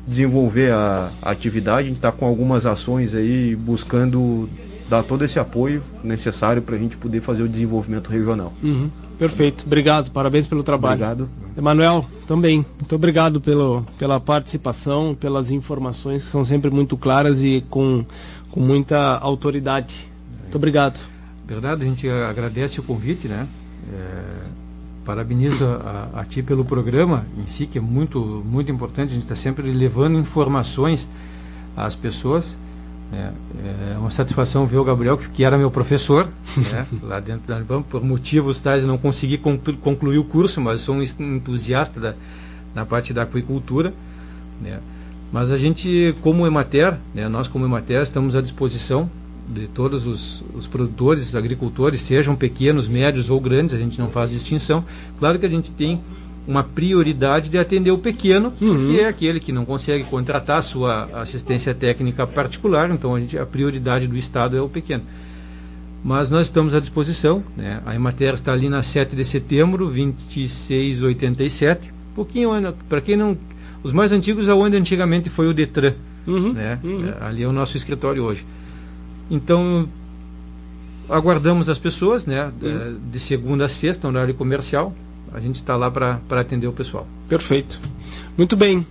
[0.07, 1.81] desenvolver a, a atividade.
[1.81, 4.49] A gente está com algumas ações aí buscando
[4.90, 8.52] dar todo esse apoio necessário para a gente poder fazer o desenvolvimento regional.
[8.61, 8.90] Uhum.
[9.19, 9.65] Perfeito.
[9.65, 10.10] Obrigado.
[10.11, 10.95] Parabéns pelo trabalho.
[10.95, 11.30] Obrigado.
[11.56, 12.65] Emanuel, também.
[12.80, 18.03] Muito obrigado pelo, pela participação, pelas informações que são sempre muito claras e com,
[18.49, 20.10] com muita autoridade.
[20.41, 20.99] Muito obrigado.
[21.49, 23.47] Verdade, a gente agradece o convite, né?
[23.91, 24.49] É,
[25.03, 29.09] parabenizo a, a, ti pelo programa em si, que é muito, muito importante.
[29.09, 31.09] A gente está sempre levando informações
[31.76, 32.55] às pessoas.
[33.11, 33.31] É,
[33.65, 37.81] é, uma satisfação ver o Gabriel, que era meu professor, né, lá dentro da Unibam.
[37.81, 42.13] Por motivos tais, não consegui concluir o curso, mas sou um entusiasta da,
[42.76, 43.91] na parte da aquicultura.
[44.61, 44.80] Né.
[45.31, 49.09] Mas a gente, como Emater, né, nós como Emater, estamos à disposição
[49.49, 54.30] de todos os, os produtores, agricultores, sejam pequenos, médios ou grandes, a gente não faz
[54.30, 54.85] distinção.
[55.17, 56.01] Claro que a gente tem
[56.47, 58.89] uma prioridade de atender o pequeno, uhum.
[58.89, 63.45] que é aquele que não consegue contratar sua assistência técnica particular, então a, gente, a
[63.45, 65.03] prioridade do Estado é o pequeno.
[66.03, 67.81] Mas nós estamos à disposição, né?
[67.85, 72.51] a Emater está ali na 7 de setembro, 2687, um pouquinho,
[72.88, 73.38] para quem não...
[73.84, 75.93] Os mais antigos, aonde antigamente foi o Detran,
[76.26, 76.53] uhum.
[76.53, 76.80] Né?
[76.84, 77.13] Uhum.
[77.21, 78.45] ali é o nosso escritório hoje.
[79.30, 79.88] Então,
[81.07, 82.51] aguardamos as pessoas, né?
[82.61, 82.99] Uhum.
[83.11, 84.93] De segunda a sexta, no horário comercial.
[85.31, 87.07] A gente está lá para atender o pessoal.
[87.27, 87.80] Perfeito.
[88.38, 88.85] Muito bem.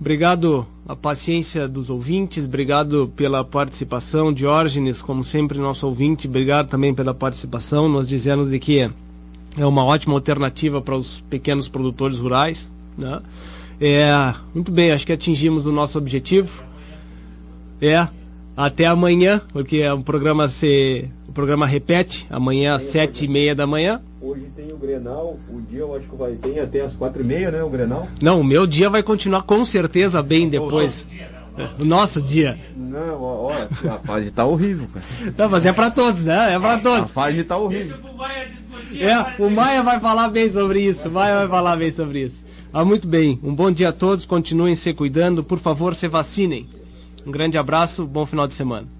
[0.00, 4.32] Obrigado a paciência dos ouvintes, obrigado pela participação.
[4.32, 7.88] Diógenes, como sempre, nosso ouvinte, obrigado também pela participação.
[7.88, 12.72] Nós dizemos de que é uma ótima alternativa para os pequenos produtores rurais.
[12.98, 13.20] Né?
[13.80, 16.62] É, muito bem, acho que atingimos o nosso objetivo.
[17.80, 18.06] É,
[18.56, 23.66] até amanhã, porque o programa se, o programa repete, amanhã às sete e meia da
[23.66, 24.00] manhã.
[24.20, 27.26] Hoje tem o Grenal, o dia eu acho que vai ter até às quatro e
[27.26, 28.08] meia, né, o Grenal?
[28.22, 31.04] Não, o meu dia vai continuar com certeza bem depois.
[31.78, 32.58] O nosso dia.
[32.76, 35.06] Não, olha, a fase tá horrível, cara.
[35.38, 36.52] Não, mas é para todos, né?
[36.52, 37.04] É para todos.
[37.04, 37.96] A fase tá horrível.
[38.92, 41.08] É, o Maia vai falar bem sobre isso.
[41.08, 42.44] O Maia vai falar bem sobre isso.
[42.72, 43.38] Ah, muito bem.
[43.40, 44.26] Um bom dia a todos.
[44.26, 45.44] Continuem se cuidando.
[45.44, 46.68] Por favor, se vacinem.
[47.26, 48.93] Um grande abraço, bom final de semana.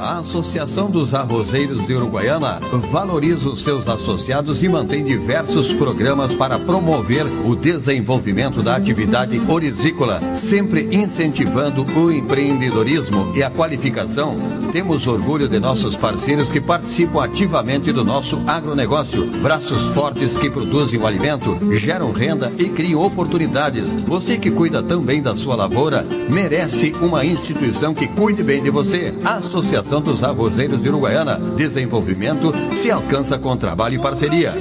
[0.00, 2.60] A Associação dos Arrozeiros de Uruguaiana
[2.92, 10.20] valoriza os seus associados e mantém diversos programas para promover o desenvolvimento da atividade orizícola,
[10.36, 14.36] sempre incentivando o empreendedorismo e a qualificação.
[14.72, 19.26] Temos orgulho de nossos parceiros que participam ativamente do nosso agronegócio.
[19.42, 23.84] Braços fortes que produzem o alimento, geram renda e criam oportunidades.
[24.06, 29.14] Você que cuida também da sua lavoura, merece uma instituição que cuide bem de você.
[29.24, 31.38] Associação Associação dos Arrozeiros de Uruguaiana.
[31.56, 34.54] Desenvolvimento se alcança com trabalho e parceria.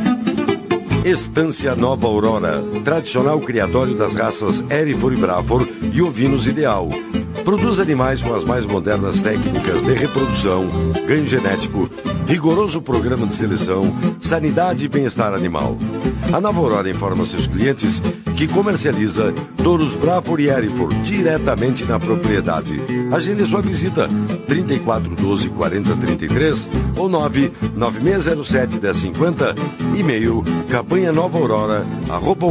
[1.06, 6.90] Estância Nova Aurora, tradicional criatório das raças Erifor e Brafor e ovinos ideal.
[7.46, 10.68] Produz animais com as mais modernas técnicas de reprodução,
[11.08, 11.88] ganho genético,
[12.26, 15.78] rigoroso programa de seleção, sanidade e bem-estar animal.
[16.34, 18.02] A Nova Aurora informa seus clientes
[18.36, 19.32] que comercializa
[19.64, 22.82] touros Brafor e Erifor diretamente na propriedade.
[23.14, 24.10] Agende sua visita
[24.48, 26.68] 3412 4033
[26.98, 29.56] ou 99607 1050,
[29.96, 32.48] e-mail campanha nova aurora, arroba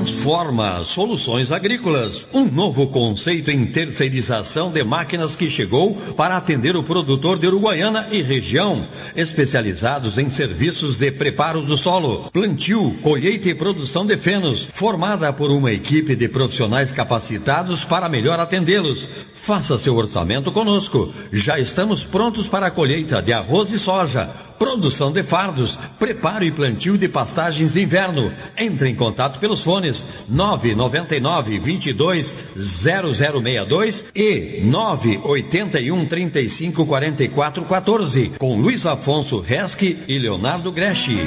[0.00, 6.82] Transforma Soluções Agrícolas, um novo conceito em terceirização de máquinas que chegou para atender o
[6.82, 13.54] produtor de Uruguaiana e região, especializados em serviços de preparo do solo, plantio, colheita e
[13.54, 19.06] produção de fenos, formada por uma equipe de profissionais capacitados para melhor atendê-los.
[19.42, 21.12] Faça seu orçamento conosco.
[21.32, 24.30] Já estamos prontos para a colheita de arroz e soja
[24.60, 28.30] produção de fardos, preparo e plantio de pastagens de inverno.
[28.58, 38.84] Entre em contato pelos fones 999 22 0062 e 981 35 44 14 com Luiz
[38.84, 41.26] Afonso Resque e Leonardo Greschi.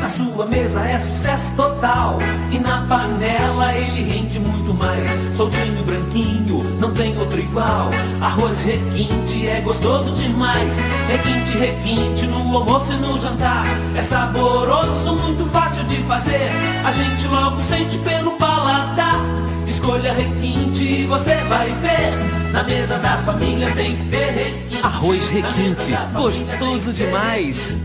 [0.00, 2.18] Na sua mesa é sucesso total.
[2.50, 5.08] E na panela ele rende muito mais.
[5.36, 7.90] Soltinho, branquinho, não tem outro igual.
[8.20, 10.70] Arroz requinte é gostoso demais.
[11.08, 13.64] Requinte, requinte no almoço e no jantar.
[13.96, 16.50] É saboroso, muito fácil de fazer.
[16.84, 19.18] A gente logo sente pelo paladar.
[19.66, 22.52] Escolha requinte e você vai ver.
[22.52, 24.80] Na mesa da família tem que ter requinte.
[24.82, 27.76] Arroz requinte, gostoso demais.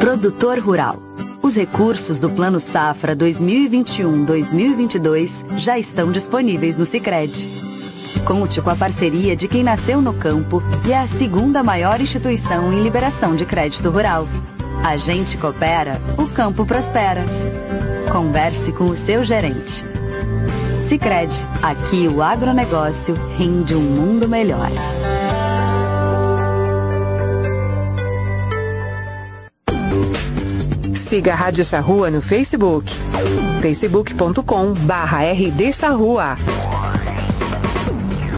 [0.00, 1.11] Produtor Rural.
[1.52, 7.50] Os recursos do Plano Safra 2021-2022 já estão disponíveis no Sicredi.
[8.24, 12.72] Conte com a parceria de quem nasceu no campo e é a segunda maior instituição
[12.72, 14.26] em liberação de crédito rural.
[14.82, 17.22] A gente coopera, o campo prospera.
[18.10, 19.84] Converse com o seu gerente.
[20.88, 24.70] Sicredi, aqui o agronegócio rende um mundo melhor.
[31.12, 32.86] Siga a Rádio Charrua no Facebook.
[33.60, 36.38] facebook.com barra rdcharrua.